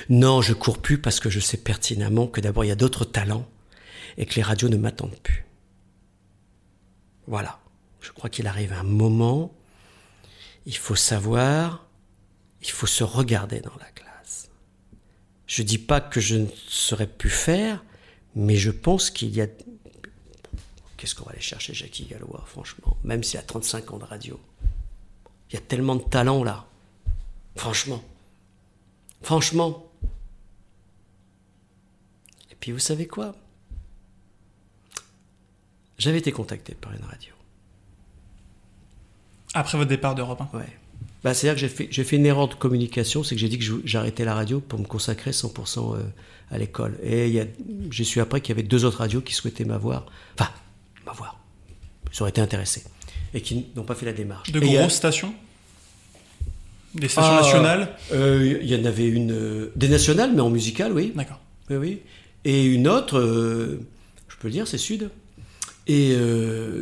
[0.10, 3.06] Non, je cours plus parce que je sais pertinemment que d'abord il y a d'autres
[3.06, 3.48] talents
[4.18, 5.46] et que les radios ne m'attendent plus.
[7.28, 7.60] Voilà.
[8.02, 9.54] Je crois qu'il arrive un moment,
[10.66, 11.86] il faut savoir,
[12.62, 14.09] il faut se regarder dans la glace.
[15.50, 17.84] Je dis pas que je ne saurais plus faire,
[18.36, 19.48] mais je pense qu'il y a.
[20.96, 24.40] Qu'est-ce qu'on va aller chercher, Jackie Gallois, franchement Même s'il a 35 ans de radio.
[25.50, 26.68] Il y a tellement de talent là.
[27.56, 28.04] Franchement.
[29.24, 29.92] Franchement.
[32.52, 33.36] Et puis vous savez quoi?
[35.98, 37.34] J'avais été contacté par une radio.
[39.56, 40.58] Après votre départ d'Europe 1.
[40.60, 40.79] Ouais.
[41.24, 43.60] Bah, C'est-à-dire que j'ai fait, j'ai fait une erreur de communication, c'est que j'ai dit
[43.60, 46.00] que j'arrêtais la radio pour me consacrer 100% euh,
[46.52, 46.98] à l'école.
[47.04, 47.46] Et il y a-
[47.92, 50.06] j'ai su après qu'il y avait deux autres radios qui souhaitaient m'avoir,
[50.40, 50.50] enfin,
[51.06, 51.40] m'avoir,
[52.14, 52.84] ils auraient été intéressés,
[53.34, 54.52] et qui n'ont pas fait la démarche.
[54.52, 55.34] De Et a- grosses stations?
[56.96, 57.96] Des stations Ah, nationales?
[58.14, 61.12] euh, Il y en avait une, euh, des nationales, mais en musical, oui.
[61.16, 61.40] D'accord.
[61.70, 62.00] Oui, oui.
[62.46, 63.80] Et une autre, euh,
[64.28, 65.10] je peux le dire, c'est Sud.
[65.86, 66.16] Et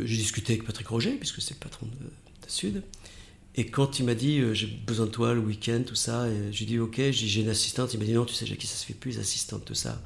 [0.04, 2.04] j'ai discuté avec Patrick Roger, puisque c'est le patron de,
[2.46, 2.82] de Sud.
[3.60, 6.64] Et quand il m'a dit, euh, j'ai besoin de toi le week-end, tout ça, j'ai
[6.64, 7.92] dit, ok, j'ai une assistante.
[7.92, 10.00] Il m'a dit, non, tu sais, Jackie, ça se fait plus, les assistantes, tout ça.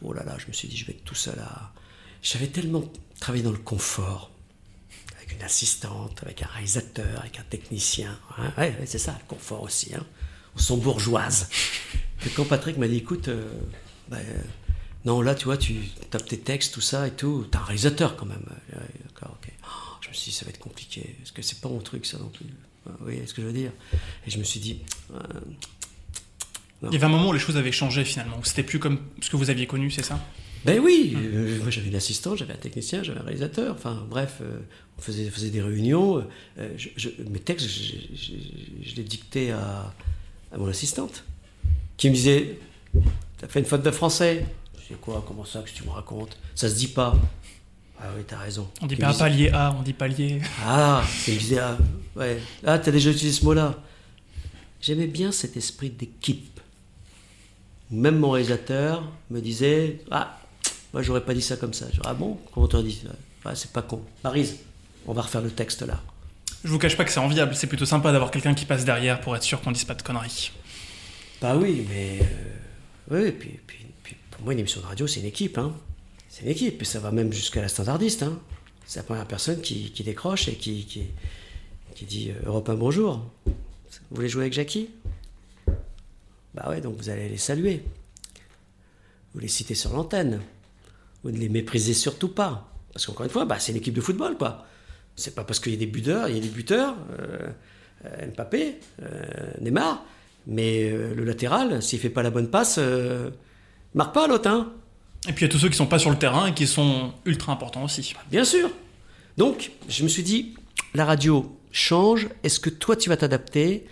[0.00, 1.70] Oh là là, je me suis dit, je vais être tout seul à.
[2.22, 4.30] J'avais tellement travaillé dans le confort,
[5.18, 8.18] avec une assistante, avec un réalisateur, avec un technicien.
[8.38, 8.52] hein.
[8.56, 9.94] Ouais, ouais, c'est ça, le confort aussi.
[9.94, 10.06] Hein.
[10.56, 11.48] On sont bourgeoises.
[12.20, 13.48] Que quand Patrick m'a dit, écoute, euh,
[14.08, 14.42] bah, euh,
[15.04, 15.76] non, là, tu vois, tu
[16.10, 17.46] tapes tes textes, tout ça et tout.
[17.48, 18.42] T'es un réalisateur quand même.
[18.72, 19.52] Ouais, D'accord, ok.
[19.62, 22.06] Oh, je me suis dit, ça va être compliqué, parce que c'est pas mon truc,
[22.06, 22.46] ça non plus.
[22.98, 23.72] Vous voyez ce que je veux dire?
[24.26, 24.80] Et je me suis dit.
[25.14, 25.18] euh,
[26.84, 28.38] Il y avait un moment où les choses avaient changé finalement.
[28.44, 30.20] C'était plus comme ce que vous aviez connu, c'est ça?
[30.64, 33.74] Ben oui, euh, moi j'avais une assistante, j'avais un technicien, j'avais un réalisateur.
[33.74, 34.58] Enfin bref, euh,
[34.98, 36.26] on faisait, faisait des réunions.
[36.76, 39.94] je- je- mes textes, je les dictais à,
[40.52, 41.24] à mon assistante,
[41.96, 42.58] qui me disait
[43.38, 44.44] T'as fait une faute de français?
[44.82, 45.24] Je dis Quoi?
[45.26, 45.62] Comment ça?
[45.62, 46.36] Que tu me racontes?
[46.56, 47.16] Ça se dit pas.
[48.00, 48.68] Ah oui, t'as raison.
[48.80, 50.40] On dit pas palier A, on dit palier.
[50.64, 51.76] Ah, disait Ah,
[52.16, 52.38] ouais.
[52.64, 53.74] Ah, t'as déjà utilisé ce mot-là.
[54.80, 56.60] J'aimais bien cet esprit d'équipe.
[57.90, 60.38] Même mon réalisateur me disait Ah,
[60.92, 61.86] moi j'aurais pas dit ça comme ça.
[62.04, 62.38] Ah bon?
[62.54, 63.02] Comment t'as dit
[63.44, 64.02] ah, C'est pas con.
[64.22, 64.58] Marise,
[65.06, 66.00] on va refaire le texte là.
[66.64, 69.20] Je vous cache pas que c'est enviable, c'est plutôt sympa d'avoir quelqu'un qui passe derrière
[69.20, 70.50] pour être sûr qu'on dise pas de conneries.
[71.40, 72.18] Bah oui, mais.
[73.12, 75.56] euh, oui, puis, puis, puis pour moi, une émission de radio, c'est une équipe.
[75.56, 75.72] Hein.
[76.38, 78.22] C'est une équipe, et ça va même jusqu'à la standardiste.
[78.22, 78.38] Hein.
[78.86, 80.86] C'est la première personne qui, décroche et qui,
[82.02, 83.28] dit euh, Europe 1 bonjour.
[83.44, 83.52] Vous
[84.12, 84.88] voulez jouer avec Jackie?
[86.54, 87.82] Bah ouais, donc vous allez les saluer.
[89.34, 90.40] Vous les citez sur l'antenne.
[91.24, 92.72] Vous ne les méprisez surtout pas.
[92.92, 94.64] Parce qu'encore une fois, bah, c'est une équipe de football, quoi.
[95.16, 97.48] C'est pas parce qu'il y a des buteurs, il y a des buteurs, euh,
[98.04, 100.04] euh, Mbappé, euh, Neymar,
[100.46, 102.78] mais le latéral, s'il fait pas la bonne passe,
[103.92, 104.72] marque pas l'autre, hein.
[105.26, 106.66] Et puis il y a tous ceux qui sont pas sur le terrain et qui
[106.66, 108.14] sont ultra importants aussi.
[108.30, 108.70] Bien sûr.
[109.36, 110.54] Donc, je me suis dit,
[110.94, 112.28] la radio change.
[112.42, 113.86] Est-ce que toi, tu vas t'adapter?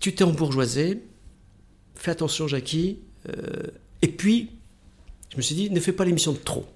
[0.00, 1.02] Tu t'es embourgeoisé.
[1.94, 2.98] Fais attention, Jackie.
[3.28, 3.68] Euh,
[4.02, 4.50] et puis,
[5.30, 6.66] je me suis dit, ne fais pas l'émission de trop.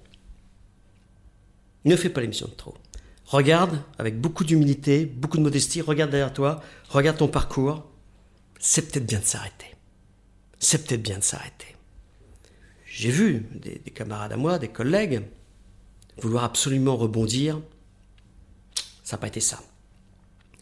[1.85, 2.75] Ne fais pas l'émission de trop.
[3.25, 5.81] Regarde avec beaucoup d'humilité, beaucoup de modestie.
[5.81, 6.61] Regarde derrière toi.
[6.89, 7.85] Regarde ton parcours.
[8.59, 9.75] C'est peut-être bien de s'arrêter.
[10.59, 11.76] C'est peut-être bien de s'arrêter.
[12.97, 15.21] J'ai vu des, des camarades à moi, des collègues,
[16.17, 17.61] vouloir absolument rebondir.
[19.03, 19.61] Ça n'a pas été ça.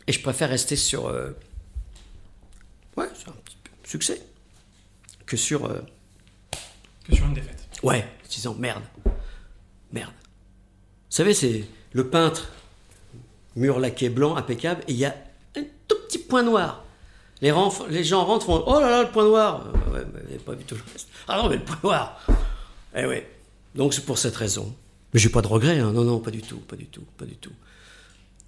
[0.06, 1.32] Et je préfère rester sur, euh,
[2.98, 4.22] ouais, sur un petit peu succès
[5.26, 5.80] que sur, euh,
[7.08, 7.70] Que sur une défaite.
[7.84, 8.84] ouais, en disant merde,
[9.94, 10.12] merde.
[10.12, 11.64] Vous savez, c'est
[11.94, 12.50] le peintre,
[13.56, 15.16] mur laqué blanc, impeccable, et il y a
[15.56, 16.84] un tout petit point noir.
[17.90, 20.40] Les, gens rentrent, font Oh là là, le point noir Euh, Ouais, mais vous n'avez
[20.40, 21.10] pas vu tout le reste.
[21.28, 22.20] Ah non, mais le point noir
[22.96, 23.30] Eh ouais.
[23.76, 24.74] Donc c'est pour cette raison.
[25.14, 25.92] Mais j'ai pas de regrets, hein.
[25.92, 27.54] non, non, pas du tout, pas du tout, pas du tout.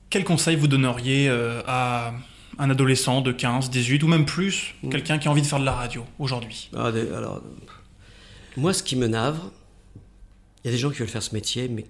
[0.09, 2.13] Quel conseil vous donneriez euh, à
[2.57, 5.65] un adolescent de 15, 18 ou même plus, quelqu'un qui a envie de faire de
[5.65, 6.69] la radio aujourd'hui?
[6.75, 7.41] Ah, alors,
[8.55, 9.51] moi, ce qui me navre,
[10.63, 11.85] il y a des gens qui veulent faire ce métier, mais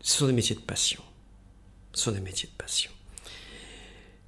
[0.00, 1.02] ce sont des métiers de passion.
[1.92, 2.90] Ce sont des métiers de passion.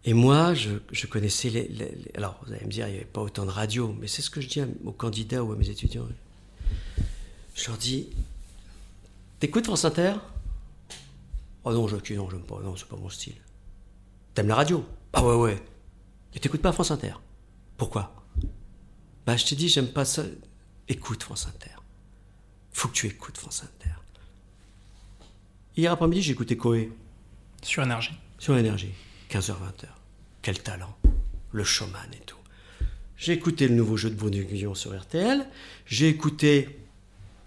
[0.05, 2.97] Et moi, je, je connaissais les, les- les- Alors, vous allez me dire, il n'y
[2.97, 5.53] avait pas autant de radio, mais c'est ce que je dis à- aux candidats ou
[5.53, 6.09] à mes étudiants.
[7.55, 8.09] Je leur dis
[9.39, 10.15] T'écoutes France Inter?
[11.65, 13.37] Oh non, Jacques, non, j'aime pas, non, c'est pas mon style.
[14.35, 14.85] T'aimes la radio?
[15.13, 15.63] Ah ouais, ouais.
[16.35, 17.15] Et t'écoutes pas France Inter?
[17.77, 18.25] Pourquoi?
[19.27, 20.25] Bah, je t'ai dit, j'aime pas ça.
[20.89, 21.75] Écoute France Inter.
[22.73, 23.95] Faut que tu écoutes France Inter.
[25.77, 26.93] Hier après-midi, j'ai écouté Coé
[27.63, 28.91] sur énergie sur l'énergie.
[29.33, 29.87] 15h-20h.
[30.43, 30.95] Quel talent.
[31.53, 32.37] Le showman et tout.
[33.17, 35.49] J'ai écouté le nouveau jeu de Bruno Guillon sur RTL.
[35.87, 36.79] J'ai écouté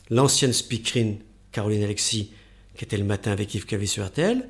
[0.10, 1.20] l'ancienne speakerine
[1.52, 2.34] Caroline Alexis,
[2.76, 4.50] qui était le matin avec Yves Cavé sur RTL,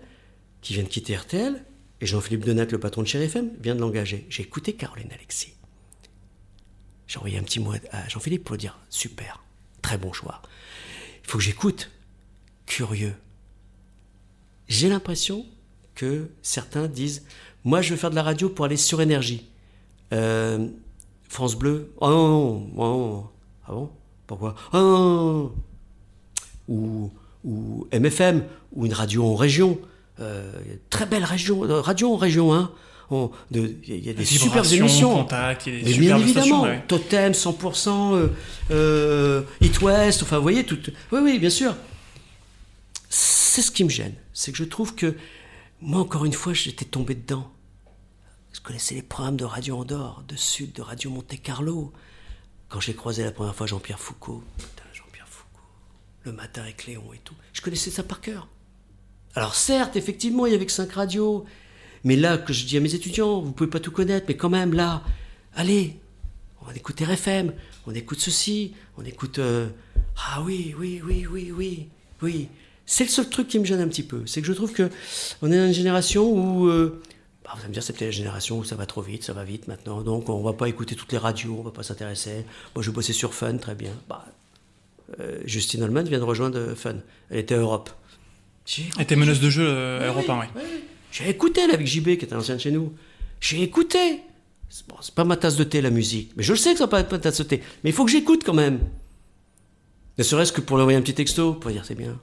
[0.62, 1.64] qui vient de quitter RTL.
[2.00, 4.26] Et Jean-Philippe Donat, le patron de Chéri FM, vient de l'engager.
[4.30, 5.54] J'ai écouté Caroline Alexis.
[7.08, 9.43] J'ai envoyé un petit mot à Jean-Philippe pour dire super,
[9.82, 10.42] très bon choix.
[11.24, 11.92] Il faut que j'écoute.
[12.66, 13.16] Curieux.
[14.68, 15.46] J'ai l'impression
[15.96, 17.24] que certains disent
[17.63, 19.47] Moi, je veux faire de la radio pour aller sur énergie.
[20.13, 20.67] Euh,
[21.28, 23.28] France Bleu Oh non, non, oh non.
[23.67, 23.89] Ah bon
[24.28, 25.51] Pourquoi Oh non.
[26.67, 27.12] Ou,
[27.43, 28.43] ou MFM,
[28.74, 29.80] ou une radio en région.
[30.20, 30.51] Euh,
[30.89, 32.72] très belle région, euh, radio en région, hein.
[33.12, 35.13] Il y a des super Vibrations, émissions.
[35.13, 36.84] Contact, il y a des Mais superbes bien évidemment, stations, ouais.
[36.88, 38.28] Totem 100%, euh,
[38.72, 40.80] euh, It West, enfin vous voyez, tout,
[41.12, 41.76] oui, oui, bien sûr.
[43.09, 45.16] C'est ce qui me gêne, c'est que je trouve que
[45.86, 47.51] moi, encore une fois, j'étais tombé dedans.
[48.53, 51.93] Je connaissais les programmes de Radio Andorre, de Sud, de Radio Monte Carlo.
[52.70, 54.43] Quand j'ai croisé la première fois Jean-Pierre Foucault,
[56.24, 58.47] le matin avec Léon et tout, je connaissais ça par cœur.
[59.36, 61.45] Alors certes, effectivement, il y avait que cinq radios,
[62.03, 64.49] mais là, que je dis à mes étudiants, vous pouvez pas tout connaître, mais quand
[64.49, 65.03] même, là,
[65.53, 65.99] allez,
[66.67, 67.53] on écoute RFM,
[67.86, 69.37] on écoute ceci, on écoute...
[69.37, 69.70] euh,
[70.17, 71.89] Ah oui, oui, oui, oui, oui,
[72.24, 72.47] oui.
[72.86, 74.89] C'est le seul truc qui me gêne un petit peu, c'est que je trouve que
[75.41, 76.67] on est dans une génération où...
[76.67, 77.01] euh,
[77.43, 79.33] bah, vous allez me dire, c'est peut-être la génération où ça va trop vite, ça
[79.33, 82.45] va vite maintenant, donc on va pas écouter toutes les radios, on va pas s'intéresser.
[82.75, 83.91] Moi, je bossais sur Fun, très bien.
[84.09, 84.25] Bah,
[85.20, 86.95] euh, Justine Holman vient de rejoindre Fun,
[87.29, 87.91] elle était à Europe.
[88.78, 90.63] Écouté, tes meneuses de jeu euh, Europe 1, oui.
[91.12, 92.93] J'ai écouté là, avec JB, qui était ancien de chez nous.
[93.39, 94.21] J'ai écouté.
[94.70, 96.32] C'est bon, c'est pas ma tasse de thé, la musique.
[96.36, 97.62] Mais je le sais que ça va pas être ma tasse de thé.
[97.83, 98.79] Mais il faut que j'écoute quand même.
[100.17, 102.20] Ne serait-ce que pour lui envoyer un petit texto, pour dire c'est bien,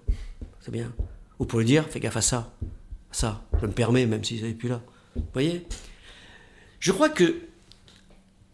[0.62, 0.90] c'est bien.
[1.38, 2.54] Ou pour lui dire fais gaffe à ça,
[3.10, 3.44] ça.
[3.60, 4.80] Je me permets, même s'il n'est plus là.
[5.14, 5.66] Vous voyez?
[6.80, 7.36] Je crois que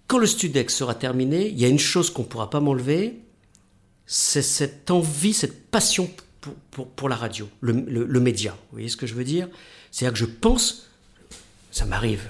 [0.07, 3.21] quand le Studex sera terminé, il y a une chose qu'on ne pourra pas m'enlever,
[4.07, 6.11] c'est cette envie, cette passion
[6.41, 8.53] pour, pour, pour la radio, le, le- média.
[8.53, 9.49] Vous voyez ce que je veux dire?
[9.91, 10.89] C'est-à-dire que je pense,
[11.71, 12.29] ça m'arrive,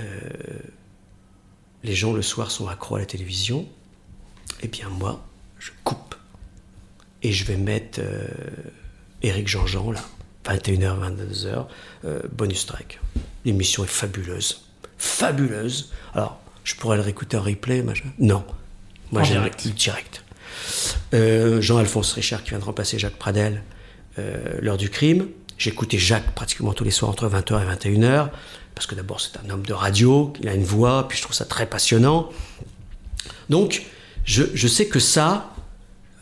[0.00, 0.30] euh,
[1.82, 3.68] les gens le soir sont accros à la télévision,
[4.62, 5.26] eh bien moi,
[5.58, 6.14] je coupe.
[7.22, 8.26] Et je vais mettre euh,
[9.22, 10.00] Eric Jean-Jean, là,
[10.44, 11.66] 21h, 22h,
[12.04, 13.00] euh, bonus track.
[13.44, 14.62] L'émission est fabuleuse.
[14.98, 15.90] Fabuleuse.
[16.14, 18.08] Alors, je pourrais le réécouter en replay, machin?
[18.18, 18.44] Non.
[19.10, 19.68] Moi, j'aime direct.
[19.68, 20.24] direct.
[21.14, 23.62] Euh, Jean-Alphonse Richard qui vient de remplacer Jacques Pradel,
[24.18, 25.28] euh, l'heure du crime.
[25.58, 28.30] J'écoutais Jacques pratiquement tous les soirs entre 20h et 21h,
[28.74, 31.36] parce que d'abord c'est un homme de radio, il a une voix, puis je trouve
[31.36, 32.30] ça très passionnant.
[33.48, 33.86] Donc,
[34.24, 35.54] je, je sais que ça,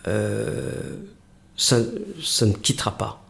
[0.09, 0.97] euh,
[1.61, 3.23] ça, ne quittera pas.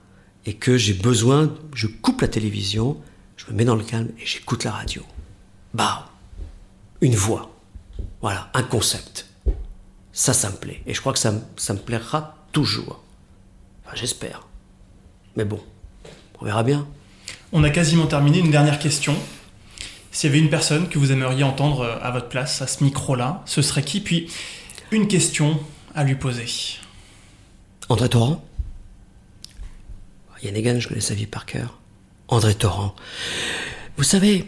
[0.47, 2.97] Et que j'ai besoin, je coupe la télévision,
[3.36, 5.02] je me mets dans le calme et j'écoute la radio.
[5.74, 6.09] Bah,
[7.01, 7.51] une voix.
[8.23, 9.27] Voilà, un concept.
[10.12, 10.81] Ça, ça me plaît.
[10.86, 13.02] Et je crois que ça, ça me plaira toujours.
[13.85, 14.47] Enfin, j'espère.
[15.36, 15.61] Mais bon,
[16.40, 16.86] on verra bien.
[17.52, 18.39] On a quasiment terminé.
[18.39, 19.16] Une dernière question.
[20.12, 22.82] S'il y avait une personne que vous aimeriez entendre euh, à votre place, à ce
[22.82, 24.01] micro-là, ce serait qui?
[24.01, 24.31] Puis,
[24.90, 25.59] une question
[25.94, 26.47] à lui poser.
[27.90, 28.40] André Torrent
[30.44, 31.80] Yann Egan, je connais sa vie par cœur.
[32.28, 32.94] André Torrent.
[33.96, 34.46] Vous savez,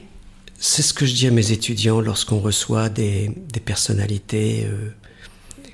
[0.58, 3.30] c'est ce que je dis à mes étudiants lorsqu'on reçoit des,
[3.64, 4.94] personnalités euh,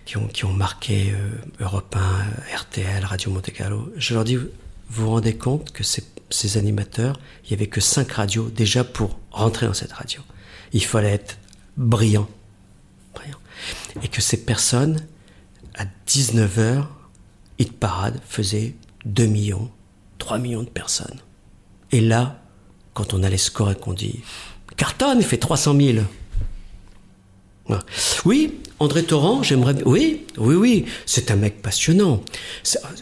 [0.06, 1.30] qui, ont, qui ont marqué euh,
[1.60, 3.92] Europe 1, RTL, Radio Monte Carlo.
[3.96, 4.48] Je leur dis, vous
[4.88, 9.20] vous rendez compte que ces, ces animateurs, il n'y avait que cinq radios déjà pour
[9.30, 10.22] rentrer dans cette radio.
[10.72, 11.36] Il fallait être
[11.76, 12.28] brillant.
[13.14, 13.38] brillant.
[14.02, 15.06] Et que ces personnes,
[15.76, 16.86] à 19h,
[17.58, 18.74] Hit Parade faisait
[19.04, 19.70] 2 millions,
[20.18, 21.20] 3 millions de personnes.
[21.90, 22.40] Et là,
[22.94, 24.20] quand on a les scores et qu'on dit
[24.76, 25.98] Carton, il fait 300 000.
[27.68, 27.76] Ouais.
[28.24, 29.74] Oui, André Torrent, j'aimerais.
[29.84, 32.22] Oui, oui, oui, c'est un mec passionnant.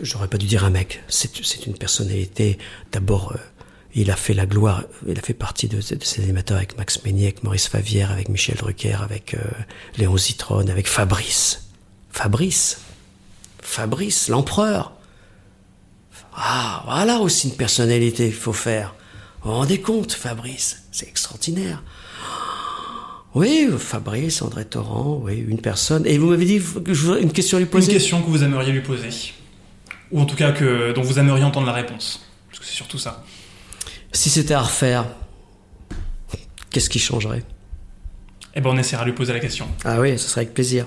[0.00, 1.02] J'aurais pas dû dire un mec.
[1.08, 2.58] C'est une personnalité.
[2.92, 3.38] D'abord, euh,
[3.94, 4.84] il a fait la gloire.
[5.06, 8.56] Il a fait partie de, ces animateurs avec Max Meignet, avec Maurice Favière, avec Michel
[8.56, 9.38] Drucker, avec euh,
[9.98, 11.68] Léon Zitrone, avec Fabrice.
[12.10, 12.80] Fabrice.
[13.66, 14.92] Fabrice, l'empereur.
[16.34, 18.94] Ah, voilà aussi une personnalité qu'il faut faire.
[19.42, 20.84] Vous vous rendez compte, Fabrice?
[20.92, 21.82] C'est extraordinaire.
[23.34, 26.06] Oui, Fabrice, André Torrent, oui, une personne.
[26.06, 28.30] Et vous m'avez dit que je voudrais une question à lui Une poser question que
[28.30, 29.08] vous aimeriez lui poser.
[30.12, 32.24] Ou en tout cas que, dont vous aimeriez entendre la réponse.
[32.48, 33.24] Parce que c'est surtout ça.
[34.12, 35.06] Si c'était à refaire,
[36.70, 37.42] qu'est-ce qui changerait?
[38.54, 39.68] Eh ben on essaiera de lui poser la question.
[39.84, 40.86] Ah oui, ce serait avec plaisir.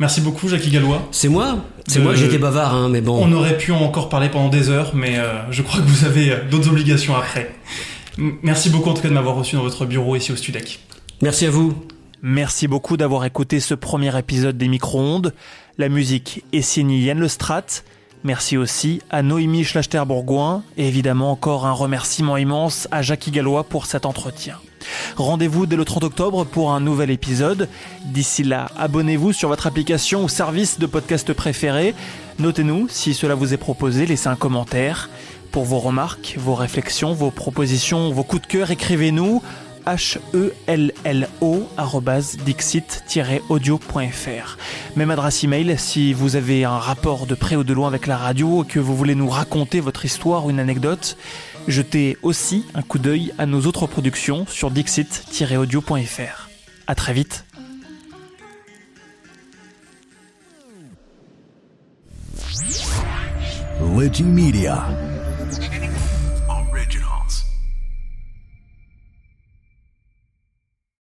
[0.00, 1.06] Merci beaucoup, Jackie Gallois.
[1.12, 3.20] C'est moi C'est De- moi, j'étais bavard, hein, mais bon.
[3.22, 6.04] On aurait pu en encore parler pendant des heures, mais euh, je crois que vous
[6.06, 7.54] avez euh, d'autres obligations après.
[8.42, 10.80] Merci beaucoup en tout cas de m'avoir reçu dans votre bureau ici au Studec.
[11.22, 11.74] Merci à vous.
[12.22, 15.32] Merci beaucoup d'avoir écouté ce premier épisode des micro-ondes.
[15.78, 17.64] La musique est signée Yann Lestrat.
[18.24, 23.86] Merci aussi à Noémie Schlachter-Bourgoin et évidemment encore un remerciement immense à Jackie Gallois pour
[23.86, 24.56] cet entretien.
[25.16, 27.68] Rendez-vous dès le 30 octobre pour un nouvel épisode.
[28.04, 31.94] D'ici là, abonnez-vous sur votre application ou service de podcast préféré.
[32.38, 35.08] Notez-nous si cela vous est proposé, laissez un commentaire.
[35.52, 39.42] Pour vos remarques, vos réflexions, vos propositions, vos coups de cœur, écrivez-nous
[39.86, 41.68] h-e-l-l-o
[42.44, 44.58] dixit-audio.fr.
[44.96, 48.16] Même adresse email si vous avez un rapport de près ou de loin avec la
[48.16, 51.16] radio et que vous voulez nous raconter votre histoire ou une anecdote.
[51.68, 56.48] Jetez aussi un coup d'œil à nos autres productions sur dixit-audio.fr.
[56.86, 57.44] À très vite.
[64.22, 64.86] Media.